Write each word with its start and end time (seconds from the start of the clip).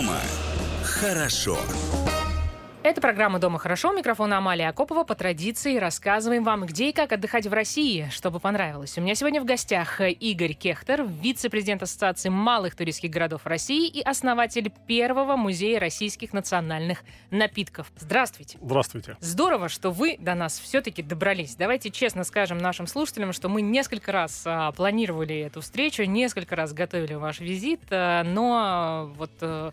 Дома 0.00 0.22
хорошо. 0.82 1.58
Это 2.82 3.02
программа 3.02 3.38
«Дома 3.38 3.58
хорошо». 3.58 3.92
Микрофон 3.92 4.32
Амалия 4.32 4.70
Акопова. 4.70 5.04
По 5.04 5.14
традиции 5.14 5.76
рассказываем 5.76 6.42
вам, 6.44 6.64
где 6.64 6.88
и 6.88 6.92
как 6.94 7.12
отдыхать 7.12 7.46
в 7.46 7.52
России, 7.52 8.08
чтобы 8.10 8.40
понравилось. 8.40 8.96
У 8.96 9.02
меня 9.02 9.14
сегодня 9.14 9.42
в 9.42 9.44
гостях 9.44 10.00
Игорь 10.00 10.54
Кехтер, 10.54 11.04
вице-президент 11.06 11.82
Ассоциации 11.82 12.30
малых 12.30 12.74
туристских 12.74 13.10
городов 13.10 13.42
России 13.44 13.86
и 13.86 14.00
основатель 14.00 14.72
первого 14.86 15.36
музея 15.36 15.78
российских 15.78 16.32
национальных 16.32 17.04
напитков. 17.30 17.92
Здравствуйте. 17.98 18.56
Здравствуйте. 18.62 19.18
Здорово, 19.20 19.68
что 19.68 19.90
вы 19.90 20.16
до 20.18 20.34
нас 20.34 20.58
все-таки 20.58 21.02
добрались. 21.02 21.56
Давайте 21.56 21.90
честно 21.90 22.24
скажем 22.24 22.56
нашим 22.56 22.86
слушателям, 22.86 23.34
что 23.34 23.50
мы 23.50 23.60
несколько 23.60 24.10
раз 24.10 24.42
а, 24.46 24.72
планировали 24.72 25.36
эту 25.36 25.60
встречу, 25.60 26.04
несколько 26.04 26.56
раз 26.56 26.72
готовили 26.72 27.12
ваш 27.12 27.40
визит, 27.40 27.82
а, 27.90 28.22
но 28.24 29.12
вот... 29.18 29.32
А, 29.42 29.72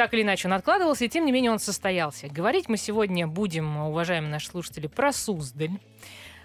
так 0.00 0.14
или 0.14 0.22
иначе 0.22 0.48
он 0.48 0.54
откладывался, 0.54 1.04
и 1.04 1.10
тем 1.10 1.26
не 1.26 1.32
менее 1.32 1.50
он 1.50 1.58
состоялся. 1.58 2.26
Говорить 2.28 2.70
мы 2.70 2.78
сегодня 2.78 3.26
будем, 3.26 3.76
уважаемые 3.76 4.30
наши 4.30 4.46
слушатели, 4.46 4.86
про 4.86 5.12
Суздаль, 5.12 5.72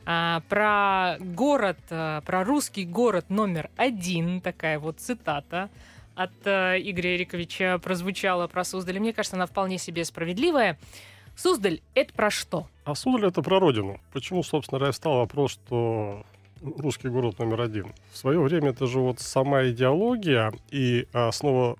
а, 0.05 0.41
про 0.49 1.15
город, 1.21 1.77
а, 1.89 2.19
про 2.19 2.43
русский 2.43 2.83
город 2.83 3.29
номер 3.29 3.69
один, 3.77 4.41
такая 4.41 4.77
вот 4.77 4.99
цитата 4.99 5.69
от 6.15 6.33
а, 6.43 6.75
Игоря 6.75 7.15
Эриковича 7.15 7.79
прозвучала 7.81 8.47
про 8.47 8.65
Суздаль. 8.65 8.99
Мне 8.99 9.13
кажется, 9.13 9.37
она 9.37 9.45
вполне 9.45 9.77
себе 9.77 10.03
справедливая. 10.03 10.77
Суздаль— 11.37 11.79
это 11.95 12.13
про 12.13 12.29
что? 12.29 12.67
А 12.83 12.93
Суздаль— 12.93 13.29
это 13.29 13.41
про 13.41 13.61
родину. 13.61 14.01
Почему, 14.11 14.43
собственно 14.43 14.79
говоря, 14.79 14.91
стал 14.91 15.19
вопрос, 15.19 15.51
что 15.51 16.25
русский 16.61 17.07
город 17.07 17.39
номер 17.39 17.61
один? 17.61 17.93
В 18.11 18.17
свое 18.17 18.41
время 18.41 18.71
это 18.71 18.85
же 18.85 18.99
вот 18.99 19.21
сама 19.21 19.65
идеология 19.69 20.51
и 20.71 21.07
основа 21.13 21.77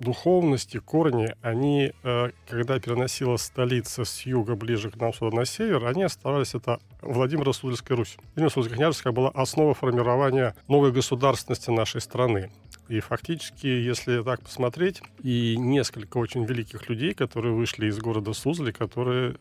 духовности, 0.00 0.78
корни, 0.78 1.34
они, 1.42 1.92
э, 2.02 2.30
когда 2.48 2.80
переносила 2.80 3.36
столица 3.36 4.04
с 4.04 4.22
юга 4.22 4.56
ближе 4.56 4.90
к 4.90 4.96
нам 4.96 5.12
сюда 5.12 5.36
на 5.36 5.44
север, 5.44 5.84
они 5.86 6.02
оставались 6.02 6.54
это 6.54 6.80
Владимир 7.02 7.52
Суздальская 7.52 7.96
Русь. 7.96 8.16
Владимир 8.34 8.50
Суздальская 8.50 8.76
княжеская 8.76 9.12
была 9.12 9.28
основа 9.28 9.74
формирования 9.74 10.54
новой 10.68 10.90
государственности 10.90 11.70
нашей 11.70 12.00
страны. 12.00 12.50
И 12.88 13.00
фактически, 13.00 13.66
если 13.66 14.22
так 14.22 14.42
посмотреть, 14.42 15.02
и 15.22 15.56
несколько 15.56 16.16
очень 16.16 16.44
великих 16.44 16.88
людей, 16.88 17.14
которые 17.14 17.54
вышли 17.54 17.86
из 17.86 17.98
города 17.98 18.32
Сузли, 18.32 18.72
которые 18.72 19.36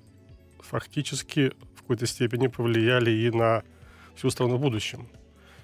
фактически 0.60 1.54
в 1.76 1.82
какой-то 1.82 2.06
степени 2.06 2.48
повлияли 2.48 3.12
и 3.12 3.32
на 3.32 3.64
всю 4.16 4.30
страну 4.30 4.58
в 4.58 4.62
будущем. 4.62 5.08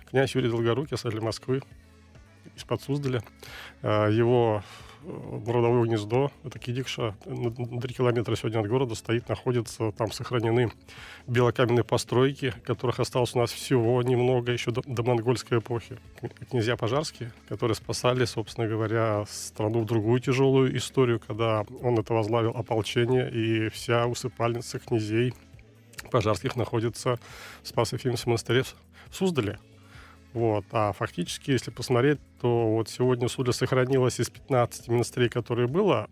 Князь 0.09 0.33
Юрий 0.33 0.49
Долгорукий, 0.49 0.95
осадитель 0.95 1.23
Москвы, 1.23 1.61
из-под 2.55 2.81
Суздаля. 2.81 3.23
Э, 3.81 4.09
его 4.11 4.63
родовое 5.45 5.83
гнездо, 5.83 6.31
это 6.43 6.59
Кидикша, 6.59 7.15
на 7.25 7.81
3 7.81 7.93
километра 7.93 8.35
сегодня 8.35 8.59
от 8.59 8.67
города 8.67 8.95
стоит, 8.95 9.29
находится, 9.29 9.91
там 9.91 10.11
сохранены 10.11 10.71
белокаменные 11.27 11.83
постройки, 11.83 12.53
которых 12.63 12.99
осталось 12.99 13.35
у 13.35 13.39
нас 13.39 13.51
всего 13.51 14.01
немного 14.01 14.51
еще 14.51 14.71
до, 14.71 14.81
до 14.85 15.03
монгольской 15.03 15.59
эпохи. 15.59 15.97
Князья 16.49 16.75
Пожарские, 16.75 17.31
которые 17.47 17.75
спасали, 17.75 18.25
собственно 18.25 18.67
говоря, 18.67 19.25
страну 19.29 19.81
в 19.81 19.85
другую 19.85 20.19
тяжелую 20.19 20.75
историю, 20.77 21.19
когда 21.19 21.65
он 21.81 21.99
это 21.99 22.13
возглавил 22.13 22.51
ополчение, 22.51 23.29
и 23.29 23.69
вся 23.69 24.07
усыпальница 24.07 24.79
князей 24.79 25.33
Пожарских 26.11 26.55
находится 26.55 27.19
в 27.63 27.67
Спасо-Ефимовском 27.67 28.31
монастыре 28.31 28.63
в 28.63 29.15
Суздале. 29.15 29.59
Вот. 30.35 30.65
А 30.73 30.91
фактически, 30.91 31.51
если 31.51 31.71
посмотреть, 31.71 32.19
то 32.41 32.67
вот 32.69 32.89
сегодня 32.89 33.29
судья 33.29 33.53
сохранилось 33.53 34.19
из 34.19 34.29
15 34.29 34.89
монастырей, 34.89 35.29
которые 35.29 35.69
было, 35.69 36.09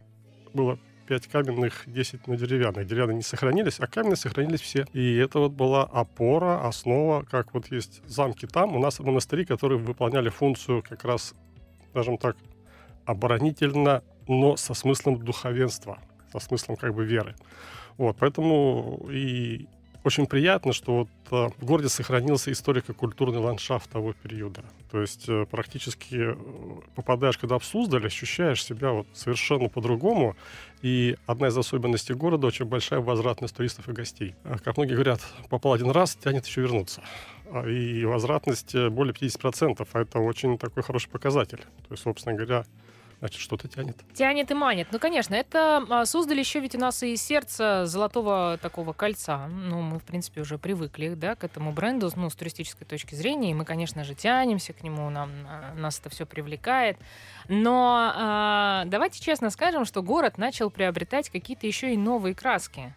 было 0.54 0.80
5 1.08 1.28
каменных, 1.28 1.84
10 1.88 2.28
на 2.28 2.38
деревянных. 2.38 2.88
Деревянные 2.88 3.18
не 3.18 3.22
сохранились, 3.22 3.82
а 3.82 3.88
каменные 3.88 4.16
сохранились 4.16 4.62
все. 4.62 4.88
И 4.94 5.18
это 5.18 5.40
вот 5.40 5.52
была 5.52 5.84
опора, 5.84 6.66
основа, 6.66 7.24
как 7.24 7.54
вот 7.54 7.70
есть 7.70 8.02
замки 8.08 8.48
там. 8.48 8.78
У 8.78 8.80
нас 8.80 8.98
монастыри, 9.02 9.44
которые 9.44 9.78
выполняли 9.78 10.30
функцию 10.30 10.84
как 10.88 11.04
раз, 11.04 11.36
скажем 11.90 12.18
так, 12.18 12.38
оборонительно, 13.04 14.04
но 14.30 14.56
со 14.56 14.74
смыслом 14.74 15.18
духовенства, 15.18 16.00
со 16.32 16.40
смыслом 16.40 16.78
как 16.78 16.96
бы 16.96 17.04
веры. 17.04 17.36
Вот, 17.98 18.16
поэтому 18.18 19.06
и 19.12 19.68
очень 20.04 20.26
приятно, 20.26 20.74
что 20.74 20.96
вот 20.98 21.10
э, 21.32 21.50
в 21.58 21.66
городе 21.66 21.88
сохранился 21.88 22.52
историко-культурный 22.52 23.40
ландшафт 23.40 23.90
того 23.90 24.14
периода. 24.14 24.64
То 24.92 25.00
есть 25.02 25.30
э, 25.30 25.46
практически 25.50 26.34
э, 26.34 26.36
попадаешь, 26.96 27.38
когда 27.38 27.58
в 27.58 27.64
Суздаль, 27.64 28.06
ощущаешь 28.06 28.64
себя 28.64 28.92
вот 28.92 29.08
совершенно 29.14 29.70
по-другому. 29.70 30.36
И 30.82 31.16
одна 31.26 31.48
из 31.48 31.58
особенностей 31.58 32.14
города 32.14 32.48
очень 32.48 32.66
большая 32.66 33.00
возвратность 33.00 33.56
туристов 33.56 33.88
и 33.88 33.94
гостей. 33.94 34.36
Как 34.64 34.76
многие 34.76 34.96
говорят, 34.96 35.22
попал 35.50 35.74
один 35.74 35.92
раз, 35.92 36.16
тянет 36.22 36.46
еще 36.46 36.62
вернуться. 36.62 37.02
А, 37.50 37.66
и 37.66 38.04
возвратность 38.04 38.76
более 38.76 39.14
50%, 39.14 39.88
а 39.90 40.02
это 40.02 40.20
очень 40.20 40.58
такой 40.58 40.84
хороший 40.84 41.10
показатель. 41.10 41.60
То 41.60 41.92
есть, 41.92 42.04
собственно 42.04 42.36
говоря, 42.36 42.66
значит, 43.24 43.40
что-то 43.40 43.70
тянет. 43.70 43.96
Тянет 44.14 44.52
и 44.52 44.54
манит. 44.54 44.90
Ну, 44.92 45.00
конечно, 45.00 45.34
это 45.34 45.86
а, 45.90 46.06
создали 46.06 46.40
еще 46.40 46.60
ведь 46.60 46.76
у 46.76 46.78
нас 46.78 47.04
и 47.04 47.16
сердце 47.16 47.86
золотого 47.86 48.60
такого 48.62 48.92
кольца. 48.92 49.48
Ну, 49.48 49.82
мы, 49.82 50.00
в 50.00 50.04
принципе, 50.04 50.42
уже 50.42 50.58
привыкли, 50.58 51.14
да, 51.14 51.36
к 51.36 51.46
этому 51.46 51.72
бренду, 51.72 52.12
ну, 52.18 52.30
с 52.30 52.36
туристической 52.36 52.86
точки 52.86 53.16
зрения, 53.16 53.52
и 53.52 53.54
мы, 53.54 53.64
конечно 53.64 54.04
же, 54.04 54.14
тянемся 54.14 54.74
к 54.74 54.84
нему, 54.84 55.10
нам, 55.10 55.32
а, 55.48 55.74
нас 55.74 56.00
это 56.02 56.10
все 56.10 56.26
привлекает. 56.26 56.98
Но 57.48 58.12
а, 58.14 58.84
давайте 58.88 59.22
честно 59.22 59.52
скажем, 59.52 59.86
что 59.86 60.04
город 60.04 60.38
начал 60.38 60.70
приобретать 60.70 61.30
какие-то 61.30 61.66
еще 61.66 61.94
и 61.94 61.98
новые 61.98 62.36
краски. 62.36 62.94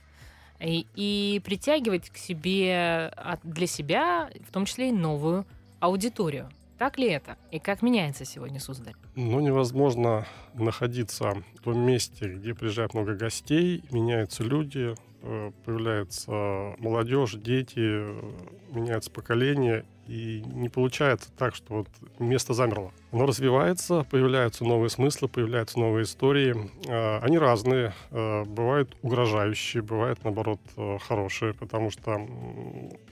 И, 0.58 0.88
и 0.96 1.40
притягивать 1.44 2.10
к 2.10 2.16
себе 2.16 3.12
для 3.44 3.66
себя, 3.68 4.28
в 4.48 4.52
том 4.52 4.64
числе 4.64 4.88
и 4.88 4.92
новую 4.92 5.46
аудиторию. 5.78 6.50
Так 6.78 6.98
ли 6.98 7.08
это? 7.08 7.36
И 7.50 7.58
как 7.58 7.80
меняется 7.80 8.24
сегодня 8.26 8.60
Суздаль? 8.60 8.94
Ну, 9.14 9.40
невозможно 9.40 10.26
находиться 10.54 11.42
в 11.54 11.62
том 11.62 11.78
месте, 11.78 12.28
где 12.28 12.54
приезжает 12.54 12.92
много 12.92 13.14
гостей, 13.14 13.82
меняются 13.90 14.42
люди, 14.42 14.94
э, 15.22 15.52
появляется 15.64 16.74
молодежь, 16.78 17.32
дети, 17.32 17.78
э, 17.78 18.32
меняется 18.72 19.10
поколение, 19.10 19.86
и 20.06 20.44
не 20.46 20.68
получается 20.68 21.30
так, 21.36 21.54
что 21.54 21.74
вот 21.78 21.88
место 22.18 22.52
замерло. 22.52 22.92
Оно 23.10 23.26
развивается, 23.26 24.06
появляются 24.08 24.64
новые 24.64 24.90
смыслы, 24.90 25.28
появляются 25.28 25.80
новые 25.80 26.04
истории. 26.04 26.70
Э, 26.86 27.20
они 27.24 27.38
разные, 27.38 27.94
бывают 28.10 28.94
угрожающие, 29.00 29.82
бывают, 29.82 30.22
наоборот, 30.24 30.60
хорошие, 31.08 31.54
потому 31.54 31.90
что 31.90 32.20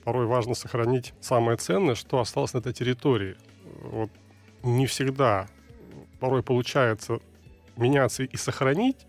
порой 0.05 0.27
важно 0.27 0.55
сохранить 0.55 1.15
самое 1.21 1.57
ценное, 1.57 1.95
что 1.95 2.21
осталось 2.21 2.53
на 2.53 2.59
этой 2.59 2.75
территории 2.75 3.37
вот 3.83 4.11
не 4.63 4.87
всегда 4.87 5.47
порой 6.21 6.43
получается 6.43 7.21
меняться 7.77 8.23
и 8.23 8.37
сохранить. 8.37 9.07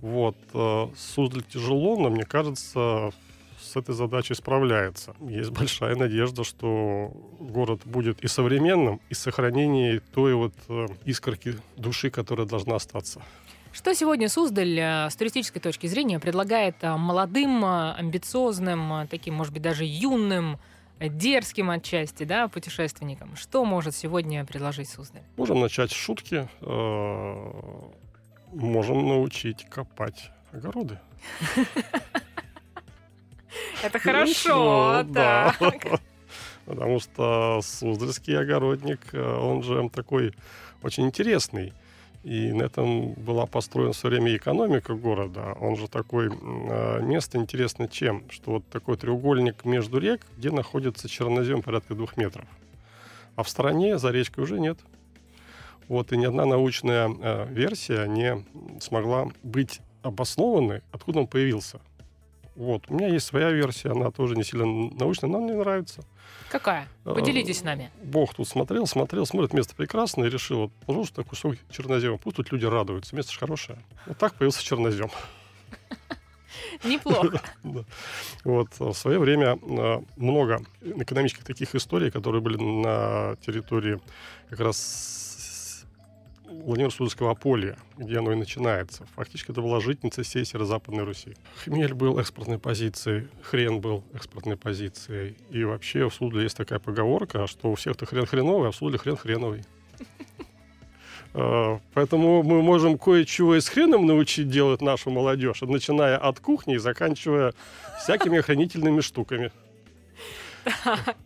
Вот. 0.00 0.36
Э, 0.52 0.88
Суздаль 0.96 1.42
тяжело, 1.42 1.96
но 1.96 2.10
мне 2.10 2.24
кажется, 2.24 3.10
с 3.60 3.76
этой 3.76 3.94
задачей 3.94 4.34
справляется. 4.34 5.14
Есть 5.20 5.50
большая 5.50 5.96
надежда, 5.96 6.44
что 6.44 7.12
город 7.40 7.82
будет 7.84 8.22
и 8.22 8.28
современным, 8.28 9.00
и 9.08 9.14
сохранение 9.14 10.00
той 10.00 10.34
вот 10.34 10.54
э, 10.68 10.86
искорки 11.04 11.56
души, 11.76 12.10
которая 12.10 12.46
должна 12.46 12.76
остаться. 12.76 13.22
Что 13.72 13.94
сегодня 13.94 14.28
Суздаль 14.28 14.78
э, 14.78 15.10
с 15.10 15.16
туристической 15.16 15.62
точки 15.62 15.86
зрения 15.86 16.20
предлагает 16.20 16.82
молодым, 16.82 17.64
амбициозным, 17.64 19.08
таким, 19.08 19.34
может 19.34 19.52
быть, 19.52 19.62
даже 19.62 19.84
юным 19.84 20.58
дерзким 21.00 21.70
отчасти, 21.70 22.24
да, 22.24 22.48
путешественникам. 22.48 23.36
Что 23.36 23.64
может 23.64 23.94
сегодня 23.94 24.44
предложить 24.44 24.88
Суздаль? 24.88 25.22
Можем 25.36 25.60
начать 25.60 25.90
с 25.90 25.94
шутки. 25.94 26.48
Э, 26.60 27.90
можем 28.52 29.08
научить 29.08 29.66
копать 29.68 30.30
огороды. 30.52 30.98
Это 33.82 33.98
хорошо, 33.98 35.02
да. 35.04 35.54
Потому 36.64 36.98
что 36.98 37.60
Суздальский 37.62 38.38
огородник, 38.38 39.12
э, 39.12 39.20
он 39.20 39.62
же 39.62 39.88
такой 39.90 40.34
очень 40.82 41.06
интересный. 41.06 41.74
И 42.24 42.52
на 42.52 42.62
этом 42.62 43.12
была 43.12 43.44
построена 43.44 43.92
все 43.92 44.08
время 44.08 44.34
экономика 44.34 44.94
города. 44.94 45.54
Он 45.60 45.76
же 45.76 45.88
такое 45.88 46.30
э, 46.30 47.02
место 47.02 47.36
интересно 47.36 47.86
чем? 47.86 48.24
Что 48.30 48.52
вот 48.52 48.66
такой 48.68 48.96
треугольник 48.96 49.66
между 49.66 49.98
рек, 49.98 50.22
где 50.38 50.50
находится 50.50 51.06
чернозем 51.06 51.60
порядка 51.60 51.94
двух 51.94 52.16
метров. 52.16 52.46
А 53.36 53.42
в 53.42 53.48
стороне 53.50 53.98
за 53.98 54.10
речкой 54.10 54.44
уже 54.44 54.58
нет. 54.58 54.78
Вот, 55.86 56.12
и 56.12 56.16
ни 56.16 56.24
одна 56.24 56.46
научная 56.46 57.10
э, 57.10 57.46
версия 57.50 58.06
не 58.06 58.42
смогла 58.80 59.28
быть 59.42 59.80
обоснованной, 60.00 60.80
откуда 60.92 61.20
он 61.20 61.26
появился. 61.26 61.78
Вот. 62.56 62.84
У 62.88 62.94
меня 62.94 63.08
есть 63.08 63.26
своя 63.26 63.50
версия, 63.50 63.90
она 63.90 64.10
тоже 64.10 64.36
не 64.36 64.44
сильно 64.44 64.64
научная, 64.64 65.28
но 65.28 65.40
мне 65.40 65.54
нравится. 65.54 66.02
Какая? 66.50 66.88
А, 67.04 67.14
Поделитесь 67.14 67.58
с 67.58 67.62
нами. 67.64 67.90
Бог 68.02 68.34
тут 68.34 68.46
смотрел, 68.46 68.86
смотрел, 68.86 69.26
смотрит, 69.26 69.52
место 69.52 69.74
прекрасное, 69.74 70.28
и 70.28 70.30
решил, 70.30 70.70
вот, 70.86 71.08
сюда 71.08 71.24
кусок 71.24 71.56
чернозема, 71.70 72.16
пусть 72.16 72.36
тут 72.36 72.52
люди 72.52 72.64
радуются, 72.64 73.16
место 73.16 73.32
же 73.32 73.40
хорошее. 73.40 73.78
Вот 74.06 74.18
так 74.18 74.34
появился 74.34 74.62
чернозем. 74.62 75.10
Неплохо. 76.84 77.42
Вот 78.44 78.68
в 78.78 78.92
свое 78.92 79.18
время 79.18 79.58
э, 79.60 80.00
много 80.16 80.60
экономических 80.82 81.44
таких 81.44 81.74
историй, 81.74 82.10
которые 82.10 82.40
были 82.40 82.56
на 82.56 83.36
территории 83.44 84.00
как 84.50 84.60
раз 84.60 85.23
Владимира 86.64 86.90
Суздальского 86.90 87.34
поля, 87.34 87.76
где 87.98 88.18
оно 88.18 88.32
и 88.32 88.36
начинается. 88.36 89.06
Фактически 89.16 89.50
это 89.50 89.60
была 89.60 89.80
житница 89.80 90.22
всей 90.22 90.46
северо-западной 90.46 91.04
Руси. 91.04 91.34
Хмель 91.62 91.92
был 91.92 92.18
экспортной 92.18 92.58
позицией, 92.58 93.28
хрен 93.42 93.80
был 93.80 94.02
экспортной 94.14 94.56
позицией. 94.56 95.36
И 95.50 95.62
вообще 95.62 96.08
в 96.08 96.14
Судле 96.14 96.44
есть 96.44 96.56
такая 96.56 96.78
поговорка, 96.78 97.46
что 97.46 97.70
у 97.70 97.74
всех-то 97.74 98.06
хрен 98.06 98.24
хреновый, 98.24 98.68
а 98.68 98.72
в 98.72 98.76
Судле 98.76 98.98
хрен 98.98 99.16
хреновый. 99.16 99.64
Э, 101.36 101.80
Поэтому 101.94 102.44
мы 102.44 102.62
можем 102.62 102.96
кое-чего 102.96 103.56
и 103.56 103.60
с 103.60 103.68
хреном 103.68 104.06
научить 104.06 104.48
делать 104.48 104.80
нашу 104.80 105.10
молодежь, 105.10 105.62
начиная 105.62 106.16
от 106.16 106.38
кухни 106.38 106.76
и 106.76 106.78
заканчивая 106.78 107.54
всякими 108.00 108.38
охранительными 108.38 109.00
штуками. 109.00 109.50
Так, 110.84 111.16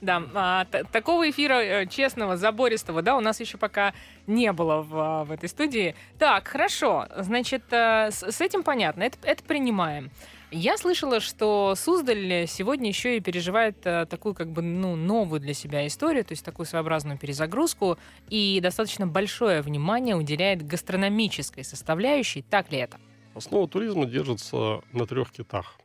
да, 0.00 0.22
а, 0.34 0.64
такого 0.64 1.28
эфира 1.28 1.54
э, 1.54 1.86
честного, 1.86 2.36
забористого, 2.36 3.02
да, 3.02 3.16
у 3.16 3.20
нас 3.20 3.40
еще 3.40 3.58
пока 3.58 3.94
не 4.26 4.52
было 4.52 4.82
в, 4.82 4.96
а, 4.96 5.24
в 5.24 5.32
этой 5.32 5.48
студии. 5.48 5.94
Так, 6.18 6.48
хорошо, 6.48 7.06
значит, 7.16 7.62
э, 7.70 8.10
с, 8.10 8.22
с 8.22 8.40
этим 8.40 8.62
понятно, 8.62 9.02
это, 9.02 9.18
это 9.22 9.42
принимаем. 9.44 10.10
Я 10.50 10.78
слышала, 10.78 11.20
что 11.20 11.74
Суздаль 11.76 12.46
сегодня 12.48 12.88
еще 12.88 13.18
и 13.18 13.20
переживает 13.20 13.76
э, 13.84 14.06
такую 14.06 14.34
как 14.34 14.48
бы 14.48 14.62
ну, 14.62 14.96
новую 14.96 15.40
для 15.40 15.52
себя 15.52 15.86
историю, 15.86 16.24
то 16.24 16.32
есть 16.32 16.42
такую 16.42 16.64
своеобразную 16.64 17.18
перезагрузку, 17.18 17.98
и 18.30 18.58
достаточно 18.62 19.06
большое 19.06 19.60
внимание 19.60 20.16
уделяет 20.16 20.66
гастрономической 20.66 21.64
составляющей. 21.64 22.40
Так 22.40 22.72
ли 22.72 22.78
это? 22.78 22.96
Основа 23.34 23.68
туризма 23.68 24.06
держится 24.06 24.80
на 24.92 25.06
трех 25.06 25.32
китах. 25.32 25.78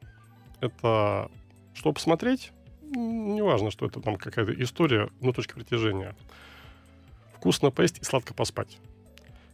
Это 0.62 1.30
что 1.74 1.92
посмотреть, 1.92 2.54
неважно, 2.96 3.72
что 3.72 3.86
это 3.86 4.00
там 4.00 4.16
какая-то 4.16 4.54
история, 4.64 5.10
но 5.22 5.34
точка 5.34 5.56
притяжения. 5.56 6.16
Вкусно 7.36 7.72
поесть 7.72 8.00
и 8.00 8.04
сладко 8.04 8.34
поспать. 8.34 8.78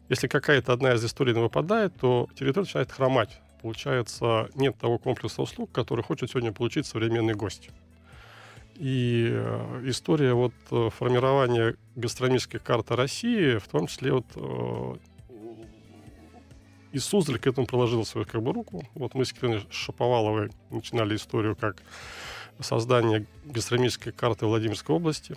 Если 0.10 0.28
какая-то 0.28 0.74
одна 0.74 0.94
из 0.94 1.06
историй 1.06 1.34
не 1.34 1.42
выпадает, 1.42 1.94
то 2.00 2.28
территория 2.36 2.66
начинает 2.66 2.92
хромать. 2.92 3.40
Получается, 3.62 4.50
нет 4.56 4.78
того 4.78 4.98
комплекса 4.98 5.42
услуг, 5.42 5.72
который 5.72 6.04
хочет 6.04 6.32
сегодня 6.32 6.52
получить 6.52 6.86
современный 6.86 7.34
гость. 7.34 7.70
И 8.76 9.30
э, 9.30 9.82
история 9.86 10.34
вот 10.34 10.54
э, 10.72 10.90
формирования 10.98 11.76
гастрономической 11.96 12.62
карты 12.62 12.96
России, 12.96 13.58
в 13.58 13.68
том 13.68 13.88
числе 13.88 14.14
вот 14.14 14.26
э, 14.36 14.96
и 16.92 16.98
Суздаль 16.98 17.38
к 17.38 17.46
этому 17.46 17.68
приложил 17.68 18.06
свою 18.06 18.26
как 18.26 18.42
бы 18.42 18.52
руку. 18.52 18.88
Вот 18.96 19.14
мы 19.14 19.26
с 19.26 19.30
Екатериной 19.30 19.66
Шаповаловой 19.70 20.50
начинали 20.72 21.16
историю 21.16 21.56
как 21.56 21.84
создание 22.60 23.26
гастрономической 23.46 24.12
карты 24.12 24.46
Владимирской 24.46 24.96
области. 24.96 25.36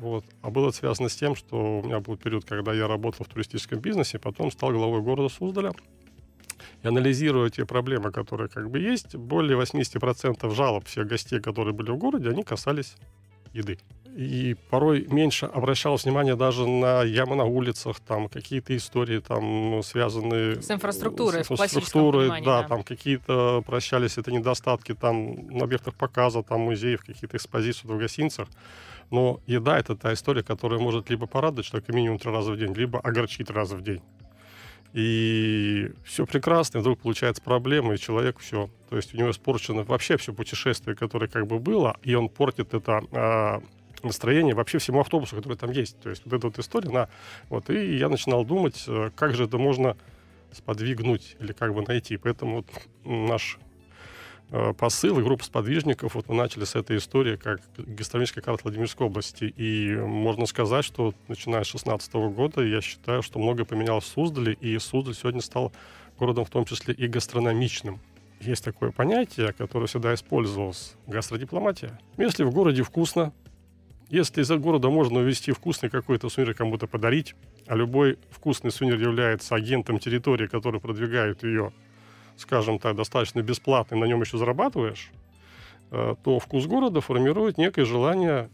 Вот. 0.00 0.24
А 0.42 0.50
было 0.50 0.70
связано 0.70 1.08
с 1.08 1.16
тем, 1.16 1.36
что 1.36 1.80
у 1.80 1.82
меня 1.82 2.00
был 2.00 2.16
период, 2.16 2.44
когда 2.44 2.72
я 2.72 2.88
работал 2.88 3.26
в 3.26 3.28
туристическом 3.28 3.80
бизнесе, 3.80 4.18
потом 4.18 4.50
стал 4.50 4.72
главой 4.72 5.02
города 5.02 5.28
Суздаля. 5.28 5.72
И 6.82 6.88
анализируя 6.88 7.50
те 7.50 7.66
проблемы, 7.66 8.10
которые 8.10 8.48
как 8.48 8.70
бы 8.70 8.78
есть, 8.78 9.14
более 9.14 9.58
80% 9.58 10.54
жалоб 10.54 10.86
всех 10.86 11.06
гостей, 11.06 11.40
которые 11.40 11.74
были 11.74 11.90
в 11.90 11.98
городе, 11.98 12.30
они 12.30 12.42
касались 12.42 12.94
еды. 13.52 13.78
И 14.16 14.56
порой 14.70 15.06
меньше 15.08 15.46
обращалось 15.46 16.04
внимание 16.04 16.34
даже 16.34 16.66
на 16.66 17.02
ямы 17.04 17.36
на 17.36 17.44
улицах, 17.44 18.00
там 18.00 18.28
какие-то 18.28 18.76
истории 18.76 19.20
там 19.20 19.82
связанные 19.84 20.60
С 20.60 20.70
инфраструктурой, 20.70 21.44
с 21.44 21.50
инфраструктурой, 21.50 22.28
да, 22.28 22.62
да. 22.62 22.68
там 22.68 22.82
какие-то 22.82 23.62
прощались 23.64 24.18
это 24.18 24.32
недостатки 24.32 24.94
там 24.94 25.46
на 25.48 25.64
объектах 25.64 25.94
показа, 25.94 26.42
там 26.42 26.62
музеев, 26.62 27.04
какие-то 27.04 27.36
экспозиции 27.36 27.86
в 27.86 27.96
гостиницах. 27.96 28.48
Но 29.10 29.40
еда 29.46 29.78
это 29.78 29.96
та 29.96 30.12
история, 30.12 30.42
которая 30.42 30.80
может 30.80 31.08
либо 31.08 31.26
порадовать 31.26 31.66
человека 31.66 31.92
минимум 31.92 32.18
три 32.18 32.32
раза 32.32 32.52
в 32.52 32.56
день, 32.56 32.74
либо 32.74 32.98
огорчить 33.00 33.46
три 33.46 33.56
раза 33.56 33.76
в 33.76 33.82
день. 33.82 34.02
И 34.92 35.92
все 36.04 36.26
прекрасно, 36.26 36.78
и 36.78 36.80
вдруг 36.80 37.00
получается 37.00 37.42
проблема, 37.42 37.94
и 37.94 37.98
человек 37.98 38.38
все. 38.40 38.68
То 38.88 38.96
есть 38.96 39.14
у 39.14 39.16
него 39.16 39.30
испорчено 39.30 39.84
вообще 39.84 40.16
все 40.16 40.32
путешествие, 40.32 40.96
которое 40.96 41.28
как 41.28 41.46
бы 41.46 41.60
было, 41.60 41.96
и 42.02 42.14
он 42.14 42.28
портит 42.28 42.74
это 42.74 43.02
а, 43.12 43.62
настроение 44.02 44.54
вообще 44.54 44.78
всему 44.78 45.00
автобусу, 45.00 45.36
который 45.36 45.56
там 45.56 45.70
есть. 45.70 45.98
То 46.00 46.10
есть 46.10 46.22
вот 46.24 46.34
эта 46.34 46.46
вот 46.46 46.58
история, 46.58 46.88
она... 46.88 47.08
Вот, 47.48 47.70
и 47.70 47.96
я 47.96 48.08
начинал 48.08 48.44
думать, 48.44 48.84
э, 48.86 49.10
как 49.14 49.34
же 49.34 49.44
это 49.44 49.58
можно 49.58 49.96
сподвигнуть 50.52 51.36
или 51.40 51.52
как 51.52 51.74
бы 51.74 51.82
найти. 51.82 52.16
Поэтому 52.16 52.56
вот 52.56 52.66
наш 53.04 53.58
э, 54.50 54.72
посыл 54.74 55.18
и 55.18 55.22
группа 55.22 55.44
сподвижников, 55.44 56.14
вот 56.14 56.28
мы 56.28 56.34
начали 56.34 56.64
с 56.64 56.74
этой 56.74 56.96
истории, 56.96 57.36
как 57.36 57.60
гастрономическая 57.76 58.42
карта 58.42 58.64
Владимирской 58.64 59.06
области. 59.06 59.44
И 59.56 59.94
можно 59.94 60.46
сказать, 60.46 60.84
что 60.84 61.14
начиная 61.28 61.64
с 61.64 61.70
2016 61.70 62.14
года 62.34 62.62
я 62.62 62.80
считаю, 62.80 63.22
что 63.22 63.38
многое 63.38 63.64
поменялось 63.64 64.04
в 64.04 64.08
Суздале, 64.08 64.54
и 64.54 64.78
Суздаль 64.78 65.14
сегодня 65.14 65.40
стал 65.40 65.72
городом 66.18 66.44
в 66.44 66.50
том 66.50 66.64
числе 66.64 66.94
и 66.94 67.06
гастрономичным. 67.06 68.00
Есть 68.40 68.64
такое 68.64 68.90
понятие, 68.90 69.52
которое 69.52 69.86
всегда 69.86 70.14
использовалось– 70.14 70.94
гастродипломатия. 71.06 71.98
Если 72.16 72.42
в 72.42 72.50
городе 72.50 72.82
вкусно, 72.82 73.32
если 74.10 74.42
из 74.42 74.50
города 74.50 74.90
можно 74.90 75.20
увезти 75.20 75.52
вкусный 75.52 75.88
какой-то 75.88 76.28
сувенир 76.28 76.54
кому-то 76.54 76.88
подарить, 76.88 77.36
а 77.66 77.76
любой 77.76 78.18
вкусный 78.30 78.72
сувенир 78.72 79.00
является 79.00 79.54
агентом 79.54 80.00
территории, 80.00 80.48
который 80.48 80.80
продвигает 80.80 81.44
ее, 81.44 81.72
скажем 82.36 82.80
так, 82.80 82.96
достаточно 82.96 83.40
бесплатно, 83.40 83.94
и 83.94 83.98
на 83.98 84.04
нем 84.06 84.20
еще 84.20 84.36
зарабатываешь, 84.36 85.12
э, 85.92 86.16
то 86.24 86.38
вкус 86.40 86.66
города 86.66 87.00
формирует 87.00 87.56
некое 87.56 87.84
желание 87.84 88.50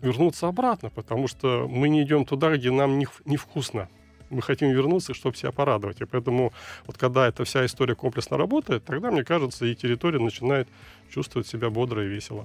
вернуться 0.00 0.46
обратно, 0.46 0.88
потому 0.90 1.26
что 1.26 1.66
мы 1.68 1.88
не 1.88 2.02
идем 2.02 2.24
туда, 2.24 2.56
где 2.56 2.70
нам 2.70 2.98
не, 2.98 3.08
невкусно. 3.24 3.88
Мы 4.30 4.40
хотим 4.40 4.70
вернуться, 4.70 5.14
чтобы 5.14 5.36
себя 5.36 5.50
порадовать. 5.50 6.00
И 6.00 6.04
поэтому 6.04 6.52
вот 6.86 6.96
когда 6.96 7.26
эта 7.26 7.44
вся 7.44 7.66
история 7.66 7.94
комплексно 7.94 8.36
работает, 8.36 8.84
тогда, 8.84 9.10
мне 9.10 9.24
кажется, 9.24 9.66
и 9.66 9.74
территория 9.74 10.18
начинает 10.18 10.68
чувствовать 11.10 11.48
себя 11.48 11.70
бодро 11.70 12.04
и 12.04 12.08
весело. 12.08 12.44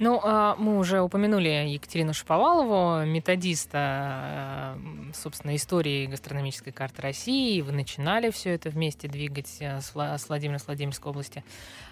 Ну, 0.00 0.20
а, 0.22 0.54
мы 0.56 0.78
уже 0.78 1.00
упомянули 1.00 1.48
Екатерину 1.48 2.14
Шаповалову, 2.14 3.04
методиста, 3.04 4.76
э, 4.76 5.12
собственно, 5.12 5.56
истории 5.56 6.06
гастрономической 6.06 6.72
карты 6.72 7.02
России. 7.02 7.60
Вы 7.62 7.72
начинали 7.72 8.30
все 8.30 8.50
это 8.50 8.70
вместе 8.70 9.08
двигать 9.08 9.56
э, 9.58 9.80
с 9.80 9.92
Вла- 9.94 10.16
с 10.16 10.28
Владимиром, 10.28 10.60
с 10.60 10.66
Владимирской 10.68 11.10
области. 11.10 11.42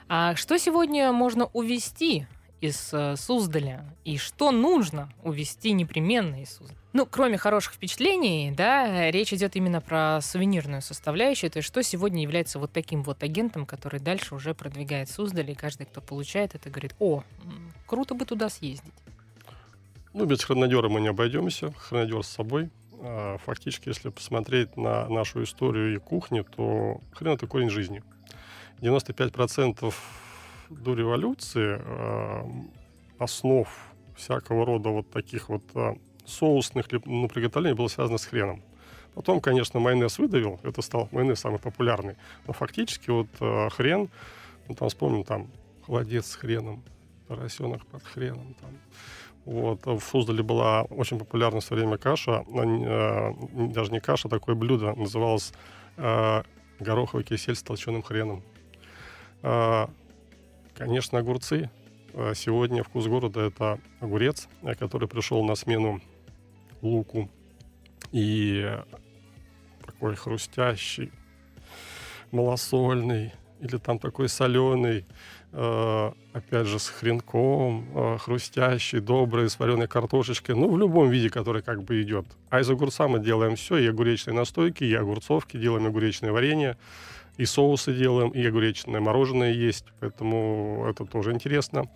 А 0.09 0.37
что 0.37 0.57
сегодня 0.57 1.11
можно 1.11 1.47
увести 1.47 2.29
из 2.61 2.91
э, 2.93 3.17
Суздаля? 3.17 3.85
И 4.05 4.19
что 4.19 4.51
нужно 4.51 5.13
увести 5.23 5.73
непременно 5.73 6.43
из 6.43 6.57
Суздаля? 6.57 6.79
Ну, 6.93 7.05
кроме 7.05 7.37
хороших 7.37 7.75
впечатлений, 7.75 8.53
да, 8.57 9.11
речь 9.11 9.33
идет 9.33 9.55
именно 9.57 9.81
про 9.81 10.21
сувенирную 10.23 10.81
составляющую. 10.81 11.51
То 11.51 11.59
есть, 11.59 11.69
что 11.69 11.83
сегодня 11.83 12.23
является 12.23 12.59
вот 12.59 12.73
таким 12.73 13.03
вот 13.03 13.23
агентом, 13.23 13.67
который 13.67 14.01
дальше 14.01 14.35
уже 14.35 14.55
продвигает 14.55 15.11
Суздаль, 15.11 15.51
и 15.51 15.55
каждый, 15.55 15.85
кто 15.87 16.01
получает 16.01 16.55
это, 16.55 16.71
говорит, 16.71 16.95
о, 16.99 17.23
круто 17.87 18.15
бы 18.15 18.25
туда 18.25 18.49
съездить. 18.49 18.95
Ну, 20.15 20.25
без 20.25 20.43
хронодера 20.43 20.89
мы 20.89 21.01
не 21.03 21.09
обойдемся. 21.09 21.73
Хронодер 21.73 22.23
с 22.23 22.29
собой. 22.29 22.71
А, 23.03 23.37
Фактически, 23.45 23.91
если 23.91 24.09
посмотреть 24.09 24.77
на 24.79 25.07
нашу 25.11 25.43
историю 25.43 25.95
и 25.95 25.99
кухню, 25.99 26.45
то 26.45 27.03
хрен 27.13 27.35
это 27.35 27.47
корень 27.47 27.69
жизни. 27.69 28.03
95% 28.81 29.95
до 30.71 30.95
революции 30.95 31.81
а, 31.81 32.49
основ 33.19 33.69
всякого 34.17 34.65
рода 34.65 34.89
вот 34.91 35.11
таких 35.11 35.49
вот 35.49 35.63
а, 35.75 35.97
соусных 36.25 36.87
ну, 37.05 37.29
приготовлений 37.29 37.75
было 37.75 37.89
связано 37.89 38.19
с 38.19 38.27
хреном. 38.27 38.63
Потом, 39.15 39.41
конечно, 39.41 39.81
майонез 39.81 40.19
выдавил, 40.19 40.61
это 40.63 40.83
стал 40.83 41.09
майонез 41.13 41.41
самый 41.41 41.59
популярный. 41.59 42.17
Но 42.47 42.53
фактически 42.53 43.11
вот 43.11 43.29
а, 43.41 43.69
хрен, 43.71 44.09
ну, 44.69 44.75
там 44.75 44.89
вспомним, 44.89 45.25
там 45.25 45.49
холодец 45.87 46.27
с 46.27 46.37
хреном, 46.37 46.83
поросенок 47.29 47.87
под 47.87 48.03
хреном, 48.05 48.55
там, 48.61 48.71
вот. 49.47 49.87
В 49.87 50.01
Суздале 50.01 50.43
была 50.43 50.83
очень 50.83 51.19
популярна 51.21 51.61
в 51.61 51.65
свое 51.65 51.85
время 51.85 51.99
каша, 51.99 52.45
э, 52.49 53.33
даже 53.73 53.93
не 53.93 54.01
каша, 54.01 54.27
а 54.27 54.31
такое 54.31 54.57
блюдо, 54.57 54.93
называлось 54.95 55.53
э, 55.97 56.43
гороховый 56.81 57.25
кисель 57.25 57.55
с 57.55 57.63
толченым 57.63 58.03
хреном. 58.03 58.43
Э, 59.43 59.87
конечно, 60.77 61.19
огурцы. 61.19 61.71
Э, 62.13 62.33
Сегодня 62.35 62.83
вкус 62.83 63.07
города— 63.07 63.41
это 63.47 63.79
огурец, 64.01 64.49
который 64.79 65.09
пришел 65.09 65.45
на 65.45 65.55
смену 65.55 66.01
луку. 66.83 67.29
И 68.13 68.71
такой 69.85 70.15
хрустящий, 70.15 71.11
малосольный, 72.31 73.33
или 73.61 73.79
там 73.79 73.99
такой 73.99 74.29
соленый, 74.29 75.07
э, 75.53 76.13
опять 76.33 76.67
же, 76.67 76.79
с 76.79 76.89
хренком, 76.89 77.87
э, 77.95 78.19
хрустящий, 78.19 79.01
добрый, 79.01 79.49
с 79.49 79.59
вареной 79.59 79.89
картошечкой, 79.89 80.55
ну, 80.55 80.71
в 80.71 80.79
любом 80.79 81.09
виде, 81.11 81.31
который 81.31 81.63
как 81.63 81.83
бы 81.83 82.03
идет. 82.03 82.27
А 82.51 82.61
из 82.61 82.69
огурца 82.69 83.09
мы 83.09 83.19
делаем 83.19 83.57
все, 83.57 83.79
и 83.79 83.87
огуречные 83.87 84.35
настойки, 84.35 84.85
и 84.85 84.95
огурцовки, 84.95 85.57
делаем 85.57 85.87
огуречное 85.87 86.33
варенье, 86.33 86.77
и 87.37 87.45
соусы 87.45 87.95
делаем, 87.95 88.31
и 88.31 88.45
огуречное 88.47 89.01
мороженое 89.01 89.53
есть, 89.53 89.85
поэтому 90.01 90.87
это 90.89 91.05
тоже 91.05 91.33
интересно. 91.33 91.89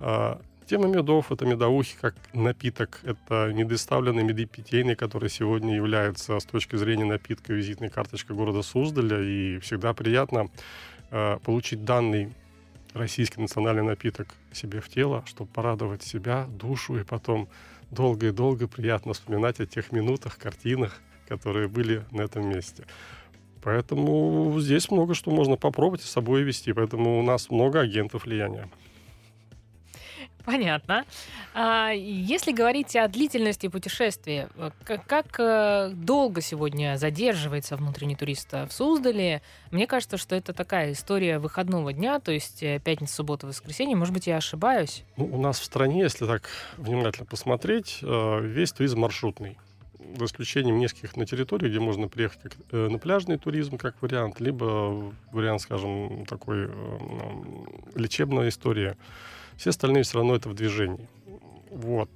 А, 0.00 0.40
Тема 0.66 0.86
медов— 0.86 1.26
это 1.32 1.44
медовухи 1.44 1.96
как 2.00 2.14
напиток. 2.32 3.00
Это 3.04 3.52
недоставленный 3.52 4.22
меды 4.22 4.46
питейный, 4.46 4.94
который 4.94 5.28
сегодня 5.28 5.74
является 5.74 6.38
с 6.38 6.44
точки 6.44 6.76
зрения 6.76 7.04
напитка 7.04 7.52
визитной 7.52 7.90
карточкой 7.90 8.36
города 8.36 8.62
Суздаля. 8.62 9.20
И 9.20 9.58
всегда 9.58 9.92
приятно 9.92 10.48
э, 11.10 11.38
получить 11.44 11.84
данный 11.84 12.32
российский 12.94 13.40
национальный 13.40 13.82
напиток 13.82 14.28
себе 14.52 14.80
в 14.80 14.88
тело, 14.88 15.24
чтобы 15.26 15.50
порадовать 15.50 16.04
себя, 16.04 16.46
душу, 16.48 16.98
и 16.98 17.04
потом 17.04 17.48
долго 17.90 18.28
и 18.28 18.32
долго 18.32 18.68
приятно 18.68 19.12
вспоминать 19.12 19.60
о 19.60 19.66
тех 19.66 19.92
минутах, 19.92 20.38
картинах, 20.38 21.00
которые 21.28 21.68
были 21.68 22.04
на 22.12 22.22
этом 22.22 22.48
месте. 22.48 22.84
Поэтому 23.62 24.58
здесь 24.60 24.90
много 24.90 25.14
что 25.14 25.30
можно 25.30 25.56
попробовать 25.56 26.02
и 26.02 26.04
с 26.04 26.10
собой 26.10 26.42
вести. 26.42 26.72
Поэтому 26.72 27.18
у 27.18 27.22
нас 27.22 27.50
много 27.50 27.80
агентов 27.80 28.24
влияния. 28.24 28.68
Понятно. 30.44 31.04
А 31.54 31.90
если 31.90 32.52
говорить 32.52 32.96
о 32.96 33.06
длительности 33.06 33.68
путешествия, 33.68 34.48
э, 34.56 34.70
как, 35.06 35.38
э, 35.38 35.90
долго 35.94 36.40
сегодня 36.40 36.96
задерживается 36.96 37.76
внутренний 37.76 38.16
турист 38.16 38.52
в 38.52 38.70
Суздале? 38.70 39.40
Мне 39.70 39.86
кажется, 39.86 40.16
что 40.16 40.34
это 40.34 40.52
такая 40.52 40.92
история 40.92 41.38
выходного 41.38 41.92
дня, 41.92 42.18
то 42.18 42.32
есть 42.32 42.62
э, 42.62 42.80
пятница, 42.80 43.14
суббота, 43.14 43.46
воскресенье. 43.46 43.94
Может 43.94 44.14
быть, 44.14 44.26
я 44.26 44.36
ошибаюсь? 44.38 45.04
Ну, 45.16 45.26
у 45.26 45.40
нас 45.40 45.60
в 45.60 45.64
стране, 45.64 46.00
если 46.00 46.26
так 46.26 46.48
внимательно 46.76 47.26
посмотреть, 47.26 47.98
весь 48.02 48.72
туризм 48.72 49.00
маршрутный 49.00 49.58
за 50.18 50.24
исключением 50.24 50.78
нескольких 50.78 51.16
на 51.16 51.26
территории, 51.26 51.68
где 51.68 51.80
можно 51.80 52.08
приехать 52.08 52.40
как, 52.42 52.52
э, 52.70 52.88
на 52.88 52.98
пляжный 52.98 53.38
туризм 53.38 53.78
как 53.78 54.00
вариант, 54.02 54.40
либо 54.40 55.12
вариант, 55.32 55.60
скажем, 55.62 56.26
такой 56.26 56.66
э, 56.66 56.70
лечебная 57.94 58.48
история. 58.48 58.96
Все 59.56 59.70
остальные 59.70 60.02
все 60.02 60.18
равно 60.18 60.34
это 60.34 60.48
в 60.48 60.54
движении. 60.54 61.08
Вот. 61.70 62.10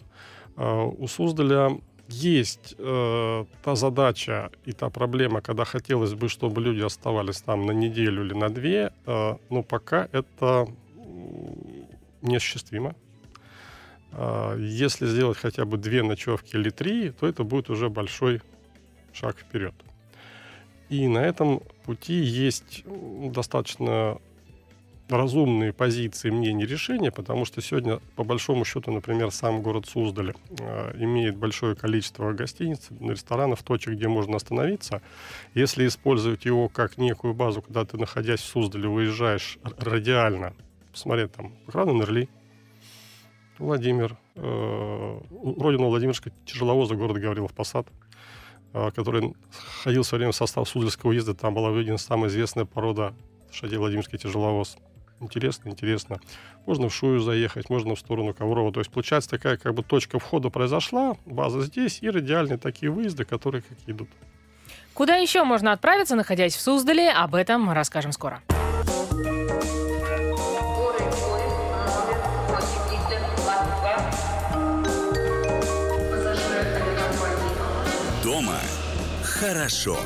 А 0.56 0.84
у 0.84 1.06
Суздаля 1.06 1.78
есть 2.08 2.74
э, 2.78 3.44
та 3.62 3.74
задача 3.74 4.50
и 4.64 4.72
та 4.72 4.90
проблема, 4.90 5.40
когда 5.40 5.64
хотелось 5.64 6.14
бы, 6.14 6.28
чтобы 6.28 6.60
люди 6.60 6.80
оставались 6.80 7.40
там 7.42 7.66
на 7.66 7.72
неделю 7.72 8.24
или 8.24 8.34
на 8.34 8.48
две, 8.48 8.92
э, 9.06 9.36
но 9.50 9.62
пока 9.62 10.08
это 10.12 10.66
неосуществимо. 12.22 12.94
Э, 14.16 14.56
если 14.58 15.06
сделать 15.06 15.38
хотя 15.38 15.64
бы 15.64 15.76
две 15.76 16.02
ночевки 16.02 16.56
или 16.56 16.70
три, 16.70 17.10
то 17.10 17.26
это 17.26 17.44
будет 17.44 17.70
уже 17.70 17.90
большой 17.90 18.40
шаг 19.12 19.38
вперед. 19.38 19.74
И 20.88 21.06
на 21.08 21.18
этом 21.18 21.60
пути 21.84 22.14
есть 22.14 22.84
достаточно 22.86 24.18
разумные 25.08 25.72
позиции, 25.72 26.30
мнения, 26.30 26.66
решения, 26.66 27.12
потому 27.12 27.44
что 27.44 27.60
сегодня, 27.60 28.00
по 28.16 28.24
большому 28.24 28.64
счету, 28.64 28.90
например, 28.90 29.30
сам 29.30 29.62
город 29.62 29.86
Суздаль 29.86 30.34
э, 30.58 30.92
имеет 30.98 31.36
большое 31.36 31.76
количество 31.76 32.32
гостиниц, 32.32 32.88
ресторанов, 33.00 33.62
точек, 33.62 33.94
где 33.94 34.08
можно 34.08 34.36
остановиться. 34.36 35.02
Если 35.54 35.86
использовать 35.86 36.44
его 36.44 36.68
как 36.68 36.98
некую 36.98 37.34
базу, 37.34 37.62
когда 37.62 37.84
ты, 37.84 37.98
находясь 37.98 38.40
в 38.40 38.46
Суздале, 38.46 38.88
выезжаешь 38.88 39.58
радиально, 39.78 40.54
посмотреть 40.90 41.32
там, 41.32 41.52
охрана 41.68 41.90
Нерли, 41.90 42.28
Владимир, 43.58 44.16
э, 44.34 45.20
родина 45.58 45.86
Владимирска, 45.86 46.30
тяжеловоза 46.44 46.94
город 46.94 47.18
Гаврилов 47.18 47.54
Посад, 47.54 47.86
э, 48.72 48.90
который 48.92 49.34
ходил 49.82 50.02
в 50.02 50.06
свое 50.06 50.20
время 50.20 50.32
в 50.32 50.36
состав 50.36 50.68
Суздальского 50.68 51.10
уезда, 51.10 51.34
там 51.34 51.54
была 51.54 51.70
выведена 51.70 51.98
самая 51.98 52.28
известная 52.28 52.64
порода 52.64 53.14
лошадей 53.48 53.78
Владимирский 53.78 54.18
тяжеловоз 54.18 54.76
интересно, 55.20 55.70
интересно. 55.70 56.20
Можно 56.66 56.88
в 56.88 56.94
Шую 56.94 57.20
заехать, 57.20 57.70
можно 57.70 57.94
в 57.94 57.98
сторону 57.98 58.34
Коврова. 58.34 58.72
То 58.72 58.80
есть 58.80 58.90
получается 58.90 59.30
такая 59.30 59.56
как 59.56 59.74
бы 59.74 59.82
точка 59.82 60.18
входа 60.18 60.50
произошла, 60.50 61.16
база 61.24 61.62
здесь 61.62 61.98
и 62.02 62.10
радиальные 62.10 62.58
такие 62.58 62.90
выезды, 62.90 63.24
которые 63.24 63.62
как 63.62 63.78
идут. 63.86 64.08
Куда 64.94 65.16
еще 65.16 65.44
можно 65.44 65.72
отправиться, 65.72 66.16
находясь 66.16 66.54
в 66.54 66.60
Суздале? 66.60 67.10
Об 67.10 67.34
этом 67.34 67.70
расскажем 67.70 68.12
скоро. 68.12 68.42
Хорошо. 79.40 79.98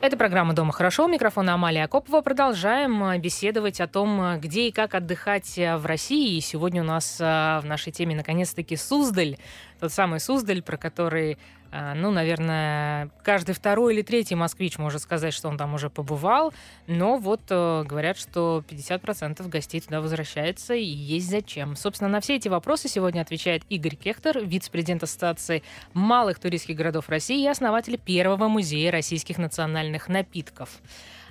Это 0.00 0.16
программа 0.16 0.52
«Дома 0.54 0.72
хорошо». 0.72 1.06
У 1.06 1.08
микрофона 1.08 1.54
Амалия 1.54 1.84
Акопова. 1.84 2.20
Продолжаем 2.20 3.02
э, 3.02 3.18
беседовать 3.18 3.80
о 3.80 3.88
том, 3.88 4.20
э, 4.20 4.38
где 4.38 4.68
и 4.68 4.70
как 4.70 4.94
отдыхать 4.94 5.58
э, 5.58 5.76
в 5.76 5.86
России. 5.86 6.36
И 6.36 6.40
сегодня 6.40 6.82
у 6.82 6.84
нас 6.84 7.18
в 7.18 7.62
нашей 7.64 7.92
теме 7.92 8.14
наконец-таки 8.14 8.76
Суздаль. 8.76 9.38
Тот 9.80 9.92
самый 9.92 10.20
Суздаль, 10.20 10.62
про 10.62 10.76
который 10.76 11.36
ну, 11.70 12.10
наверное, 12.10 13.10
каждый 13.22 13.54
второй 13.54 13.94
или 13.94 14.02
третий 14.02 14.34
москвич 14.34 14.78
может 14.78 15.02
сказать, 15.02 15.34
что 15.34 15.48
он 15.48 15.58
там 15.58 15.74
уже 15.74 15.90
побывал, 15.90 16.54
но 16.86 17.18
вот 17.18 17.42
э, 17.50 17.84
говорят, 17.84 18.16
что 18.16 18.64
50% 18.68 19.46
гостей 19.48 19.80
туда 19.80 20.00
возвращается, 20.00 20.74
и 20.74 20.84
есть 20.84 21.28
зачем. 21.28 21.76
Собственно, 21.76 22.08
на 22.08 22.20
все 22.20 22.36
эти 22.36 22.48
вопросы 22.48 22.88
сегодня 22.88 23.20
отвечает 23.20 23.64
Игорь 23.68 23.96
Кехтер, 23.96 24.44
вице-президент 24.44 25.02
Ассоциации 25.02 25.62
малых 25.92 26.38
туристских 26.38 26.76
городов 26.76 27.08
России 27.08 27.42
и 27.42 27.48
основатель 27.48 27.98
первого 27.98 28.48
музея 28.48 28.90
российских 28.90 29.36
национальных 29.36 30.08
напитков. 30.08 30.70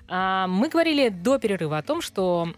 А, 0.08 0.48
мы 0.48 0.70
говорили 0.70 1.10
до 1.10 1.38
перерыва 1.38 1.79
о 1.79 1.84
том, 1.84 2.01
что 2.01 2.53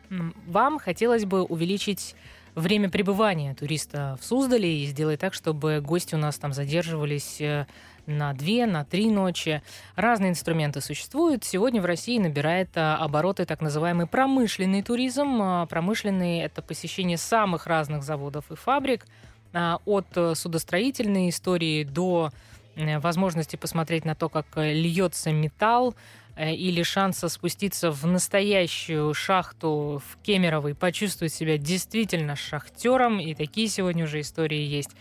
вам 0.47 0.79
хотелось 0.79 1.25
бы 1.25 1.43
увеличить 1.43 2.15
время 2.55 2.89
пребывания 2.89 3.53
туриста 3.53 4.17
в 4.19 4.25
Суздале 4.25 4.83
и 4.83 4.85
сделать 4.85 5.19
так, 5.19 5.33
чтобы 5.33 5.81
гости 5.81 6.15
у 6.15 6.17
нас 6.17 6.37
там 6.37 6.53
задерживались 6.53 7.39
э, 7.41 7.65
на 8.05 8.33
две, 8.33 8.65
на 8.65 8.85
три 8.85 9.09
ночи. 9.09 9.61
Разные 9.95 10.31
инструменты 10.31 10.81
существуют. 10.81 11.43
Сегодня 11.43 11.81
в 11.81 11.85
России 11.85 12.17
набирает 12.19 12.69
э, 12.75 12.79
обороты 12.79 13.45
так 13.45 13.61
называемый 13.61 14.07
промышленный 14.07 14.83
туризм. 14.83 15.41
А, 15.41 15.65
промышленный— 15.65 16.39
это 16.41 16.61
посещение 16.61 17.17
самых 17.17 17.67
разных 17.67 18.03
заводов 18.03 18.51
и 18.51 18.55
фабрик, 18.55 19.05
от 19.51 20.05
судостроительной 20.35 21.29
истории 21.29 21.83
до 21.83 22.31
э, 22.75 22.99
возможности 22.99 23.55
посмотреть 23.55 24.05
на 24.05 24.13
то, 24.13 24.29
как 24.29 24.45
льется 24.57 25.31
металл, 25.31 25.95
Э, 25.95 26.28
или 26.39 26.83
шанса 26.83 27.27
спуститься 27.27 27.91
в 27.91 28.05
настоящую 28.05 29.13
шахту 29.13 30.01
в 30.05 30.17
Кемерово 30.23 30.69
и 30.69 30.73
почувствовать 30.73 31.33
себя 31.33 31.57
действительно 31.57 32.35
шахтером. 32.35 33.19
И 33.19 33.33
такие 33.33 33.67
сегодня 33.67 34.05
уже 34.05 34.21
истории 34.21 34.61
есть. 34.61 34.91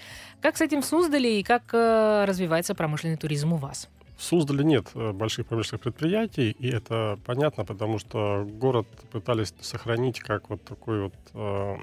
Как 0.41 0.57
с 0.57 0.61
этим 0.61 0.83
в 0.83 0.87
Суздале 0.87 1.41
и 1.41 1.43
как 1.43 1.63
э, 1.73 2.25
развивается 2.27 2.75
промышленный 2.75 3.17
туризм 3.17 3.53
у 3.53 3.57
вас? 3.57 3.89
В 4.17 4.23
Суздале 4.25 4.65
нет 4.65 4.89
э, 4.95 5.13
больших 5.13 5.47
промышленных 5.47 5.83
предприятий, 5.83 6.51
и 6.59 6.69
это 6.69 7.19
понятно, 7.25 7.65
потому 7.65 8.01
что 8.01 8.45
город 8.45 8.89
пытались 9.13 9.55
сохранить 9.61 10.19
как 10.21 10.51
вот 10.51 10.63
такое 10.65 11.05
вот 11.05 11.15
э, 11.35 11.77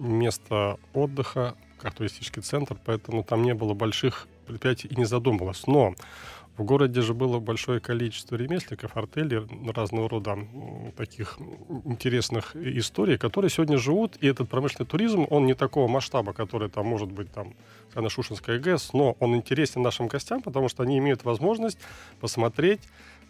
место 0.00 0.78
отдыха, 0.92 1.54
как 1.80 1.94
туристический 1.94 2.42
центр, 2.42 2.76
поэтому 2.84 3.22
там 3.22 3.44
не 3.44 3.54
было 3.54 3.74
больших 3.74 4.26
предприятий 4.46 4.88
и 4.88 4.96
не 4.96 5.04
задумывалось. 5.04 5.66
Но 5.66 5.94
в 6.58 6.64
городе 6.64 7.02
же 7.02 7.14
было 7.14 7.38
большое 7.38 7.78
количество 7.78 8.34
ремесленников, 8.34 8.96
артелей, 8.96 9.46
разного 9.72 10.08
рода 10.08 10.36
таких 10.96 11.38
интересных 11.84 12.56
историй, 12.56 13.16
которые 13.16 13.48
сегодня 13.48 13.78
живут, 13.78 14.16
и 14.20 14.26
этот 14.26 14.48
промышленный 14.48 14.86
туризм, 14.86 15.24
он 15.30 15.46
не 15.46 15.54
такого 15.54 15.86
масштаба, 15.86 16.32
который 16.32 16.68
там 16.68 16.86
может 16.86 17.12
быть 17.12 17.30
там 17.30 17.54
на 17.94 18.10
Шушинская 18.10 18.58
ГЭС, 18.58 18.92
но 18.92 19.16
он 19.20 19.36
интересен 19.36 19.82
нашим 19.82 20.08
гостям, 20.08 20.42
потому 20.42 20.68
что 20.68 20.82
они 20.82 20.98
имеют 20.98 21.24
возможность 21.24 21.78
посмотреть 22.20 22.80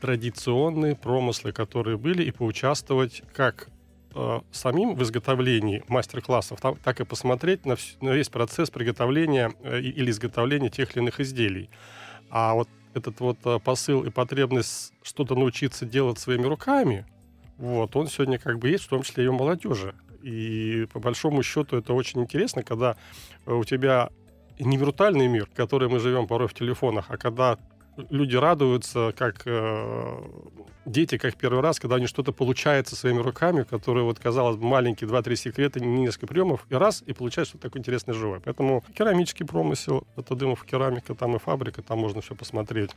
традиционные 0.00 0.96
промыслы, 0.96 1.52
которые 1.52 1.98
были, 1.98 2.24
и 2.24 2.30
поучаствовать 2.30 3.22
как 3.34 3.68
э, 4.14 4.40
самим 4.52 4.94
в 4.94 5.02
изготовлении 5.02 5.84
мастер-классов, 5.88 6.60
так 6.82 7.00
и 7.00 7.04
посмотреть 7.04 7.66
на, 7.66 7.76
весь 8.00 8.30
процесс 8.30 8.70
приготовления 8.70 9.52
э, 9.62 9.80
или 9.80 10.10
изготовления 10.10 10.70
тех 10.70 10.92
или 10.92 11.02
иных 11.02 11.20
изделий. 11.20 11.68
А 12.30 12.54
вот 12.54 12.68
этот 12.94 13.20
вот 13.20 13.38
э, 13.44 13.58
посыл 13.58 14.04
и 14.04 14.10
потребность 14.10 14.92
что-то 15.02 15.34
научиться 15.34 15.86
делать 15.86 16.18
своими 16.18 16.46
руками, 16.46 17.06
вот, 17.58 17.96
он 17.96 18.06
сегодня 18.06 18.38
как 18.38 18.58
бы 18.58 18.68
есть, 18.68 18.84
в 18.84 18.88
том 18.88 19.02
числе 19.02 19.24
и 19.24 19.26
у 19.26 19.32
молодежи. 19.32 19.94
И 20.22 20.86
по 20.92 21.00
большому 21.00 21.42
счету 21.42 21.76
это 21.76 21.92
очень 21.92 22.20
интересно, 22.20 22.62
когда 22.62 22.96
у 23.46 23.64
тебя 23.64 24.10
не 24.58 24.76
виртуальный 24.76 25.28
мир, 25.28 25.46
в 25.46 25.56
котором 25.56 25.92
мы 25.92 26.00
живем 26.00 26.26
порой 26.26 26.48
в 26.48 26.54
телефонах, 26.54 27.06
а 27.08 27.16
когда 27.16 27.58
люди 28.10 28.36
радуются, 28.36 29.12
как 29.16 29.42
э, 29.46 30.22
дети, 30.86 31.18
как 31.18 31.36
первый 31.36 31.60
раз, 31.60 31.78
когда 31.78 31.96
они 31.96 32.06
что-то 32.06 32.32
получается 32.32 32.96
своими 32.96 33.20
руками, 33.20 33.62
которые, 33.62 34.04
вот, 34.04 34.18
казалось 34.18 34.56
бы, 34.56 34.64
маленькие 34.64 35.08
2-3 35.08 35.36
секрета, 35.36 35.80
несколько 35.80 36.26
приемов, 36.26 36.66
и 36.70 36.74
раз, 36.74 37.02
и 37.06 37.12
получается 37.12 37.50
что-то 37.50 37.68
такое 37.68 37.80
интересное 37.80 38.14
живое. 38.14 38.40
Поэтому 38.40 38.84
керамический 38.94 39.46
промысел, 39.46 40.06
это 40.16 40.34
дымов 40.34 40.64
керамика, 40.64 41.14
там 41.14 41.36
и 41.36 41.38
фабрика, 41.38 41.82
там 41.82 41.98
можно 41.98 42.20
все 42.20 42.34
посмотреть. 42.34 42.90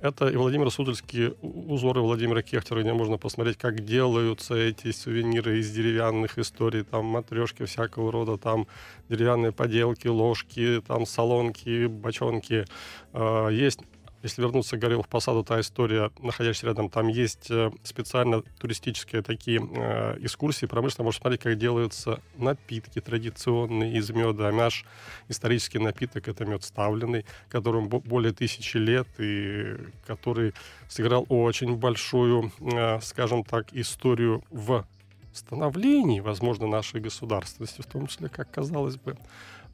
Это 0.00 0.28
и 0.28 0.36
Владимир 0.36 0.70
Судольские 0.70 1.34
узоры 1.40 2.00
Владимира 2.00 2.42
Кехтера, 2.42 2.82
где 2.82 2.92
можно 2.92 3.16
посмотреть, 3.16 3.56
как 3.56 3.84
делаются 3.84 4.54
эти 4.54 4.90
сувениры 4.92 5.58
из 5.58 5.70
деревянных 5.70 6.38
историй, 6.38 6.84
там 6.84 7.06
матрешки 7.06 7.64
всякого 7.64 8.12
рода, 8.12 8.36
там 8.36 8.66
деревянные 9.08 9.52
поделки, 9.52 10.08
ложки, 10.08 10.82
там 10.86 11.06
солонки, 11.06 11.86
бочонки. 11.86 12.66
А, 13.12 13.48
есть 13.48 13.80
если 14.24 14.40
вернуться 14.40 14.78
к 14.78 14.80
Горелов 14.80 15.06
Посаду, 15.06 15.44
та 15.44 15.60
история, 15.60 16.10
находящаяся 16.18 16.68
рядом, 16.68 16.88
там 16.88 17.08
есть 17.08 17.50
э, 17.50 17.70
специально 17.82 18.40
туристические 18.58 19.20
такие 19.20 19.60
э, 19.60 20.16
экскурсии, 20.20 20.64
промышленно 20.64 21.04
можно 21.04 21.20
смотреть, 21.20 21.42
как 21.42 21.58
делаются 21.58 22.20
напитки 22.38 23.02
традиционные 23.02 23.98
из 23.98 24.08
меда. 24.08 24.48
А 24.48 24.52
наш 24.52 24.86
исторический 25.28 25.78
напиток— 25.78 26.26
это 26.28 26.46
мед 26.46 26.64
ставленный, 26.64 27.26
которому 27.50 27.88
более 27.88 28.32
тысячи 28.32 28.78
лет, 28.78 29.06
и 29.18 29.76
который 30.06 30.54
сыграл 30.88 31.26
очень 31.28 31.76
большую, 31.76 32.50
э, 32.60 33.00
скажем 33.02 33.44
так, 33.44 33.74
историю 33.74 34.42
в 34.50 34.86
становлении, 35.34 36.20
возможно, 36.20 36.66
нашей 36.66 37.00
государственности, 37.02 37.82
в 37.82 37.86
том 37.86 38.06
числе, 38.06 38.30
как 38.30 38.50
казалось 38.50 38.96
бы. 38.96 39.18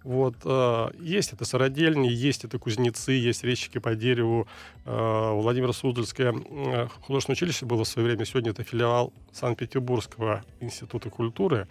Вот, 0.02 0.34
э, 0.44 0.90
есть 0.98 1.34
это 1.34 1.44
сородельни, 1.44 2.08
есть 2.08 2.44
это 2.44 2.58
кузнецы, 2.58 3.12
есть 3.12 3.44
резчики 3.44 3.78
по 3.78 3.94
дереву. 3.94 4.48
Э, 4.86 5.32
Владимир 5.32 5.74
Суздальское 5.74 6.32
э, 6.32 6.88
художественное 7.02 7.34
училище 7.34 7.66
было 7.66 7.84
в 7.84 7.88
свое 7.88 8.08
время. 8.08 8.24
Сегодня 8.24 8.52
это 8.52 8.64
филиал 8.64 9.12
Санкт-Петербургского 9.32 10.42
института 10.60 11.10
культуры, 11.10 11.68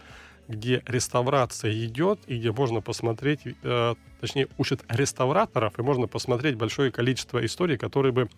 где 0.48 0.83
реставрация 0.86 1.74
идет, 1.86 2.19
и 2.27 2.38
где 2.38 2.51
можно 2.51 2.81
посмотреть, 2.81 3.41
э, 3.45 3.95
точнее, 4.21 4.48
учат 4.59 4.83
реставраторов, 4.89 5.79
и 5.79 5.81
можно 5.81 6.07
посмотреть 6.07 6.55
большое 6.55 6.91
количество 6.91 7.43
историй, 7.43 7.77
которые 7.77 8.12
бы 8.12 8.29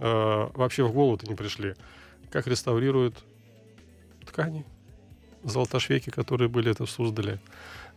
э, 0.00 0.48
вообще 0.54 0.84
в 0.84 0.92
голову-то 0.92 1.26
не 1.26 1.34
пришли. 1.34 1.76
Как 2.30 2.46
реставрируют 2.46 3.24
ткани, 4.26 4.66
золотошвейки, 5.44 6.10
которые 6.10 6.50
были 6.50 6.70
это 6.70 6.84
в 6.84 6.90
Суздале 6.90 7.40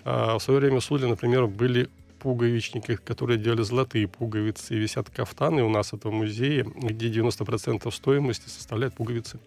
а 0.06 0.38
в 0.38 0.44
свое 0.44 0.60
время 0.60 0.80
в 0.80 0.84
Судле, 0.84 1.08
например, 1.08 1.48
были 1.48 1.90
пуговичники, 2.20 2.96
которые 2.96 3.38
делали 3.38 3.64
золотые 3.64 4.08
пуговицы, 4.08 4.76
и 4.76 4.78
висят 4.78 5.10
кафтаны 5.10 5.62
у 5.64 5.70
нас 5.70 5.94
это 5.94 6.10
в 6.10 6.14
музее, 6.14 6.64
где 6.64 7.10
90% 7.10 7.92
стоимости 7.92 8.50
составляют 8.50 8.96
пуговицы 8.96 9.40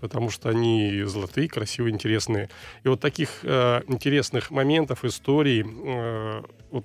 потому 0.00 0.30
что 0.30 0.50
они 0.50 1.02
золотые, 1.04 1.48
красивые, 1.48 1.94
интересные. 1.94 2.48
И 2.84 2.88
вот 2.88 3.00
таких 3.00 3.30
э, 3.42 3.82
интересных 3.88 4.50
моментов, 4.50 5.04
историй, 5.04 5.64
э, 5.64 6.42
вот 6.70 6.84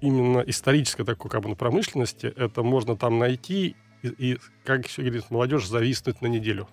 именно 0.00 0.40
исторической 0.46 1.04
такой 1.04 1.30
как 1.30 1.42
бы 1.42 1.56
промышленности, 1.56 2.26
это 2.26 2.62
можно 2.62 2.96
там 2.96 3.18
найти 3.18 3.74
и, 4.02 4.08
и 4.08 4.38
как 4.64 4.86
еще 4.86 5.02
говорит 5.02 5.30
молодежь, 5.30 5.66
зависнуть 5.66 6.20
на 6.22 6.28
неделю. 6.28 6.68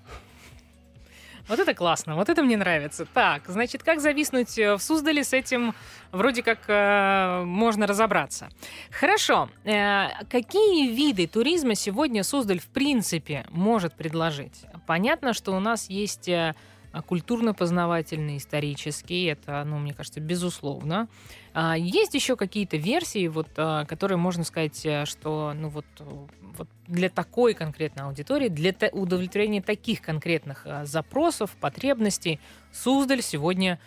Вот 1.47 1.59
это 1.59 1.73
классно, 1.73 2.15
вот 2.15 2.29
это 2.29 2.41
мне 2.41 2.57
нравится. 2.57 3.05
Так, 3.05 3.43
значит, 3.47 3.83
как 3.83 4.01
зависнуть 4.01 4.57
э, 4.57 4.75
в 4.75 4.81
Суздале 4.81 5.23
с 5.23 5.31
этим 5.31 5.75
вроде 6.11 6.41
как 6.41 6.59
э, 6.67 7.43
можно 7.45 7.85
разобраться. 7.85 8.49
Хорошо. 8.91 9.49
Э, 9.63 10.07
какие 10.29 10.89
виды 10.89 11.27
туризма 11.27 11.75
сегодня 11.75 12.23
Суздаль 12.23 12.59
в 12.59 12.67
принципе 12.67 13.45
может 13.51 13.93
предложить? 13.93 14.65
Понятно, 14.87 15.33
что 15.33 15.51
у 15.51 15.59
нас 15.59 15.89
есть 15.89 16.27
э, 16.27 16.55
культурно-познавательный, 17.01 18.37
исторический, 18.37 19.25
это, 19.25 19.63
ну, 19.65 19.77
мне 19.77 19.93
кажется, 19.93 20.19
безусловно. 20.19 21.07
А, 21.53 21.77
есть 21.77 22.13
еще 22.13 22.35
какие-то 22.35 22.77
версии, 22.77 23.27
вот, 23.27 23.48
а, 23.57 23.85
которые 23.85 24.17
можно 24.17 24.43
сказать, 24.43 24.85
э, 24.85 25.05
что 25.05 25.53
ну, 25.55 25.70
вот, 25.70 25.85
вот 26.00 26.67
для 26.87 27.09
такой 27.09 27.53
конкретной 27.53 28.05
аудитории, 28.05 28.50
для 28.50 28.74
удовлетворения 28.91 29.61
таких 29.61 30.01
конкретных 30.01 30.65
а, 30.65 30.85
запросов, 30.85 31.51
потребностей, 31.59 32.39
Суздаль 32.72 33.22
сегодня 33.22 33.79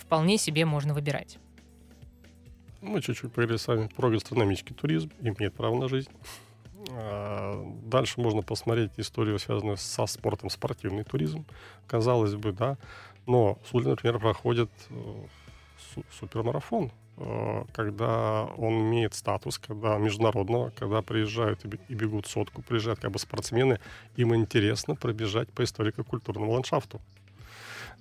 вполне 0.00 0.36
себе 0.36 0.64
можно 0.64 0.94
выбирать. 0.94 1.38
Мы 2.80 3.00
чуть-чуть 3.00 3.32
поговорили 3.32 3.56
с 3.56 3.68
вами 3.68 3.88
про 3.94 4.10
гастрономический 4.10 4.74
туризм, 4.74 5.12
имеет 5.20 5.54
право 5.54 5.78
на 5.78 5.88
жизнь. 5.88 6.10
Дальше 7.84 8.20
можно 8.20 8.42
посмотреть 8.42 8.92
историю, 8.96 9.38
связанную 9.38 9.76
со 9.76 10.06
спортом, 10.06 10.50
спортивный 10.50 11.04
туризм. 11.04 11.44
Казалось 11.86 12.34
бы, 12.34 12.52
да. 12.52 12.78
Но 13.26 13.58
Суздале, 13.64 13.90
например, 13.90 14.18
проходит 14.18 14.70
э, 14.88 14.94
супермарафон, 16.18 16.90
э, 17.16 17.64
когда 17.72 18.44
он 18.56 18.72
имеет 18.80 19.14
статус, 19.14 19.58
когда 19.58 19.98
международного, 19.98 20.70
когда 20.70 21.02
приезжают 21.02 21.64
и 21.64 21.94
бегут 21.94 22.26
сотку, 22.26 22.62
приезжают 22.62 23.00
как 23.00 23.10
бы 23.10 23.18
спортсмены, 23.18 23.78
им 24.16 24.34
интересно 24.34 24.94
пробежать 24.94 25.48
по 25.50 25.62
историко-культурному 25.62 26.52
ландшафту 26.52 27.00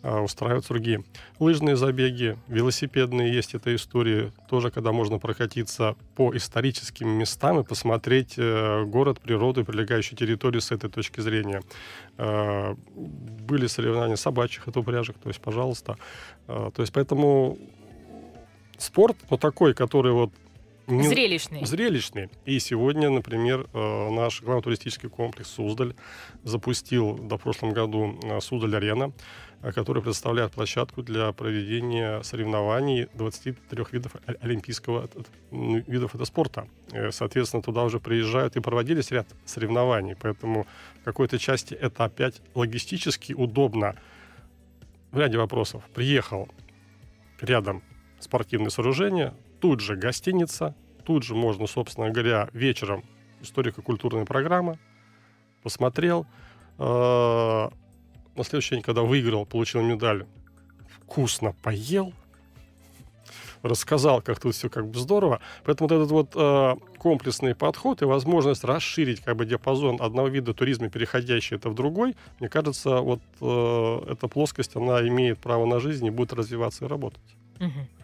э, 0.04 0.20
устраиваются 0.20 0.74
другие. 0.74 1.04
Лыжные 1.40 1.76
забеги, 1.76 2.38
велосипедные 2.48 3.34
есть 3.34 3.56
эта 3.56 3.76
история, 3.76 4.32
тоже 4.50 4.72
когда 4.72 4.92
можно 4.92 5.20
прокатиться 5.20 5.96
по 6.16 6.36
историческим 6.36 7.10
местам 7.10 7.60
и 7.60 7.64
посмотреть 7.64 8.34
э, 8.38 8.84
город, 8.86 9.20
природу 9.20 9.62
и 9.62 9.64
прилегающую 9.64 10.18
территорию 10.18 10.62
с 10.62 10.72
этой 10.72 10.90
точки 10.90 11.22
зрения. 11.22 11.62
Э, 12.18 12.76
были 12.96 13.68
соревнования 13.68 14.16
собачьих 14.16 14.68
от 14.68 14.78
упряжек, 14.78 15.18
то 15.18 15.30
есть, 15.30 15.42
пожалуйста. 15.42 15.98
Э, 16.48 16.72
то 16.74 16.82
есть, 16.82 16.94
поэтому 16.94 17.58
спорт, 18.78 19.18
но 19.30 19.38
такой, 19.38 19.74
который 19.74 20.12
вот 20.12 20.32
не... 20.90 21.08
Зрелищный. 21.08 21.66
Зрелищный. 21.66 22.30
И 22.46 22.60
сегодня, 22.60 23.10
например, 23.10 23.68
э, 23.74 24.10
наш 24.10 24.42
главный 24.42 24.64
туристический 24.64 25.08
комплекс 25.08 25.50
«Суздаль» 25.52 25.94
запустил 26.44 27.16
до 27.16 27.38
прошлом 27.38 27.74
году 27.74 28.18
э, 28.24 28.40
«Суздаль-арена», 28.42 29.12
э, 29.62 29.72
который 29.72 30.02
представляет 30.04 30.52
площадку 30.52 31.04
для 31.04 31.32
проведения 31.32 32.22
соревнований 32.24 33.08
23 33.14 33.86
видов 33.92 34.14
олимпийского 34.42 35.10
видов 35.52 36.16
этого 36.16 36.26
спорта. 36.26 36.68
Соответственно, 37.12 37.64
туда 37.64 37.84
уже 37.84 38.00
приезжают 38.00 38.56
и 38.56 38.60
проводились 38.60 39.12
ряд 39.12 39.28
соревнований, 39.46 40.16
поэтому 40.16 40.66
в 41.02 41.04
какой-то 41.06 41.38
части 41.40 41.74
это 41.74 42.06
опять 42.06 42.42
логистически 42.56 43.34
удобно. 43.34 43.96
В 45.12 45.18
ряде 45.18 45.40
вопросов. 45.40 45.84
Приехал 45.96 46.48
рядом 47.42 47.82
спортивное 48.20 48.70
сооружение, 48.70 49.34
тут 49.60 49.80
же 49.80 49.96
гостиница, 49.96 50.76
тут 51.04 51.24
же 51.24 51.34
можно, 51.34 51.66
собственно 51.66 52.12
говоря, 52.12 52.50
вечером 52.54 53.04
историко-культурная 53.42 54.26
программа, 54.26 54.78
посмотрел. 55.64 56.28
На 58.40 58.46
следующий 58.46 58.80
когда 58.80 59.02
выиграл, 59.02 59.46
получил 59.46 59.82
медаль, 59.82 60.26
вкусно 61.04 61.52
поел, 61.62 62.14
рассказал, 63.64 64.22
как 64.22 64.40
тут 64.40 64.56
все 64.56 64.70
как 64.70 64.88
бы 64.88 64.98
здорово. 64.98 65.42
Поэтому 65.66 65.90
вот 65.90 65.96
этот 65.98 66.12
вот 66.12 66.32
э, 66.36 66.76
комплексный 67.00 67.54
подход 67.54 68.02
и 68.02 68.06
возможность 68.06 68.64
расширить 68.64 69.20
как 69.20 69.36
бы 69.36 69.46
диапазон 69.46 70.02
одного 70.02 70.30
вида 70.30 70.54
туризма, 70.54 70.90
переходящий 70.90 71.56
это 71.56 71.70
в 71.70 71.76
другой, 71.76 72.16
мне 72.40 72.48
кажется, 72.48 73.02
вот 73.02 73.20
э, 73.42 74.04
эта 74.10 74.30
плоскость, 74.30 74.78
она 74.78 75.06
имеет 75.06 75.40
право 75.40 75.66
на 75.66 75.82
жизнь 75.82 76.06
и 76.06 76.10
будет 76.10 76.32
развиваться 76.32 76.86
и 76.86 76.88
работать. 76.88 77.36
Угу. 77.60 77.99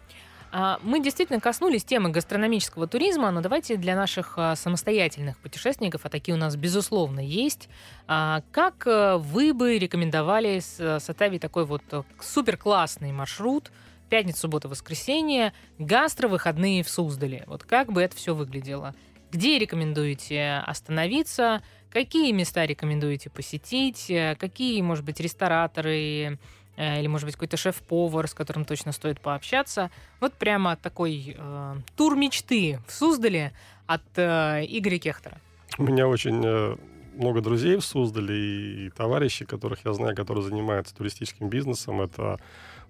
А, 0.58 0.80
мы 0.82 1.00
действительно 1.00 1.38
коснулись 1.38 1.84
темы 1.84 2.08
гастрономического 2.08 2.86
туризма, 2.86 3.30
но 3.30 3.42
давайте 3.42 3.76
для 3.76 3.94
наших 3.94 4.38
а, 4.38 4.56
самостоятельных 4.56 5.36
путешественников, 5.36 6.06
а 6.06 6.08
такие 6.08 6.34
у 6.34 6.38
нас 6.38 6.56
безусловно 6.56 7.20
есть, 7.20 7.68
а, 8.08 8.40
как 8.52 8.86
э, 8.86 9.16
вы 9.18 9.52
бы 9.52 9.78
рекомендовали 9.78 10.60
составить 10.60 11.42
такой 11.42 11.66
вот 11.66 11.82
э, 11.90 12.04
супер 12.22 12.56
классный 12.56 13.12
маршрут 13.12 13.70
пятница, 14.08 14.40
суббота, 14.40 14.70
воскресенье, 14.70 15.52
гастро-выходные 15.78 16.82
в 16.82 16.88
Суздале. 16.88 17.44
Вот 17.46 17.64
как 17.64 17.92
бы 17.92 18.00
это 18.00 18.16
все 18.16 18.34
выглядело? 18.34 18.94
Где 19.30 19.58
рекомендуете 19.58 20.62
остановиться? 20.64 21.62
Какие 21.90 22.32
места 22.32 22.64
рекомендуете 22.64 23.28
посетить? 23.28 24.08
Э, 24.08 24.34
какие, 24.40 24.80
может 24.80 25.04
быть, 25.04 25.20
рестораторы, 25.20 25.98
Э, 26.26 26.36
или, 26.76 27.06
может 27.06 27.26
быть, 27.26 27.34
какой-то 27.34 27.56
шеф-повар, 27.56 28.28
с 28.28 28.34
которым 28.34 28.64
точно 28.64 28.92
стоит 28.92 29.20
пообщаться. 29.20 29.90
Вот 30.20 30.34
прямо 30.34 30.76
такой 30.76 31.36
э, 31.36 31.76
тур 31.96 32.16
мечты 32.16 32.80
в 32.86 32.92
Суздале 32.92 33.52
от 33.86 34.02
э, 34.16 34.64
Игоря 34.68 34.98
Кехтера. 34.98 35.38
У 35.78 35.82
меня 35.82 36.06
очень 36.06 36.42
э, 36.44 36.76
много 37.16 37.40
друзей 37.40 37.76
в 37.76 37.84
Суздале 37.84 38.34
и, 38.34 38.86
и 38.86 38.90
товарищей, 38.90 39.44
которых 39.44 39.84
я 39.84 39.92
знаю, 39.92 40.14
которые 40.14 40.44
занимаются 40.44 40.94
туристическим 40.94 41.48
бизнесом. 41.48 42.00
Это 42.00 42.38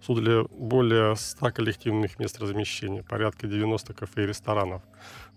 В 0.00 0.04
Суздале 0.04 0.44
более 0.50 1.16
100 1.16 1.50
коллективных 1.52 2.18
мест 2.18 2.40
размещения, 2.40 3.02
порядка 3.02 3.46
90 3.46 3.94
кафе 3.94 4.24
и 4.24 4.26
ресторанов. 4.26 4.82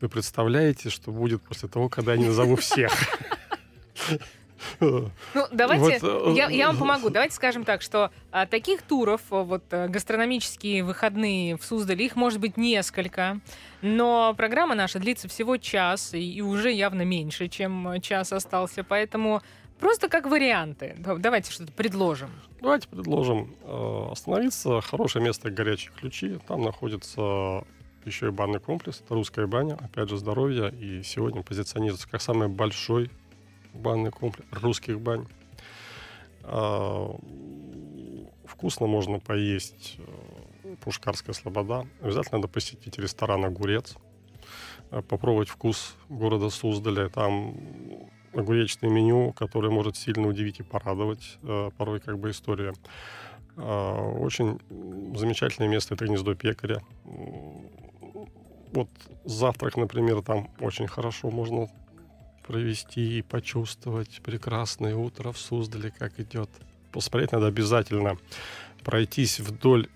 Вы 0.02 0.10
представляете, 0.10 0.90
что 0.90 1.12
будет 1.12 1.42
после 1.42 1.70
того, 1.70 1.90
когда 1.90 2.14
я 2.14 2.20
не 2.20 2.26
назову 2.26 2.56
всех? 2.56 2.92
Ну, 4.80 5.10
давайте, 5.52 6.00
вот, 6.00 6.36
я, 6.36 6.50
я 6.50 6.67
вам 6.67 6.78
помогу. 6.78 7.10
Давайте 7.10 7.36
скажем 7.36 7.63
так, 7.63 7.82
что 7.82 8.12
а, 8.32 8.45
таких 8.45 8.82
туров, 8.82 9.22
вот 9.30 9.63
а, 9.72 9.88
гастрономические 9.88 10.84
выходные 10.84 11.58
в 11.58 11.63
Суздале, 11.63 12.06
их 12.06 12.15
может 12.15 12.39
быть 12.39 12.58
несколько, 12.58 13.39
но 13.82 14.34
программа 14.36 14.76
наша 14.76 15.00
длится 15.00 15.28
всего 15.28 15.58
час, 15.58 16.13
и, 16.13 16.34
и 16.34 16.41
уже 16.41 16.72
явно 16.72 17.04
меньше, 17.04 17.48
чем 17.48 18.02
час 18.02 18.34
остался, 18.34 18.84
поэтому 18.84 19.41
просто 19.80 20.10
как 20.10 20.26
варианты. 20.28 20.95
Давайте 20.98 21.52
что-то 21.52 21.72
предложим. 21.72 22.30
Давайте 22.62 22.88
предложим 22.88 23.56
э, 23.63 24.08
остановиться. 24.12 24.82
Хорошее 24.82 25.24
место 25.24 25.50
«Горячие 25.50 25.91
ключи». 25.98 26.38
Там 26.48 26.63
находится 26.63 27.63
еще 28.06 28.28
и 28.28 28.32
банный 28.32 28.60
комплекс. 28.60 29.02
Это 29.04 29.13
русская 29.13 29.48
баня, 29.48 29.76
опять 29.76 30.10
же, 30.10 30.17
здоровье. 30.17 30.74
И 30.80 31.04
сегодня 31.04 31.41
позиционируется 31.43 32.10
как 32.10 32.22
самый 32.22 32.48
большой 32.50 33.10
банный 33.74 34.12
комплекс 34.12 34.48
русских 34.52 35.00
бань. 35.00 35.26
А, 36.44 37.16
вкусно 38.46 38.88
можно 38.88 39.20
поесть 39.20 39.98
э, 40.64 40.76
Пушкарская 40.82 41.34
слобода. 41.34 41.86
Обязательно 42.02 42.40
надо 42.40 42.48
посетить 42.48 42.98
ресторан 42.98 43.46
«Огурец», 43.46 43.96
э, 44.92 45.02
попробовать 45.02 45.50
вкус 45.50 45.96
города 46.10 46.50
Суздаля. 46.50 47.10
Там 47.10 47.56
огуречное 48.34 48.90
меню, 48.90 49.34
которое 49.34 49.70
может 49.70 49.96
сильно 49.96 50.28
удивить 50.28 50.60
и 50.60 50.64
порадовать. 50.64 51.38
Э, 51.44 51.70
порой 51.78 52.00
как 52.00 52.20
бы 52.20 52.32
история. 52.32 52.74
А, 53.58 54.10
очень 54.12 54.60
замечательное 55.16 55.70
место— 55.70 55.94
это 55.96 56.06
гнездо 56.06 56.34
пекаря. 56.36 56.82
Вот 58.72 58.90
завтрак, 59.26 59.78
например, 59.78 60.22
там 60.22 60.50
очень 60.60 60.88
хорошо 60.88 61.30
можно 61.32 61.68
провести 62.50 63.20
и 63.20 63.22
почувствовать 63.22 64.22
прекрасное 64.24 64.96
утро 64.96 65.32
в 65.32 65.38
Суздале, 65.38 65.94
как 65.96 66.20
идет. 66.20 66.50
Посмотреть 66.92 67.32
надо 67.32 67.46
обязательно. 67.46 68.18
Пройтись 68.84 69.40
вдоль 69.40 69.88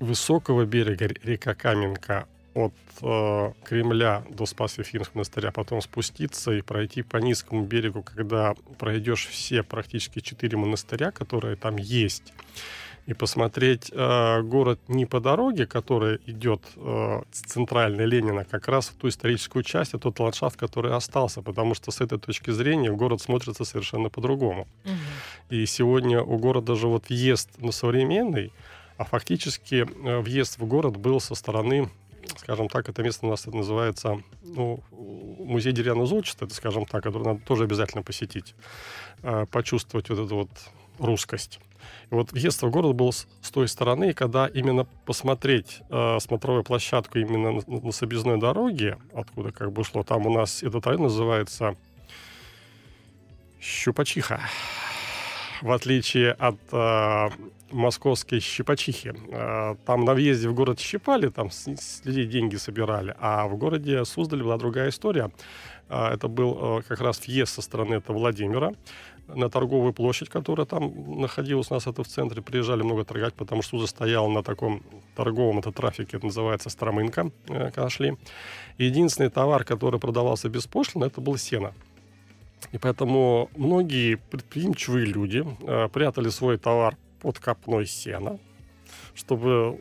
высокого 0.00 0.64
берега 0.64 1.06
река 1.06 1.54
Каменка 1.54 2.26
от 2.54 2.74
э, 3.02 3.52
Кремля 3.62 4.24
до 4.30 4.46
Спас-Ефимского 4.46 5.18
монастыря, 5.18 5.52
потом 5.52 5.80
спуститься 5.80 6.50
и 6.50 6.60
пройти 6.60 7.02
по 7.02 7.18
низкому 7.18 7.64
берегу, 7.64 8.02
когда 8.02 8.54
пройдешь 8.76 9.28
все 9.28 9.62
практически 9.62 10.18
четыре 10.18 10.56
монастыря, 10.56 11.12
которые 11.12 11.54
там 11.54 11.76
есть 11.76 12.32
и 13.08 13.14
посмотреть 13.14 13.90
э, 13.90 14.42
город 14.42 14.78
не 14.86 15.06
по 15.06 15.18
дороге, 15.18 15.66
которая 15.66 16.18
идет 16.26 16.60
э, 16.76 17.22
с 17.32 17.40
центральной 17.40 18.04
Ленина, 18.04 18.44
как 18.44 18.68
раз 18.68 18.88
в 18.88 18.96
ту 18.96 19.08
историческую 19.08 19.62
часть, 19.62 19.94
а 19.94 19.98
тот 19.98 20.20
ландшафт, 20.20 20.58
который 20.58 20.92
остался, 20.92 21.40
потому 21.40 21.74
что 21.74 21.90
с 21.90 22.02
этой 22.02 22.18
точки 22.18 22.50
зрения 22.50 22.92
город 22.92 23.22
смотрится 23.22 23.64
совершенно 23.64 24.10
по-другому. 24.10 24.68
Угу. 24.84 25.56
И 25.56 25.64
сегодня 25.64 26.22
у 26.22 26.36
города 26.36 26.74
же 26.74 26.86
вот 26.86 27.08
въезд 27.08 27.48
на 27.62 27.72
современный, 27.72 28.52
а 28.98 29.04
фактически 29.04 29.86
э, 29.86 30.18
въезд 30.18 30.58
в 30.58 30.66
город 30.66 30.98
был 30.98 31.18
со 31.18 31.34
стороны 31.34 31.88
скажем 32.36 32.68
так, 32.68 32.90
это 32.90 33.02
место 33.02 33.26
у 33.26 33.30
нас 33.30 33.46
это 33.46 33.56
называется 33.56 34.22
ну, 34.42 34.80
музей 34.92 35.72
деревянного 35.72 36.06
зодчества, 36.06 36.44
это, 36.44 36.54
скажем 36.54 36.84
так, 36.84 37.02
который 37.02 37.24
надо 37.24 37.40
тоже 37.40 37.64
обязательно 37.64 38.02
посетить, 38.02 38.54
э, 39.22 39.46
почувствовать 39.50 40.10
вот 40.10 40.18
эту 40.18 40.36
вот 40.36 40.50
русскость. 40.98 41.58
И 42.10 42.14
вот 42.14 42.32
въезд 42.32 42.62
в 42.62 42.70
город 42.70 42.94
был 42.94 43.12
с, 43.12 43.26
с 43.42 43.50
той 43.50 43.68
стороны, 43.68 44.12
когда 44.12 44.46
именно 44.46 44.84
посмотреть 45.04 45.80
э, 45.90 46.18
смотровую 46.20 46.64
площадку 46.64 47.18
именно 47.18 47.52
на, 47.52 47.80
на 47.80 47.92
Собезной 47.92 48.38
дороге, 48.38 48.98
откуда 49.14 49.52
как 49.52 49.72
бы 49.72 49.84
шло, 49.84 50.02
там 50.02 50.26
у 50.26 50.32
нас 50.32 50.62
этот 50.62 50.86
район 50.86 51.02
называется 51.04 51.76
Щупачиха. 53.60 54.40
В 55.62 55.72
отличие 55.72 56.32
от 56.32 56.56
э, 56.72 57.28
московской 57.70 58.40
Щипачихи. 58.40 59.12
Э, 59.30 59.76
там 59.84 60.04
на 60.04 60.14
въезде 60.14 60.48
в 60.48 60.54
город 60.54 60.80
щипали, 60.80 61.28
там 61.28 61.50
с, 61.50 61.68
с 61.68 62.04
людей 62.04 62.26
деньги 62.26 62.56
собирали, 62.56 63.14
а 63.18 63.46
в 63.46 63.56
городе 63.56 64.04
Суздаль 64.04 64.42
была 64.42 64.56
другая 64.56 64.90
история. 64.90 65.30
Э, 65.88 66.08
это 66.14 66.28
был 66.28 66.78
э, 66.78 66.82
как 66.88 67.00
раз 67.00 67.26
въезд 67.26 67.54
со 67.54 67.62
стороны 67.62 67.94
этого 67.94 68.18
Владимира 68.18 68.72
на 69.34 69.48
торговую 69.48 69.92
площадь, 69.92 70.28
которая 70.28 70.66
там 70.66 71.20
находилась 71.20 71.70
у 71.70 71.74
нас 71.74 71.86
это 71.86 72.02
в 72.02 72.08
центре, 72.08 72.42
приезжали 72.42 72.82
много 72.82 73.04
торгать, 73.04 73.34
потому 73.34 73.62
что 73.62 73.78
Суза 73.78 73.86
стоял 73.86 74.28
на 74.28 74.42
таком 74.42 74.82
торговом 75.14 75.58
это 75.58 75.72
трафике, 75.72 76.16
это 76.16 76.26
называется 76.26 76.70
Стромынка, 76.70 77.30
э, 77.48 77.70
когда 77.70 77.88
шли. 77.90 78.16
Единственный 78.78 79.30
товар, 79.30 79.64
который 79.64 80.00
продавался 80.00 80.48
беспошлино, 80.48 81.04
это 81.04 81.20
был 81.20 81.36
сено. 81.36 81.72
И 82.72 82.78
поэтому 82.78 83.50
многие 83.56 84.16
предприимчивые 84.16 85.06
люди 85.06 85.44
э, 85.60 85.88
прятали 85.88 86.28
свой 86.28 86.58
товар 86.58 86.96
под 87.20 87.38
копной 87.38 87.86
сена, 87.86 88.38
чтобы 89.14 89.80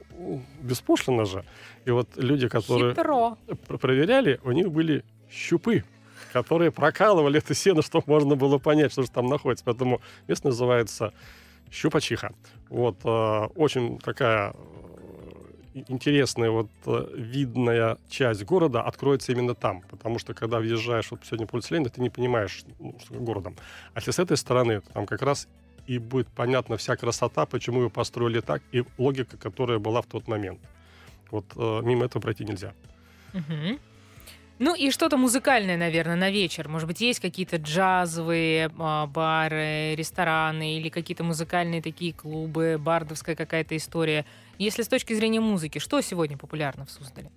беспошлино 0.62 1.25
же. 1.25 1.43
И 1.86 1.91
вот 1.91 2.10
люди, 2.17 2.47
которые 2.47 2.93
Хитро. 2.93 3.38
проверяли, 3.67 4.39
у 4.43 4.51
них 4.51 4.71
были 4.71 5.03
щупы 5.29 5.83
которые 6.32 6.72
прокалывали 6.72 7.40
это 7.40 7.54
сено, 7.54 7.82
чтобы 7.84 8.06
можно 8.08 8.36
было 8.36 8.58
понять, 8.58 8.92
что 8.92 9.04
же 9.04 9.12
там 9.12 9.28
находится. 9.28 9.66
Поэтому 9.66 10.02
место 10.28 10.48
называется 10.48 11.13
Щупачиха. 11.72 12.34
Вот, 12.70 12.98
э, 13.04 13.48
очень 13.56 14.00
такая 14.00 14.54
э, 14.54 15.84
интересная 15.88 16.50
вот 16.50 16.70
э, 16.86 17.08
видная 17.16 17.98
часть 18.10 18.44
города 18.44 18.82
откроется 18.82 19.32
именно 19.32 19.54
там, 19.54 19.82
потому 19.90 20.20
что 20.20 20.34
когда 20.34 20.60
въезжаешь 20.60 21.12
вот 21.12 21.22
сегодня 21.26 21.46
по 21.48 21.56
улице 21.56 21.74
Ленина, 21.74 21.90
ты 21.90 22.02
не 22.02 22.10
понимаешь, 22.10 22.63
ну, 22.80 22.96
что 23.04 23.16
городом. 23.16 23.56
А 23.94 24.00
если 24.00 24.12
с 24.12 24.20
этой 24.20 24.38
стороны, 24.38 24.82
там 24.94 25.06
как 25.06 25.22
раз 25.22 25.48
и 25.88 26.00
будет 26.00 26.28
понятна 26.28 26.78
вся 26.78 26.96
красота, 26.96 27.46
почему 27.46 27.84
ее 27.84 27.90
построили 27.90 28.42
так, 28.42 28.62
и 28.72 28.84
логика, 28.98 29.38
которая 29.38 29.80
была 29.80 30.02
в 30.02 30.06
тот 30.06 30.28
момент. 30.28 30.60
Вот 31.32 31.46
э, 31.56 31.82
мимо 31.84 32.06
этого 32.06 32.22
пройти 32.22 32.46
нельзя. 32.46 32.74
Угу. 33.34 33.80
Ну 34.60 34.74
и 34.74 34.89
что-то 34.89 35.17
музыкальное, 35.17 35.78
наверное, 35.78 36.15
на 36.15 36.32
вечер. 36.32 36.67
Может 36.67 36.88
быть, 36.88 37.00
есть 37.00 37.20
какие-то 37.20 37.58
джазовые 37.58 38.72
а, 38.80 39.06
бары, 39.06 39.93
рестораны 39.96 40.78
или 40.78 40.89
какие-то 40.89 41.24
музыкальные 41.24 41.82
такие 41.82 42.12
клубы, 42.12 42.78
бардовская 42.80 43.36
какая-то 43.36 43.78
история. 43.78 44.26
Если 44.58 44.82
с 44.82 44.88
точки 44.88 45.13
зрения 45.13 45.39
музыки, 45.39 45.78
что 45.78 46.02
сегодня 46.02 46.38
популярно 46.38 46.86
в 46.86 46.91
Суздале? 46.91 47.30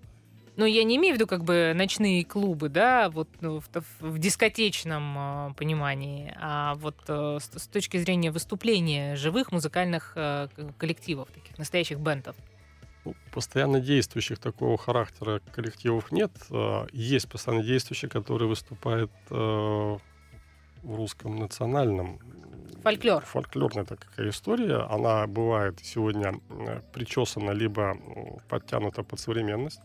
Ну, 0.56 0.64
я 0.64 0.82
не 0.84 0.96
имею 0.96 1.14
в 1.14 1.16
виду 1.16 1.26
как 1.26 1.44
бы 1.44 1.72
ночные 1.74 2.24
клубы, 2.24 2.68
да, 2.68 3.08
вот 3.08 3.28
ну, 3.40 3.60
в, 3.60 3.68
в 4.00 4.18
дискотечном 4.18 5.16
э, 5.50 5.54
понимании, 5.54 6.34
а 6.38 6.74
вот 6.74 6.96
э, 7.08 7.38
с, 7.40 7.62
с 7.62 7.66
точки 7.66 7.96
зрения 7.98 8.30
выступления 8.30 9.16
живых 9.16 9.52
музыкальных 9.52 10.12
э, 10.16 10.48
коллективов, 10.76 11.28
таких 11.28 11.56
настоящих 11.56 11.98
бендов. 11.98 12.36
Ну, 13.04 13.14
постоянно 13.32 13.80
действующих 13.80 14.38
такого 14.38 14.76
характера 14.76 15.40
коллективов 15.52 16.12
нет. 16.12 16.30
А, 16.50 16.86
есть 16.92 17.28
постоянно 17.28 17.62
действующие, 17.62 18.10
которые 18.10 18.48
выступают 18.48 19.10
э, 19.30 19.34
в 19.34 20.94
русском 20.96 21.36
национальном. 21.36 22.18
Фольклор. 22.82 23.24
Фольклорная 23.24 23.84
такая 23.84 24.30
история. 24.30 24.86
Она 24.90 25.26
бывает 25.26 25.78
сегодня 25.82 26.40
э, 26.50 26.80
причесана 26.92 27.52
либо 27.52 27.96
подтянута 28.48 29.02
под 29.02 29.20
современность. 29.20 29.82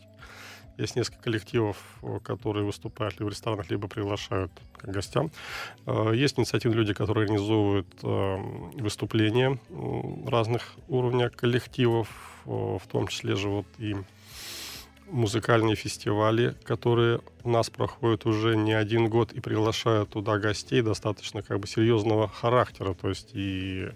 Есть 0.78 0.96
несколько 0.96 1.22
коллективов, 1.22 1.76
э, 2.02 2.18
которые 2.22 2.64
выступают 2.64 3.18
либо 3.18 3.28
в 3.28 3.32
ресторанах, 3.32 3.70
либо 3.70 3.88
приглашают 3.88 4.52
к 4.76 4.84
гостям. 4.86 5.30
Есть 5.86 6.38
инициативные 6.38 6.78
люди, 6.78 6.92
которые 6.92 7.22
организовывают 7.24 7.86
выступления 8.78 9.58
разных 10.26 10.74
уровней 10.88 11.30
коллективов 11.30 12.08
в 12.46 12.82
том 12.90 13.08
числе 13.08 13.34
же 13.34 13.48
вот 13.48 13.66
и 13.78 13.96
музыкальные 15.08 15.76
фестивали, 15.76 16.56
которые 16.64 17.20
у 17.44 17.50
нас 17.50 17.70
проходят 17.70 18.26
уже 18.26 18.56
не 18.56 18.72
один 18.72 19.08
год 19.08 19.32
и 19.32 19.40
приглашают 19.40 20.10
туда 20.10 20.38
гостей 20.38 20.82
достаточно 20.82 21.42
как 21.42 21.60
бы 21.60 21.66
серьезного 21.66 22.28
характера. 22.28 22.94
То 22.94 23.08
есть 23.08 23.30
и 23.34 23.88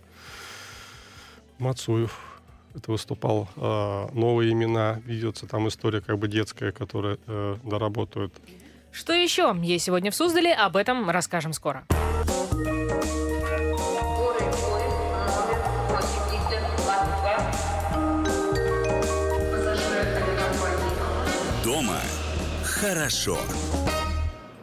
Мацуев 1.58 2.18
это 2.74 2.92
выступал, 2.92 3.48
э, 3.56 4.08
новые 4.12 4.52
имена, 4.52 5.00
ведется 5.04 5.46
там 5.46 5.68
история 5.68 6.00
как 6.00 6.18
бы 6.18 6.28
детская, 6.28 6.72
которая 6.72 7.18
э, 7.26 7.56
доработают. 7.64 8.32
Что 8.92 9.12
еще 9.12 9.56
есть 9.62 9.84
сегодня 9.84 10.10
в 10.10 10.14
Суздале, 10.14 10.52
об 10.52 10.76
этом 10.76 11.08
расскажем 11.10 11.52
скоро. 11.52 11.84
хорошо. 22.80 23.38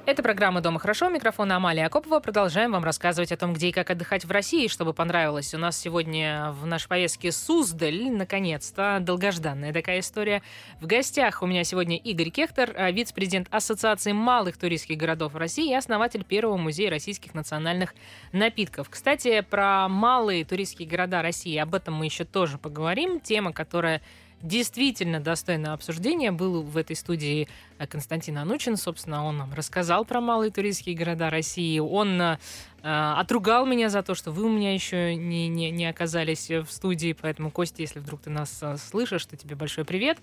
Это 0.07 0.23
программа 0.23 0.61
«Дома 0.61 0.79
хорошо». 0.79 1.09
Микрофон 1.09 1.51
Амалия 1.51 1.85
Акопова. 1.85 2.21
Продолжаем 2.21 2.71
вам 2.71 2.85
рассказывать 2.85 3.33
о 3.33 3.35
том, 3.35 3.51
где 3.51 3.67
и 3.67 3.71
как 3.73 3.89
отдыхать 3.89 4.23
в 4.23 4.31
России, 4.31 4.69
чтобы 4.69 4.93
понравилось. 4.93 5.53
У 5.53 5.57
нас 5.57 5.77
сегодня 5.77 6.51
в 6.53 6.65
нашей 6.65 6.87
поездке 6.87 7.33
Суздаль, 7.33 8.09
наконец-то, 8.11 8.99
долгожданная 9.01 9.73
такая 9.73 9.99
история. 9.99 10.43
В 10.79 10.85
гостях 10.85 11.41
у 11.41 11.45
меня 11.45 11.65
сегодня 11.65 11.97
Игорь 11.97 12.29
Кехтер, 12.29 12.73
а, 12.77 12.89
вице-президент 12.89 13.49
Ассоциации 13.51 14.13
малых 14.13 14.57
туристских 14.57 14.95
городов 14.95 15.35
России 15.35 15.71
и 15.71 15.75
основатель 15.75 16.23
первого 16.23 16.55
музея 16.55 16.89
российских 16.89 17.33
национальных 17.33 17.93
напитков. 18.31 18.89
Кстати, 18.89 19.41
про 19.41 19.89
малые 19.89 20.45
туристские 20.45 20.87
города 20.87 21.21
России, 21.21 21.57
об 21.57 21.75
этом 21.75 21.95
мы 21.95 22.05
еще 22.05 22.23
тоже 22.23 22.57
поговорим. 22.57 23.19
Тема, 23.19 23.51
которая 23.51 24.01
действительно 24.41 25.19
достойно 25.19 25.73
обсуждения. 25.73 26.31
Был 26.31 26.61
в 26.61 26.77
этой 26.77 26.95
студии 26.95 27.47
э, 27.79 27.87
Константин 27.87 28.37
Анучин, 28.37 28.77
собственно, 28.77 29.25
он 29.25 29.37
нам 29.37 29.53
рассказал 29.53 30.05
про 30.05 30.21
малые 30.21 30.51
туристские 30.51 30.95
города 30.95 31.29
России. 31.29 31.79
Он 31.79 32.21
э, 32.21 32.37
отругал 32.81 33.65
меня 33.65 33.89
за 33.89 34.03
то, 34.03 34.15
что 34.15 34.31
вы 34.31 34.43
у 34.43 34.49
меня 34.49 34.73
еще 34.73 35.15
не, 35.15 35.47
не, 35.47 35.71
не 35.71 35.85
оказались 35.85 36.49
в 36.49 36.67
студии, 36.67 37.15
поэтому, 37.19 37.51
Костя, 37.51 37.81
если 37.81 37.99
вдруг 37.99 38.21
ты 38.21 38.29
нас 38.29 38.59
э, 38.61 38.77
слышишь, 38.77 39.25
то 39.25 39.35
тебе 39.35 39.55
большой 39.55 39.85
привет. 39.85 40.19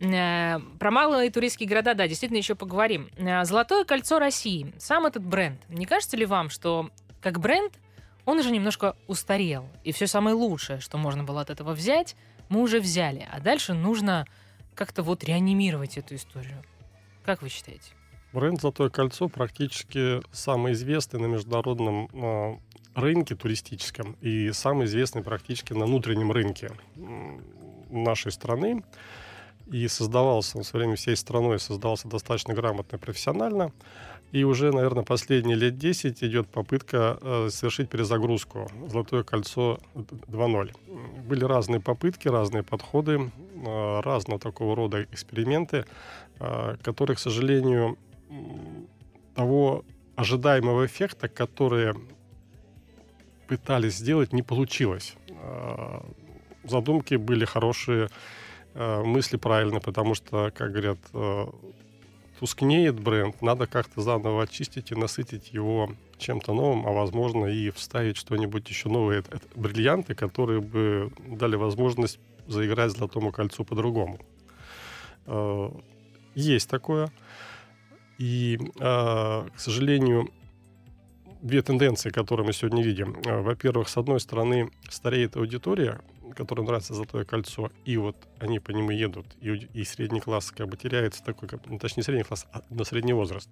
Э, 0.00 0.58
про 0.78 0.90
малые 0.90 1.30
туристские 1.30 1.68
города, 1.68 1.94
да, 1.94 2.08
действительно 2.08 2.38
еще 2.38 2.54
поговорим. 2.54 3.08
Э, 3.16 3.44
Золотое 3.44 3.84
кольцо 3.84 4.18
России. 4.18 4.72
Сам 4.78 5.06
этот 5.06 5.24
бренд. 5.24 5.60
Не 5.68 5.86
кажется 5.86 6.16
ли 6.16 6.24
вам, 6.24 6.50
что 6.50 6.90
как 7.20 7.40
бренд 7.40 7.72
он 8.28 8.38
уже 8.38 8.50
немножко 8.50 8.94
устарел, 9.06 9.66
и 9.84 9.92
все 9.92 10.06
самое 10.06 10.36
лучшее, 10.36 10.80
что 10.80 10.98
можно 10.98 11.24
было 11.24 11.40
от 11.40 11.48
этого 11.48 11.72
взять, 11.72 12.14
мы 12.48 12.62
уже 12.62 12.80
взяли, 12.80 13.26
а 13.30 13.40
дальше 13.40 13.74
нужно 13.74 14.26
как-то 14.74 15.02
вот 15.02 15.24
реанимировать 15.24 15.98
эту 15.98 16.14
историю. 16.14 16.62
Как 17.24 17.42
вы 17.42 17.48
считаете? 17.48 17.92
Бренд 18.32 18.60
«Золотое 18.60 18.90
кольцо» 18.90 19.28
практически 19.28 20.20
самый 20.32 20.74
известный 20.74 21.18
на 21.18 21.26
международном 21.26 22.08
э, 22.12 22.58
рынке 22.94 23.34
туристическом 23.34 24.16
и 24.20 24.52
самый 24.52 24.86
известный 24.86 25.22
практически 25.22 25.72
на 25.72 25.86
внутреннем 25.86 26.30
рынке 26.30 26.70
нашей 27.90 28.32
страны. 28.32 28.84
И 29.70 29.86
создавался 29.88 30.58
он 30.58 30.64
со 30.64 30.76
временем 30.76 30.96
всей 30.96 31.16
страной, 31.16 31.58
создавался 31.58 32.08
достаточно 32.08 32.54
грамотно 32.54 32.96
и 32.96 32.98
профессионально. 32.98 33.72
И 34.30 34.44
уже, 34.44 34.72
наверное, 34.72 35.04
последние 35.04 35.56
лет 35.56 35.78
10 35.78 36.22
идет 36.22 36.48
попытка 36.48 37.18
э, 37.20 37.48
совершить 37.50 37.88
перезагрузку 37.88 38.70
«Золотое 38.88 39.22
кольцо 39.22 39.78
2.0». 39.94 40.74
Были 41.26 41.44
разные 41.44 41.80
попытки, 41.80 42.28
разные 42.28 42.62
подходы, 42.62 43.30
э, 43.54 44.00
разного 44.00 44.38
такого 44.38 44.76
рода 44.76 45.02
эксперименты, 45.04 45.86
э, 46.40 46.76
которые, 46.82 47.16
к 47.16 47.20
сожалению, 47.20 47.96
того 49.34 49.84
ожидаемого 50.16 50.84
эффекта, 50.84 51.28
который 51.28 51.94
пытались 53.46 53.96
сделать, 53.96 54.32
не 54.34 54.42
получилось. 54.42 55.14
Э, 55.28 56.00
задумки 56.64 57.14
были 57.14 57.46
хорошие, 57.46 58.08
э, 58.74 59.02
мысли 59.04 59.38
правильные, 59.38 59.80
потому 59.80 60.14
что, 60.14 60.50
как 60.54 60.72
говорят, 60.72 60.98
э, 61.14 61.46
тускнеет 62.38 63.00
бренд, 63.00 63.42
надо 63.42 63.66
как-то 63.66 64.00
заново 64.00 64.44
очистить 64.44 64.92
и 64.92 64.94
насытить 64.94 65.52
его 65.52 65.90
чем-то 66.18 66.52
новым, 66.52 66.86
а 66.86 66.92
возможно 66.92 67.46
и 67.46 67.70
вставить 67.70 68.16
что-нибудь 68.16 68.68
еще 68.68 68.88
новое. 68.88 69.20
Это, 69.20 69.40
бриллианты, 69.54 70.14
которые 70.14 70.60
бы 70.60 71.10
дали 71.26 71.56
возможность 71.56 72.18
заиграть 72.46 72.92
Золотому 72.92 73.32
кольцу 73.32 73.64
по-другому. 73.64 74.18
Э, 75.26 75.70
есть 76.34 76.70
такое. 76.70 77.10
И, 78.18 78.58
э, 78.60 78.80
к 78.80 79.58
сожалению, 79.58 80.28
две 81.42 81.62
тенденции, 81.62 82.10
которые 82.10 82.46
мы 82.46 82.52
сегодня 82.52 82.82
видим. 82.82 83.16
Э, 83.24 83.40
во-первых, 83.40 83.88
с 83.88 83.96
одной 83.96 84.20
стороны, 84.20 84.70
стареет 84.90 85.36
аудитория, 85.36 86.00
которым 86.34 86.66
нравится 86.66 86.94
«Золотое 86.94 87.24
кольцо», 87.24 87.70
и 87.84 87.96
вот 87.96 88.16
они 88.38 88.60
по 88.60 88.70
нему 88.70 88.90
едут, 88.90 89.26
и, 89.40 89.68
и 89.72 89.84
средний 89.84 90.20
класс 90.20 90.50
как 90.50 90.68
бы 90.68 90.76
теряется 90.76 91.22
такой, 91.22 91.48
как, 91.48 91.66
ну, 91.66 91.78
точнее, 91.78 92.02
средний 92.02 92.24
класс, 92.24 92.46
а 92.52 92.62
на 92.70 92.84
средний 92.84 93.12
возраст. 93.12 93.48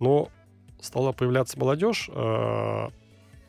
Но 0.00 0.30
стала 0.80 1.12
появляться 1.12 1.58
молодежь, 1.58 2.08
э, 2.12 2.88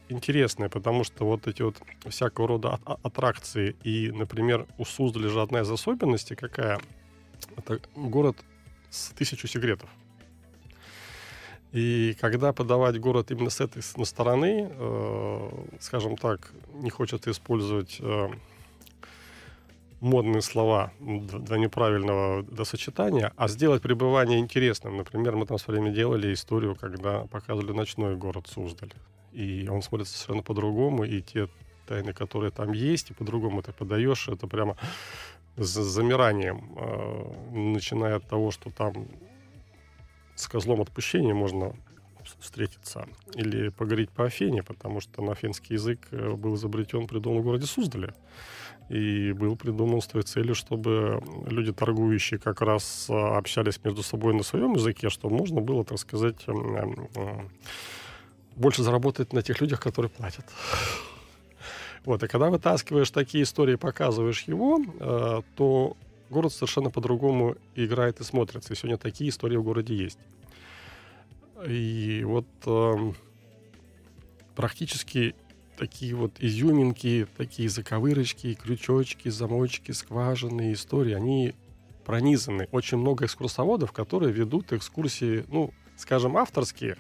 интересная, 0.10 0.70
потому 0.70 1.04
что 1.04 1.26
вот 1.26 1.48
эти 1.48 1.62
вот 1.62 1.76
всякого 2.08 2.48
рода 2.48 2.80
а- 2.86 2.98
аттракции, 3.04 3.76
и, 3.84 4.12
например, 4.12 4.66
у 4.78 4.86
Суздаля 4.86 5.30
же 5.30 5.42
одна 5.42 5.62
из 5.62 5.72
особенностей 5.72 6.36
какая? 6.36 6.80
Это 7.56 7.80
город 7.96 8.38
с 8.90 9.10
тысячу 9.10 9.48
секретов. 9.48 9.90
И 11.71 12.15
когда 12.19 12.51
подавать 12.51 12.99
город 12.99 13.29
именно 13.32 13.51
с 13.51 13.62
этой 13.62 13.84
стороны, 13.84 14.69
э, 14.71 15.49
скажем 15.79 16.17
так, 16.17 16.51
не 16.73 16.89
хочется 16.89 17.29
использовать 17.29 17.97
э, 17.99 18.29
модные 20.01 20.41
слова 20.41 20.91
для 20.99 21.58
неправильного 21.58 22.43
до 22.43 22.65
сочетания, 22.65 23.34
а 23.36 23.47
сделать 23.47 23.84
пребывание 23.84 24.39
интересным. 24.39 24.97
Например, 24.97 25.36
мы 25.36 25.45
там 25.45 25.60
с 25.60 25.67
время 25.67 25.91
делали 25.91 26.34
историю, 26.34 26.75
когда 26.75 27.25
показывали 27.25 27.71
ночной 27.71 28.15
город 28.15 28.47
Суздаль. 28.47 28.93
И 29.32 29.67
он 29.69 29.84
смотрится 29.84 30.17
совершенно 30.17 30.41
по-другому, 30.41 31.03
и 31.03 31.21
те 31.21 31.49
тайны, 31.86 32.13
которые 32.13 32.51
там 32.51 32.71
есть, 32.71 33.12
и 33.12 33.13
по-другому 33.13 33.62
ты 33.62 33.73
подаешь, 33.73 34.27
это 34.27 34.47
прямо 34.47 34.75
с 35.55 35.67
замиранием, 35.67 36.71
э, 36.77 37.51
начиная 37.51 38.15
от 38.15 38.27
того, 38.27 38.49
что 38.51 38.71
там 38.71 39.08
с 40.39 40.47
козлом 40.47 40.80
отпущения 40.80 41.34
можно 41.34 41.73
встретиться 42.39 43.08
или 43.34 43.69
поговорить 43.69 44.10
по 44.10 44.25
Афене, 44.25 44.63
потому 44.63 45.02
что 45.02 45.21
на 45.21 45.34
афинский 45.34 45.73
язык 45.73 45.99
э, 46.12 46.34
был 46.34 46.56
изобретен, 46.56 47.08
придуман 47.08 47.41
в 47.41 47.43
городе 47.43 47.65
Суздале. 47.65 48.13
И 48.88 49.34
был 49.34 49.56
придуман 49.56 50.02
с 50.02 50.08
той 50.08 50.23
целью, 50.23 50.56
чтобы 50.56 51.21
люди, 51.47 51.73
торгующие, 51.73 52.39
как 52.39 52.62
раз 52.62 53.08
э, 53.10 53.13
общались 53.13 53.84
между 53.84 54.02
собой 54.02 54.34
на 54.34 54.43
своем 54.43 54.73
языке, 54.73 55.10
чтобы 55.10 55.36
можно 55.36 55.60
было, 55.60 55.84
так 55.84 55.99
сказать, 55.99 56.38
эм, 56.47 57.10
э, 57.15 57.39
больше 58.56 58.84
заработать 58.84 59.34
на 59.34 59.41
тех 59.41 59.60
людях, 59.60 59.82
которые 59.82 60.10
платят. 60.10 60.45
Вот, 62.06 62.23
и 62.23 62.28
когда 62.28 62.49
вытаскиваешь 62.49 63.12
такие 63.12 63.43
истории, 63.43 63.75
показываешь 63.75 64.43
его, 64.43 64.80
то 65.56 65.97
город 66.30 66.54
совершенно 66.54 66.89
по-другому 66.89 67.56
играет 67.76 68.20
и 68.20 68.24
смотрится. 68.24 68.74
И 68.74 68.76
сегодня 68.76 68.98
такие 68.98 69.30
истории 69.30 69.58
в 69.58 69.63
городе 69.63 69.96
есть. 69.96 70.20
И 71.68 72.24
вот 72.26 72.48
э, 72.65 73.12
практически 74.56 75.36
такие 75.78 76.15
вот 76.15 76.34
изюминки, 76.39 77.28
такие 77.38 77.70
заковырочки, 77.70 78.54
крючочки, 78.54 79.30
замочки, 79.30 79.92
скважины, 79.92 80.74
истории, 80.74 81.13
они 81.13 81.56
пронизаны. 82.06 82.68
Очень 82.72 82.98
много 82.98 83.26
экскурсоводов, 83.26 83.92
которые 83.92 84.32
ведут 84.32 84.74
экскурсии, 84.74 85.46
ну, 85.48 85.74
скажем, 85.96 86.38
авторские, 86.38 86.98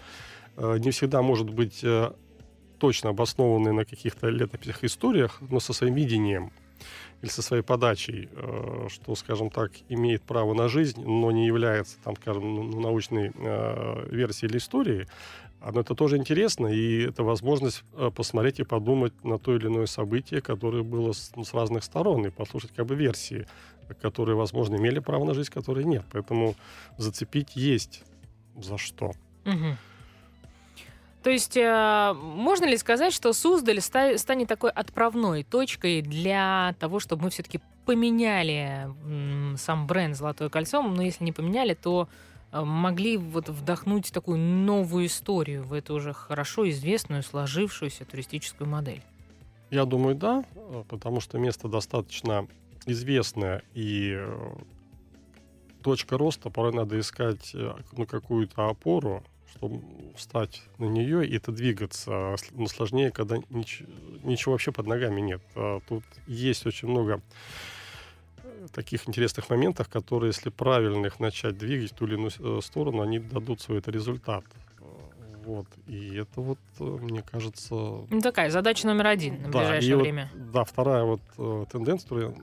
э, 0.57 0.77
не 0.79 0.91
всегда, 0.91 1.21
может 1.21 1.49
быть, 1.49 1.83
э, 1.83 2.11
точно 2.79 3.09
обоснованные 3.09 3.73
на 3.73 3.85
каких-то 3.85 4.29
летописях 4.29 4.83
историях, 4.83 5.41
но 5.41 5.59
со 5.59 5.73
своим 5.73 5.93
видением 5.93 6.51
или 7.21 7.29
со 7.29 7.41
своей 7.41 7.63
подачей, 7.63 8.29
э, 8.31 8.87
что, 8.89 9.15
скажем 9.15 9.49
так, 9.49 9.71
имеет 9.89 10.23
право 10.23 10.53
на 10.53 10.69
жизнь, 10.69 11.03
но 11.03 11.31
не 11.31 11.45
является, 11.45 11.97
там, 12.03 12.15
скажем, 12.15 12.55
ну, 12.55 12.63
ну, 12.63 12.79
научной 12.79 13.31
э, 13.35 14.07
версией 14.09 14.49
или 14.49 14.57
историей, 14.57 15.07
но 15.61 15.81
это 15.81 15.93
тоже 15.93 16.17
интересно, 16.17 16.67
и 16.67 17.03
это 17.03 17.23
возможность 17.23 17.83
э, 17.93 18.09
посмотреть 18.15 18.59
и 18.59 18.63
подумать 18.63 19.13
на 19.25 19.37
то 19.37 19.55
или 19.55 19.67
иное 19.67 19.87
событие, 19.87 20.41
которое 20.41 20.83
было 20.83 21.11
с, 21.11 21.31
ну, 21.35 21.43
с 21.43 21.53
разных 21.53 21.83
сторон, 21.83 22.25
и 22.25 22.29
послушать 22.29 22.71
как 22.73 22.85
бы 22.85 22.95
версии, 22.95 23.45
которые, 24.01 24.35
возможно, 24.35 24.75
имели 24.75 24.99
право 24.99 25.25
на 25.25 25.33
жизнь, 25.33 25.51
которые 25.51 25.85
нет. 25.85 26.05
Поэтому 26.11 26.55
зацепить 26.97 27.55
есть 27.55 28.03
за 28.55 28.77
что. 28.77 29.11
Угу. 29.45 29.77
То 31.23 31.29
есть 31.29 31.57
э, 31.57 32.13
можно 32.13 32.65
ли 32.65 32.77
сказать, 32.77 33.13
что 33.13 33.33
Суздаль 33.33 33.81
станет 33.81 34.47
такой 34.47 34.71
отправной 34.71 35.43
точкой 35.43 36.01
для 36.01 36.75
того, 36.79 36.99
чтобы 36.99 37.23
мы 37.23 37.29
все-таки 37.29 37.59
поменяли 37.85 38.87
сам 39.57 39.87
бренд 39.87 40.15
«Золотое 40.15 40.49
кольцо», 40.49 40.81
но 40.81 41.01
если 41.01 41.23
не 41.23 41.33
поменяли, 41.33 41.73
то 41.73 42.07
э, 42.51 42.61
могли 42.63 43.17
вот 43.17 43.49
вдохнуть 43.49 44.13
такую 44.13 44.37
новую 44.37 45.07
историю 45.07 45.63
в 45.63 45.73
эту 45.73 45.95
уже 45.95 46.13
хорошо 46.13 46.69
известную, 46.69 47.21
сложившуюся 47.23 48.05
туристическую 48.05 48.69
модель? 48.69 49.01
Я 49.71 49.85
думаю, 49.85 50.15
да, 50.15 50.45
потому 50.87 51.19
что 51.19 51.37
место 51.37 51.67
достаточно 51.67 52.47
известное 52.85 53.61
и 53.73 54.17
точка 55.83 56.17
роста, 56.17 56.49
порой 56.49 56.73
надо 56.73 56.99
искать 56.99 57.53
ну, 57.53 58.05
какую-то 58.05 58.67
опору, 58.67 59.23
чтобы 59.51 59.81
встать 60.15 60.61
на 60.77 60.85
нее 60.85 61.27
и 61.27 61.35
это 61.35 61.51
двигаться. 61.51 62.35
Но 62.51 62.67
сложнее, 62.67 63.11
когда 63.11 63.37
нич- 63.37 63.87
ничего 64.23 64.53
вообще 64.53 64.71
под 64.71 64.87
ногами 64.87 65.21
нет. 65.21 65.41
А 65.55 65.79
тут 65.87 66.03
есть 66.27 66.65
очень 66.65 66.87
много 66.87 67.21
таких 68.73 69.07
интересных 69.07 69.49
моментах, 69.49 69.89
которые, 69.89 70.29
если 70.29 70.49
правильно 70.49 71.05
их 71.05 71.19
начать 71.19 71.57
двигать 71.57 71.91
в 71.91 71.95
ту 71.95 72.05
или 72.05 72.15
иную 72.15 72.31
э, 72.39 72.61
сторону, 72.61 73.01
они 73.01 73.19
дадут 73.19 73.61
свой 73.61 73.79
это 73.79 73.91
результат. 73.91 74.43
Вот. 75.45 75.65
И 75.87 76.15
это 76.15 76.41
вот, 76.41 76.59
э, 76.79 76.83
мне 76.83 77.23
кажется... 77.23 77.73
Ну, 77.73 78.21
такая 78.21 78.49
задача 78.49 78.85
номер 78.85 79.07
один 79.07 79.41
на 79.41 79.49
да, 79.49 79.59
ближайшее 79.59 79.95
вот, 79.95 80.01
время. 80.03 80.29
да, 80.53 80.63
вторая 80.63 81.03
вот 81.03 81.21
э, 81.37 81.65
тенденция, 81.71 82.03
которую 82.03 82.35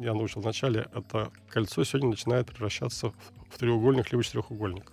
я 0.00 0.14
научил 0.14 0.42
вначале, 0.42 0.86
это 0.94 1.30
кольцо 1.48 1.82
сегодня 1.84 2.10
начинает 2.10 2.46
превращаться 2.46 3.10
в, 3.10 3.14
в 3.50 3.58
треугольник 3.58 4.12
либо 4.12 4.22
четырехугольник. 4.22 4.92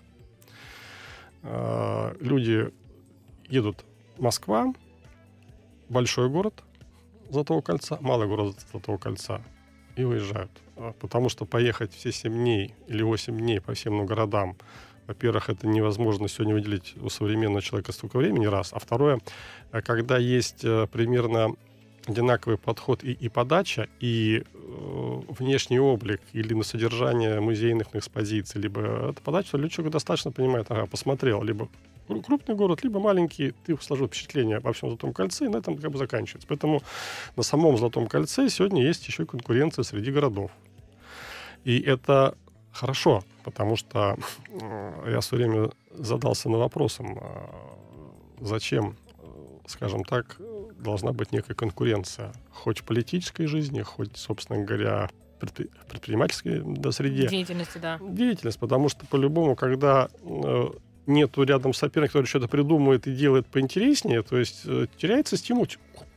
Э, 1.45 2.15
люди 2.19 2.71
едут 3.47 3.85
Москва, 4.17 4.73
большой 5.89 6.29
город 6.29 6.63
Золотого 7.29 7.61
кольца, 7.61 7.97
малый 8.01 8.27
город 8.27 8.55
Золотого 8.71 8.97
кольца, 8.97 9.41
и 9.95 10.03
уезжают. 10.03 10.51
А, 10.75 10.93
потому 10.99 11.29
что 11.29 11.45
поехать 11.45 11.93
все 11.93 12.11
7 12.11 12.33
дней 12.33 12.73
или 12.87 13.03
8 13.03 13.37
дней 13.37 13.61
по 13.61 13.73
всем 13.73 14.05
городам, 14.05 14.57
во-первых, 15.07 15.49
это 15.49 15.67
невозможно 15.67 16.27
сегодня 16.27 16.55
выделить 16.55 16.95
у 16.97 17.09
современного 17.09 17.61
человека 17.61 17.91
столько 17.91 18.17
времени, 18.17 18.45
раз. 18.45 18.73
А 18.73 18.79
второе, 18.79 19.19
э, 19.71 19.81
когда 19.81 20.17
есть 20.17 20.63
э, 20.63 20.87
примерно 20.91 21.55
одинаковый 22.07 22.57
подход 22.57 23.03
и, 23.03 23.11
и 23.11 23.29
подача, 23.29 23.87
и 23.99 24.43
э, 24.53 25.21
внешний 25.39 25.79
облик 25.79 26.21
или 26.33 26.53
на 26.53 26.63
содержание 26.63 27.39
музейных 27.39 27.95
экспозиций, 27.95 28.61
либо 28.61 29.09
это 29.09 29.21
подача, 29.21 29.57
то 29.57 29.67
человек 29.69 29.93
достаточно 29.93 30.31
понимает, 30.31 30.67
ага, 30.69 30.85
посмотрел, 30.85 31.43
либо 31.43 31.67
крупный 32.07 32.55
город, 32.55 32.83
либо 32.83 32.99
маленький, 32.99 33.53
ты 33.65 33.77
сложил 33.81 34.07
впечатление 34.07 34.57
обо 34.57 34.73
всем 34.73 34.89
Золотом 34.89 35.13
кольце, 35.13 35.45
и 35.45 35.49
на 35.49 35.57
этом 35.57 35.77
как 35.77 35.91
бы 35.91 35.97
заканчивается. 35.97 36.47
Поэтому 36.47 36.81
на 37.35 37.43
самом 37.43 37.77
Золотом 37.77 38.07
кольце 38.07 38.49
сегодня 38.49 38.83
есть 38.83 39.07
еще 39.07 39.25
конкуренция 39.25 39.83
среди 39.83 40.11
городов. 40.11 40.51
И 41.63 41.79
это 41.79 42.35
хорошо, 42.71 43.23
потому 43.43 43.75
что 43.75 44.17
э, 44.49 45.11
я 45.11 45.19
все 45.21 45.35
время 45.35 45.71
задался 45.91 46.49
на 46.49 46.57
вопросом, 46.57 47.17
э, 47.19 48.45
зачем, 48.45 48.95
э, 49.17 49.25
скажем 49.67 50.03
так, 50.03 50.37
должна 50.79 51.11
быть 51.13 51.31
некая 51.31 51.53
конкуренция, 51.55 52.31
хоть 52.51 52.79
в 52.79 52.83
политической 52.83 53.45
жизни, 53.47 53.81
хоть, 53.81 54.15
собственно 54.17 54.63
говоря, 54.63 55.09
предпринимательской 55.39 56.61
да, 56.63 56.91
среде. 56.91 57.27
Деятельности, 57.27 57.77
да. 57.77 57.99
Деятельность, 58.01 58.59
потому 58.59 58.89
что 58.89 59.05
по-любому, 59.05 59.55
когда 59.55 60.09
нету 61.05 61.43
рядом 61.43 61.73
соперника, 61.73 62.13
который 62.13 62.25
что-то 62.25 62.47
придумывает 62.47 63.05
и 63.07 63.15
делает 63.15 63.45
поинтереснее, 63.47 64.23
то 64.23 64.37
есть 64.37 64.63
теряется 64.97 65.37
стимул 65.37 65.67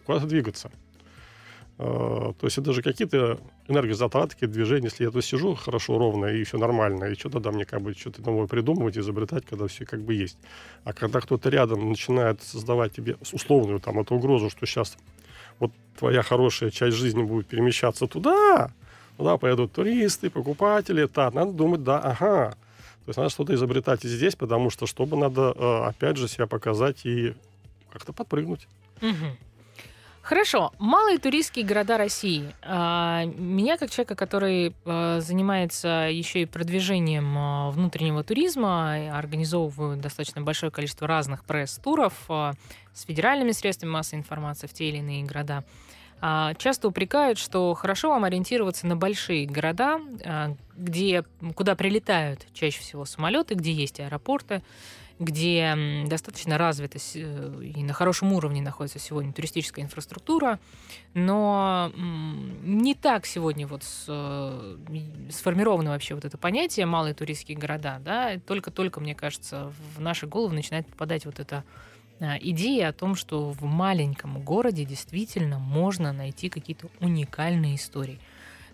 куда-то 0.07 0.27
двигаться. 0.27 0.71
То 1.79 2.37
есть 2.43 2.59
это 2.59 2.67
даже 2.67 2.83
какие-то 2.83 3.39
энергозатраты, 3.69 4.35
какие-то 4.35 4.53
движения. 4.53 4.87
Если 4.87 5.05
я 5.05 5.13
тут 5.13 5.25
сижу 5.25 5.55
хорошо, 5.55 5.97
ровно, 5.97 6.27
и 6.27 6.43
все 6.43 6.59
нормально, 6.59 7.05
и 7.05 7.15
что 7.15 7.31
тогда 7.31 7.53
мне 7.53 7.65
как 7.65 7.83
бы 7.83 7.95
что-то 7.95 8.21
новое 8.23 8.49
придумывать, 8.49 8.99
изобретать, 8.99 9.47
когда 9.47 9.69
все 9.69 9.85
как 9.85 10.03
бы 10.03 10.15
есть. 10.15 10.39
А 10.83 10.93
когда 10.93 11.21
кто-то 11.21 11.49
рядом 11.49 11.89
начинает 11.89 12.43
создавать 12.43 12.95
тебе 12.95 13.17
условную 13.33 13.79
там 13.79 14.01
эту 14.01 14.17
угрозу, 14.17 14.51
что 14.51 14.67
сейчас 14.67 14.99
вот 15.61 15.71
твоя 15.97 16.23
хорошая 16.23 16.71
часть 16.71 16.97
жизни 16.97 17.23
будет 17.23 17.47
перемещаться 17.47 18.09
туда, 18.09 18.73
туда 19.17 19.37
поедут 19.37 19.73
туристы, 19.73 20.31
покупатели, 20.31 21.07
так, 21.07 21.33
надо 21.33 21.53
думать, 21.53 21.85
да, 21.85 22.01
ага. 22.01 22.57
То 23.05 23.11
есть 23.11 23.19
надо 23.19 23.31
что-то 23.31 23.55
изобретать 23.55 24.05
и 24.05 24.09
здесь, 24.09 24.35
потому 24.35 24.71
что 24.71 24.87
чтобы 24.87 25.17
надо, 25.17 25.55
э, 25.57 25.83
опять 25.85 26.17
же, 26.17 26.27
себя 26.27 26.49
показать 26.49 27.07
и 27.07 27.35
как-то 27.93 28.13
подпрыгнуть. 28.13 28.67
Угу. 29.01 29.48
Хорошо, 30.23 30.73
малые 30.79 31.19
туристские 31.19 31.65
города 31.65 31.97
России. 31.97 32.55
А, 32.63 33.25
меня, 33.25 33.79
как 33.79 33.91
человека, 33.91 34.15
который 34.15 34.75
а, 34.85 35.21
занимается 35.21 36.09
еще 36.11 36.43
и 36.43 36.47
продвижением 36.47 37.35
а, 37.39 37.71
внутреннего 37.71 38.23
туризма, 38.23 39.17
организовываю 39.17 39.97
достаточно 39.97 40.43
большое 40.43 40.71
количество 40.71 41.07
разных 41.07 41.45
пресс-туров 41.45 42.13
с 42.29 43.03
федеральными 43.07 43.53
средствами 43.53 43.91
массовой 43.91 44.21
информации 44.21 44.67
в 44.67 44.73
те 44.75 44.89
или 44.89 44.99
иные 44.99 45.25
города, 45.25 45.65
часто 46.59 46.89
упрекают, 46.89 47.39
что 47.39 47.73
хорошо 47.75 48.11
вам 48.11 48.25
ориентироваться 48.25 48.89
на 48.89 48.97
большие 48.97 49.47
города, 49.47 50.01
где, 50.77 51.25
куда 51.55 51.77
прилетают 51.77 52.45
чаще 52.53 52.81
всего 52.81 53.05
самолеты, 53.05 53.55
где 53.55 53.73
есть 53.73 54.01
аэропорты, 54.01 54.63
где 55.19 55.77
достаточно 56.07 56.59
развита 56.59 56.99
э, 57.15 57.63
и 57.63 57.83
на 57.83 57.93
хорошем 57.93 58.33
уровне 58.33 58.63
находится 58.63 58.99
сегодня 58.99 59.33
туристическая 59.33 59.85
инфраструктура, 59.85 60.59
но 61.15 61.93
не 61.97 62.95
так 62.95 63.27
сегодня 63.27 63.67
вот 63.67 63.83
э, 64.07 64.77
сформировано 65.31 65.91
вообще 65.91 66.15
вот 66.15 66.25
это 66.25 66.39
понятие 66.39 66.87
«малые 66.87 67.15
туристские 67.15 67.59
города». 67.59 68.01
Да? 68.05 68.39
Только-только, 68.47 69.01
мне 69.01 69.15
кажется, 69.15 69.73
в 69.97 70.01
наши 70.01 70.27
головы 70.27 70.55
начинает 70.55 70.87
попадать 70.87 71.27
вот 71.27 71.41
эта 71.41 71.65
а, 72.21 72.37
идея 72.41 72.89
о 72.89 72.93
том, 72.93 73.15
что 73.15 73.53
в 73.53 73.63
маленьком 73.65 74.41
городе 74.43 74.85
действительно 74.85 75.59
можно 75.59 76.13
найти 76.13 76.49
какие-то 76.49 76.89
уникальные 77.01 77.77
истории. 77.77 78.19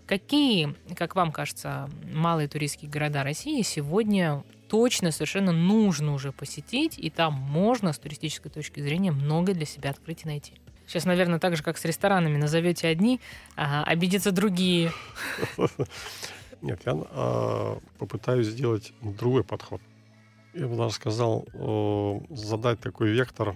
Какие, 0.07 0.75
как 0.95 1.15
вам 1.15 1.31
кажется, 1.31 1.89
малые 2.13 2.47
туристские 2.47 2.91
города 2.91 3.23
России 3.23 3.61
сегодня 3.63 4.43
точно 4.69 5.11
совершенно 5.11 5.51
нужно 5.51 6.13
уже 6.13 6.31
посетить, 6.31 6.99
и 6.99 7.09
там 7.09 7.33
можно 7.33 7.91
с 7.91 7.97
туристической 7.97 8.51
точки 8.51 8.79
зрения 8.81 9.11
много 9.11 9.53
для 9.53 9.65
себя 9.65 9.89
открыть 9.89 10.23
и 10.23 10.27
найти. 10.27 10.53
Сейчас, 10.87 11.05
наверное, 11.05 11.39
так 11.39 11.55
же, 11.55 11.63
как 11.63 11.79
с 11.79 11.85
ресторанами, 11.85 12.37
назовете 12.37 12.87
одни, 12.87 13.19
а 13.55 13.83
обидятся 13.83 14.31
другие. 14.31 14.91
Нет, 16.61 16.81
я 16.85 16.93
э, 16.93 17.75
попытаюсь 17.97 18.47
сделать 18.47 18.93
другой 19.01 19.43
подход. 19.43 19.81
Я 20.53 20.67
бы 20.67 20.75
даже 20.75 20.93
сказал, 20.93 21.45
э, 21.53 22.19
задать 22.29 22.79
такой 22.79 23.09
вектор 23.09 23.55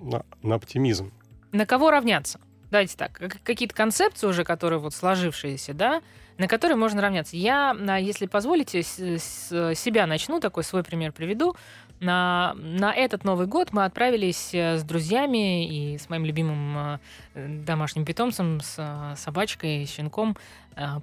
на, 0.00 0.24
на 0.42 0.54
оптимизм. 0.54 1.12
На 1.52 1.66
кого 1.66 1.90
равняться? 1.90 2.40
Давайте 2.72 2.96
так, 2.96 3.20
какие-то 3.44 3.74
концепции 3.74 4.26
уже, 4.26 4.44
которые 4.44 4.78
вот 4.78 4.94
сложившиеся, 4.94 5.74
да, 5.74 6.00
на 6.38 6.48
которые 6.48 6.78
можно 6.78 7.02
равняться. 7.02 7.36
Я, 7.36 7.76
если 7.98 8.24
позволите, 8.24 8.82
с 8.82 9.74
себя 9.74 10.06
начну, 10.06 10.40
такой 10.40 10.64
свой 10.64 10.82
пример 10.82 11.12
приведу. 11.12 11.54
На, 12.00 12.54
на 12.56 12.94
этот 12.94 13.24
Новый 13.24 13.46
год 13.46 13.74
мы 13.74 13.84
отправились 13.84 14.54
э, 14.54 14.78
с 14.78 14.84
друзьями 14.84 15.68
и 15.68 15.98
с 15.98 16.08
моим 16.08 16.24
любимым 16.24 16.98
э, 17.34 17.62
домашним 17.64 18.06
питомцем, 18.06 18.60
с 18.60 18.76
э, 18.78 19.16
собачкой, 19.16 19.86
щенком 19.86 20.36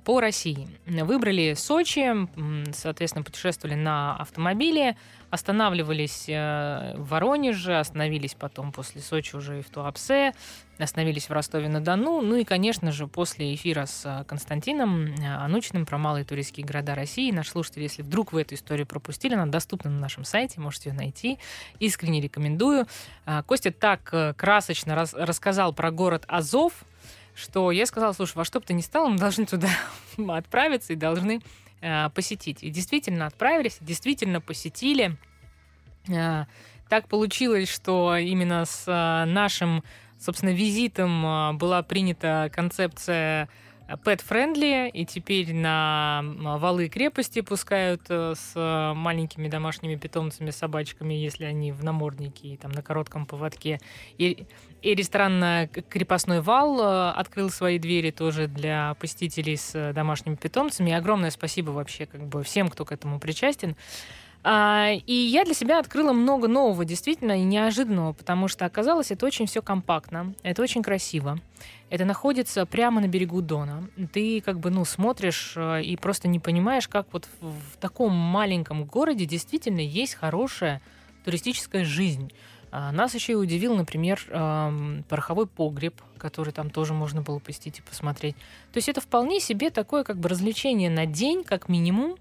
по 0.03 0.19
России. 0.19 0.67
Выбрали 0.88 1.53
Сочи, 1.53 2.27
соответственно, 2.73 3.23
путешествовали 3.23 3.75
на 3.75 4.15
автомобиле, 4.15 4.97
останавливались 5.29 6.25
в 6.27 6.95
Воронеже, 6.97 7.77
остановились 7.77 8.35
потом 8.35 8.71
после 8.71 9.01
Сочи 9.01 9.35
уже 9.35 9.59
и 9.59 9.61
в 9.61 9.69
Туапсе, 9.69 10.33
остановились 10.77 11.29
в 11.29 11.33
Ростове-на-Дону. 11.33 12.21
Ну 12.21 12.35
и, 12.35 12.43
конечно 12.43 12.91
же, 12.91 13.07
после 13.07 13.53
эфира 13.53 13.85
с 13.85 14.25
Константином 14.27 15.13
Анучиным 15.23 15.85
про 15.85 15.97
малые 15.97 16.25
туристские 16.25 16.65
города 16.65 16.95
России, 16.95 17.31
наш 17.31 17.49
слушатель, 17.49 17.83
если 17.83 18.01
вдруг 18.01 18.33
вы 18.33 18.41
эту 18.41 18.55
историю 18.55 18.87
пропустили, 18.87 19.33
она 19.33 19.45
доступна 19.45 19.89
на 19.89 19.99
нашем 19.99 20.23
сайте, 20.23 20.59
можете 20.59 20.89
ее 20.89 20.95
найти. 20.95 21.39
Искренне 21.79 22.21
рекомендую. 22.21 22.87
Костя 23.45 23.71
так 23.71 24.09
э, 24.11 24.33
красочно 24.35 24.95
рас 24.95 25.13
рассказал 25.13 25.73
про 25.73 25.91
город 25.91 26.23
Азов, 26.27 26.73
что 27.35 27.71
я 27.71 27.85
сказала, 27.85 28.13
слушай, 28.13 28.35
во 28.35 28.45
что 28.45 28.59
бы 28.59 28.65
то 28.65 28.73
ни 28.73 28.81
стало, 28.81 29.09
мы 29.09 29.17
должны 29.17 29.45
туда 29.45 29.69
отправиться 30.27 30.93
и 30.93 30.95
должны 30.95 31.41
э, 31.81 32.09
посетить. 32.09 32.63
И 32.63 32.69
действительно 32.69 33.25
отправились, 33.25 33.77
действительно 33.81 34.41
посетили. 34.41 35.17
Э, 36.07 36.45
так 36.89 37.07
получилось, 37.07 37.69
что 37.69 38.15
именно 38.15 38.65
с 38.65 38.83
э, 38.87 39.25
нашим, 39.25 39.83
собственно, 40.19 40.51
визитом 40.51 41.57
была 41.57 41.83
принята 41.83 42.49
концепция 42.53 43.49
pet-friendly, 44.04 44.89
и 44.89 45.06
теперь 45.06 45.54
на 45.54 46.21
валы 46.58 46.89
крепости 46.89 47.41
пускают 47.41 48.02
э, 48.10 48.34
с 48.36 48.93
маленькими 48.95 49.47
домашними 49.47 49.95
питомцами, 49.95 50.52
собачками, 50.52 51.13
если 51.13 51.45
они 51.45 51.71
в 51.71 51.84
наморднике 51.84 52.49
и 52.49 52.58
там 52.58 52.71
на 52.71 52.82
коротком 52.82 53.25
поводке. 53.25 53.80
И, 54.17 54.45
и 54.82 54.95
ресторан 54.95 55.67
«Крепостной 55.89 56.41
вал» 56.41 56.80
э, 56.80 57.12
открыл 57.12 57.49
свои 57.49 57.80
двери 57.80 58.12
тоже 58.12 58.47
для 58.47 58.95
посетителей 58.99 59.58
с 59.58 59.93
домашними 59.93 60.36
питомцами. 60.36 60.91
И 60.91 60.93
огромное 60.93 61.32
спасибо 61.32 61.71
вообще 61.71 62.06
как 62.06 62.28
бы 62.28 62.43
всем, 62.43 62.69
кто 62.69 62.86
к 62.86 62.91
этому 62.91 63.19
причастен. 63.19 63.75
А, 64.41 64.91
и 65.06 65.13
я 65.13 65.43
для 65.43 65.54
себя 65.54 65.80
открыла 65.80 66.13
много 66.13 66.47
нового, 66.47 66.86
действительно, 66.86 67.39
и 67.39 67.43
неожиданного, 67.43 68.13
потому 68.13 68.48
что 68.48 68.65
оказалось, 68.65 69.12
это 69.12 69.25
очень 69.25 69.48
все 69.48 69.62
компактно, 69.62 70.33
это 70.44 70.62
очень 70.62 70.81
красиво. 70.81 71.40
Это 71.90 72.06
находится 72.06 72.65
прямо 72.65 73.02
на 73.02 73.08
берегу 73.08 73.42
Дона. 73.42 73.90
Ты 74.13 74.42
как 74.42 74.60
бы, 74.60 74.69
ну, 74.69 74.85
смотришь 74.85 75.54
э, 75.56 75.81
и 75.81 75.98
просто 75.98 76.27
не 76.27 76.40
понимаешь, 76.40 76.87
как 76.87 77.08
вот 77.12 77.27
в 77.42 77.77
таком 77.79 78.13
маленьком 78.13 78.85
городе 78.85 79.25
действительно 79.25 79.79
есть 79.79 80.13
хорошая 80.13 80.81
туристическая 81.25 81.83
жизнь. 81.83 82.31
А, 82.71 82.92
нас 82.92 83.15
еще 83.15 83.33
и 83.33 83.35
удивил, 83.35 83.75
например, 83.75 84.23
пороховой 85.10 85.48
погреб, 85.48 86.00
который 86.17 86.54
там 86.54 86.69
тоже 86.69 86.94
можно 86.94 87.21
было 87.21 87.40
посетить 87.40 87.79
и 87.79 87.81
посмотреть. 87.81 88.35
То 88.71 88.77
есть 88.77 88.87
это 88.87 89.02
вполне 89.02 89.40
себе 89.40 89.69
такое 89.71 90.04
как 90.04 90.17
бы 90.17 90.29
развлечение 90.29 90.90
на 90.90 91.06
день, 91.06 91.44
как 91.44 91.67
минимум, 91.69 92.17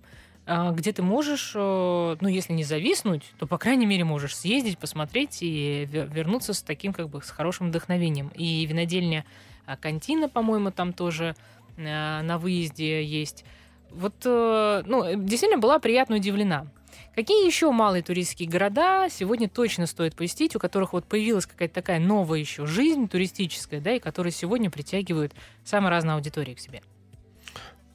где 0.72 0.92
ты 0.94 1.02
можешь, 1.02 1.52
э, 1.54 2.16
ну, 2.20 2.28
если 2.28 2.54
не 2.54 2.64
зависнуть, 2.64 3.22
то, 3.38 3.46
по 3.46 3.58
крайней 3.58 3.84
мере, 3.84 4.04
можешь 4.04 4.34
съездить, 4.34 4.78
посмотреть 4.78 5.42
и 5.42 5.86
вернуться 5.90 6.54
с 6.54 6.62
таким, 6.62 6.94
как 6.94 7.10
бы, 7.10 7.20
с 7.22 7.28
хорошим 7.28 7.68
вдохновением. 7.68 8.28
И 8.34 8.64
винодельня 8.64 9.26
а, 9.66 9.76
Кантина, 9.76 10.30
по-моему, 10.30 10.70
там 10.70 10.94
тоже 10.94 11.36
э, 11.76 12.22
на 12.22 12.38
выезде 12.38 13.04
есть. 13.04 13.44
Вот, 13.90 14.14
э, 14.24 14.82
ну, 14.86 15.22
действительно 15.22 15.60
была 15.60 15.78
приятно 15.80 16.16
удивлена. 16.16 16.66
Какие 17.14 17.46
еще 17.46 17.70
малые 17.70 18.02
туристские 18.02 18.48
города 18.48 19.08
сегодня 19.10 19.50
точно 19.50 19.86
стоит 19.86 20.16
посетить, 20.16 20.56
у 20.56 20.58
которых 20.58 20.94
вот 20.94 21.04
появилась 21.04 21.44
какая-то 21.44 21.74
такая 21.74 21.98
новая 21.98 22.38
еще 22.38 22.64
жизнь 22.64 23.06
туристическая, 23.06 23.80
да, 23.80 23.92
и 23.92 23.98
которые 23.98 24.32
сегодня 24.32 24.70
притягивают 24.70 25.34
самые 25.64 25.90
разные 25.90 26.14
аудитории 26.14 26.54
к 26.54 26.60
себе? 26.60 26.80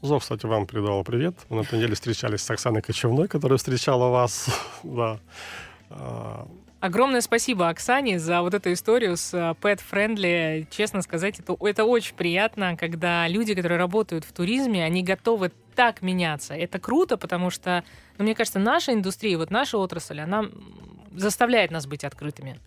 Зов, 0.04 0.22
кстати, 0.22 0.46
вам 0.46 0.68
передал 0.68 1.02
привет. 1.06 1.34
Мы 1.48 1.56
на 1.56 1.62
этой 1.62 1.76
неделе 1.76 1.96
встречались 1.96 2.42
с 2.42 2.52
Оксаной 2.52 2.82
Кочевной, 2.82 3.30
которая 3.30 3.58
встречала 3.58 4.10
вас. 4.10 4.50
да. 4.84 5.18
А, 5.90 6.46
Огромное 6.82 7.22
спасибо 7.22 7.70
Оксане 7.70 8.20
за 8.20 8.42
вот 8.42 8.54
эту 8.54 8.74
историю 8.74 9.16
с 9.16 9.34
э, 9.34 9.56
Pet 9.62 9.80
Friendly. 9.90 10.68
Честно 10.70 11.02
сказать, 11.04 11.40
это, 11.40 11.56
это 11.62 11.86
очень 11.86 12.16
приятно, 12.16 12.76
когда 12.76 13.30
люди, 13.30 13.56
которые 13.56 13.78
работают 13.78 14.26
в 14.26 14.34
туризме, 14.34 14.84
они 14.84 15.04
готовы 15.04 15.54
так 15.74 16.02
меняться. 16.02 16.54
Это 16.54 16.80
круто, 16.80 17.16
потому 17.16 17.50
что, 17.50 17.86
ну, 18.18 18.26
мне 18.26 18.36
кажется, 18.36 18.60
наша 18.60 18.92
индустрия, 18.92 19.38
вот 19.38 19.52
наша 19.52 19.78
отрасль, 19.78 20.20
она 20.20 20.50
заставляет 21.16 21.72
нас 21.72 21.88
быть 21.88 22.04
открытыми. 22.04 22.60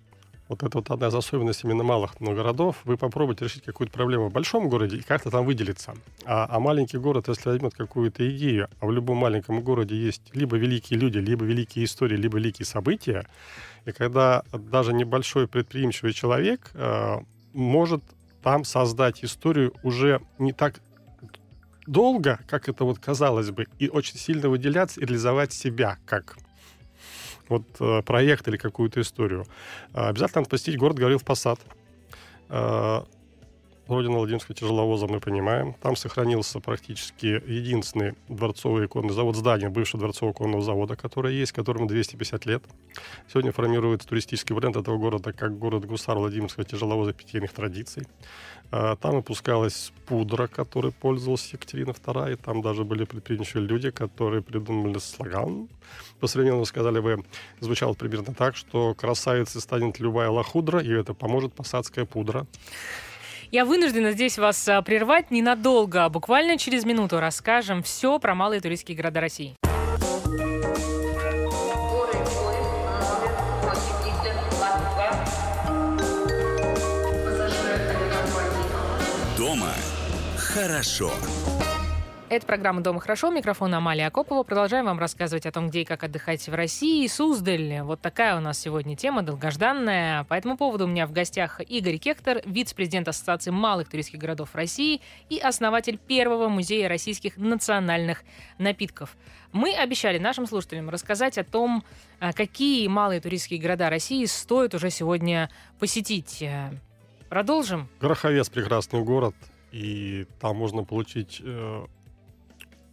Вот 0.49 0.63
это 0.63 0.79
вот 0.79 0.91
одна 0.91 1.09
из 1.09 1.15
особенностей 1.15 1.67
именно 1.67 1.83
малых 1.83 2.13
городов. 2.21 2.77
Вы 2.85 2.97
попробуйте 2.97 3.45
решить 3.45 3.65
какую-то 3.65 3.93
проблему 3.93 4.29
в 4.29 4.33
большом 4.33 4.69
городе 4.69 4.97
и 4.99 5.03
как-то 5.03 5.31
там 5.31 5.45
выделиться. 5.45 5.95
А, 6.25 6.47
а 6.49 6.61
маленький 6.61 6.99
город, 6.99 7.27
если 7.29 7.49
возьмет 7.49 7.75
какую-то 7.75 8.29
идею, 8.31 8.69
а 8.79 8.87
в 8.87 8.93
любом 8.93 9.19
маленьком 9.19 9.61
городе 9.61 9.97
есть 9.97 10.23
либо 10.35 10.57
великие 10.57 11.01
люди, 11.01 11.19
либо 11.19 11.45
великие 11.45 11.85
истории, 11.85 12.17
либо 12.17 12.39
великие 12.39 12.67
события, 12.67 13.27
и 13.85 13.93
когда 13.93 14.43
даже 14.53 14.93
небольшой 14.93 15.49
предприимчивый 15.49 16.13
человек 16.13 16.71
э, 16.75 17.19
может 17.53 18.03
там 18.43 18.65
создать 18.65 19.25
историю 19.25 19.75
уже 19.83 20.21
не 20.39 20.53
так 20.53 20.81
долго, 21.87 22.39
как 22.49 22.69
это 22.69 22.85
вот 22.85 22.99
казалось 22.99 23.51
бы, 23.51 23.67
и 23.79 23.89
очень 23.89 24.19
сильно 24.19 24.49
выделяться 24.49 25.01
и 25.01 25.05
реализовать 25.05 25.53
себя 25.53 25.99
как 26.05 26.37
вот 27.49 27.65
э, 27.81 28.03
проект 28.03 28.49
или 28.49 28.57
какую-то 28.57 29.01
историю. 29.01 29.47
Э, 29.95 30.09
обязательно 30.09 30.41
надо 30.41 30.51
посетить 30.51 30.79
город 30.79 30.99
Гаврилов 30.99 31.25
Посад. 31.25 31.61
Родина 33.89 34.16
Владимирского 34.16 34.57
тяжеловоза 34.57 35.07
мы 35.07 35.20
понимаем. 35.20 35.74
Там 35.74 35.95
сохранился 35.95 36.59
практически 36.59 37.26
единственный 37.26 38.14
дворцовый 38.28 38.87
иконный 38.87 39.14
завод, 39.14 39.37
здание 39.37 39.68
бывшего 39.68 40.01
дворцового 40.01 40.32
иконного 40.34 40.62
завода, 40.62 40.97
которое 40.97 41.32
есть, 41.32 41.53
которому 41.53 41.87
250 41.87 42.47
лет. 42.47 42.64
Сегодня 43.28 43.53
формируется 43.53 44.09
туристический 44.09 44.57
бренд 44.57 44.76
этого 44.76 44.99
города 44.99 45.32
как 45.32 45.57
город 45.57 45.84
гусар 45.84 46.18
Владимирского 46.18 46.64
тяжеловоза 46.64 47.12
питейных 47.12 47.53
традиций. 47.53 48.09
А, 48.72 48.97
там 48.97 49.16
выпускалась 49.16 49.93
пудра, 50.07 50.49
которой 50.49 50.91
пользовалась 50.91 51.53
Екатерина 51.53 51.91
II. 51.91 52.32
И 52.32 52.37
там 52.37 52.62
даже 52.62 52.82
были 52.84 53.05
предприимчивые 53.05 53.68
люди, 53.68 53.91
которые 53.91 54.43
придумали 54.43 54.99
слоган. 54.99 55.68
По 56.18 56.26
современному 56.26 56.64
сказали 56.64 56.99
бы, 56.99 57.24
звучало 57.61 57.95
примерно 57.95 58.34
так, 58.34 58.57
что 58.57 58.95
красавицей 58.95 59.61
станет 59.61 60.01
любая 60.01 60.30
лохудра, 60.30 60.80
и 60.80 60.91
это 60.91 61.14
поможет 61.14 61.55
посадская 61.55 62.05
пудра. 62.05 62.47
Я 63.51 63.65
вынуждена 63.65 64.13
здесь 64.13 64.39
вас 64.39 64.67
а, 64.69 64.83
прервать 64.83 65.31
ненадолго. 65.31 66.09
Буквально 66.09 66.59
через 66.59 66.85
минуту 66.85 67.21
расскажем 67.21 67.83
все 67.83 68.19
про 68.19 68.35
малые 68.35 68.61
туристские 68.61 68.97
города 68.97 69.21
России. 69.21 69.55
Дома 79.37 79.73
хорошо. 80.37 81.13
Это 82.29 82.45
программа 82.45 82.81
«Дома 82.81 82.99
хорошо». 82.99 83.31
Микрофон 83.31 83.72
Амалия 83.72 84.09
Акопова. 84.09 84.43
Продолжаем 84.43 84.87
вам 84.87 84.99
рассказывать 84.99 85.47
о 85.47 85.53
том, 85.53 85.68
где 85.68 85.83
и 85.83 85.85
как 85.85 86.03
отдыхать 86.03 86.49
в 86.49 86.53
России. 86.53 87.07
Суздаль. 87.07 87.83
Вот 87.83 88.01
такая 88.01 88.37
у 88.37 88.41
нас 88.41 88.59
сегодня 88.59 88.97
тема, 88.97 89.22
долгожданная. 89.22 90.24
По 90.24 90.35
этому 90.35 90.57
поводу 90.57 90.87
у 90.87 90.89
меня 90.89 91.07
в 91.07 91.12
гостях 91.12 91.61
Игорь 91.61 91.99
Кектор, 91.99 92.43
вице-президент 92.45 93.07
Ассоциации 93.07 93.53
малых 93.53 93.89
туристских 93.89 94.18
городов 94.18 94.57
России 94.57 95.03
и 95.29 95.39
основатель 95.39 95.99
первого 95.99 96.49
музея 96.49 96.89
российских 96.89 97.37
национальных 97.37 98.24
напитков. 98.59 99.16
Мы 99.53 99.72
обещали 99.72 100.18
нашим 100.18 100.49
слушателям 100.49 100.91
рассказать 100.91 101.39
о 101.39 101.45
том, 101.45 101.85
а, 102.18 102.33
какие 102.33 102.89
малые 102.89 103.20
туристские 103.20 103.61
города 103.61 103.89
России 103.89 104.24
стоит 104.24 104.74
уже 104.74 104.91
сегодня 104.91 105.49
посетить. 105.79 106.45
Продолжим? 107.29 107.89
Гороховец– 108.01 108.49
прекрасный 108.51 109.05
город, 109.05 109.37
и 109.70 110.27
там 110.41 110.57
можно 110.57 110.83
получить 110.83 111.41
э, 111.45 111.87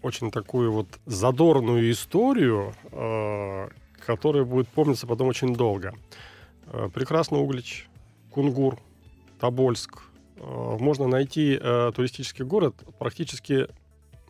очень 0.03 0.31
такую 0.31 0.71
вот 0.71 0.87
задорную 1.05 1.89
историю, 1.91 2.73
э, 2.91 3.69
которая 4.05 4.43
будет 4.43 4.67
помниться 4.67 5.07
потом 5.07 5.27
очень 5.29 5.55
долго. 5.55 5.93
Э, 6.67 6.89
прекрасный 6.93 7.39
Углич, 7.39 7.87
Кунгур, 8.29 8.77
Тобольск. 9.39 10.03
Э, 10.37 10.77
можно 10.79 11.07
найти 11.07 11.57
э, 11.59 11.91
туристический 11.95 12.45
город 12.45 12.75
практически 12.99 13.67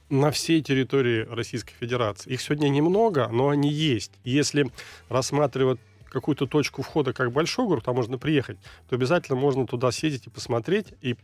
на 0.09 0.29
всей 0.29 0.61
территории 0.61 1.25
Российской 1.25 1.73
Федерации. 1.73 2.31
Их 2.31 2.41
сегодня 2.41 2.69
немного, 2.69 3.27
но 3.29 3.49
они 3.49 3.69
есть. 3.69 4.11
Если 4.23 4.71
рассматривать 5.09 5.79
какую-то 6.05 6.45
точку 6.45 6.83
входа 6.83 7.13
как 7.13 7.31
большой 7.31 7.65
город, 7.65 7.85
там 7.85 7.95
можно 7.95 8.19
приехать, 8.19 8.57
то 8.87 8.95
обязательно 8.95 9.39
можно 9.39 9.65
туда 9.65 9.91
съездить 9.91 10.27
и 10.27 10.29
посмотреть, 10.29 10.93
и 11.01 11.15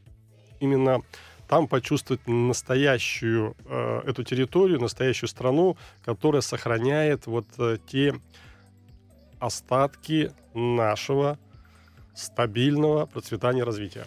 именно 0.60 1.02
там 1.50 1.68
почувствовать 1.68 2.28
настоящую 2.28 3.56
э, 3.66 4.02
эту 4.06 4.24
территорию, 4.24 4.80
настоящую 4.80 5.28
страну, 5.28 5.78
которая 6.06 6.42
сохраняет 6.42 7.26
вот 7.26 7.48
э, 7.58 7.80
те 7.88 8.14
остатки 9.40 10.32
нашего 10.54 11.40
стабильного 12.14 13.08
процветания 13.08 13.64
развития. 13.64 14.06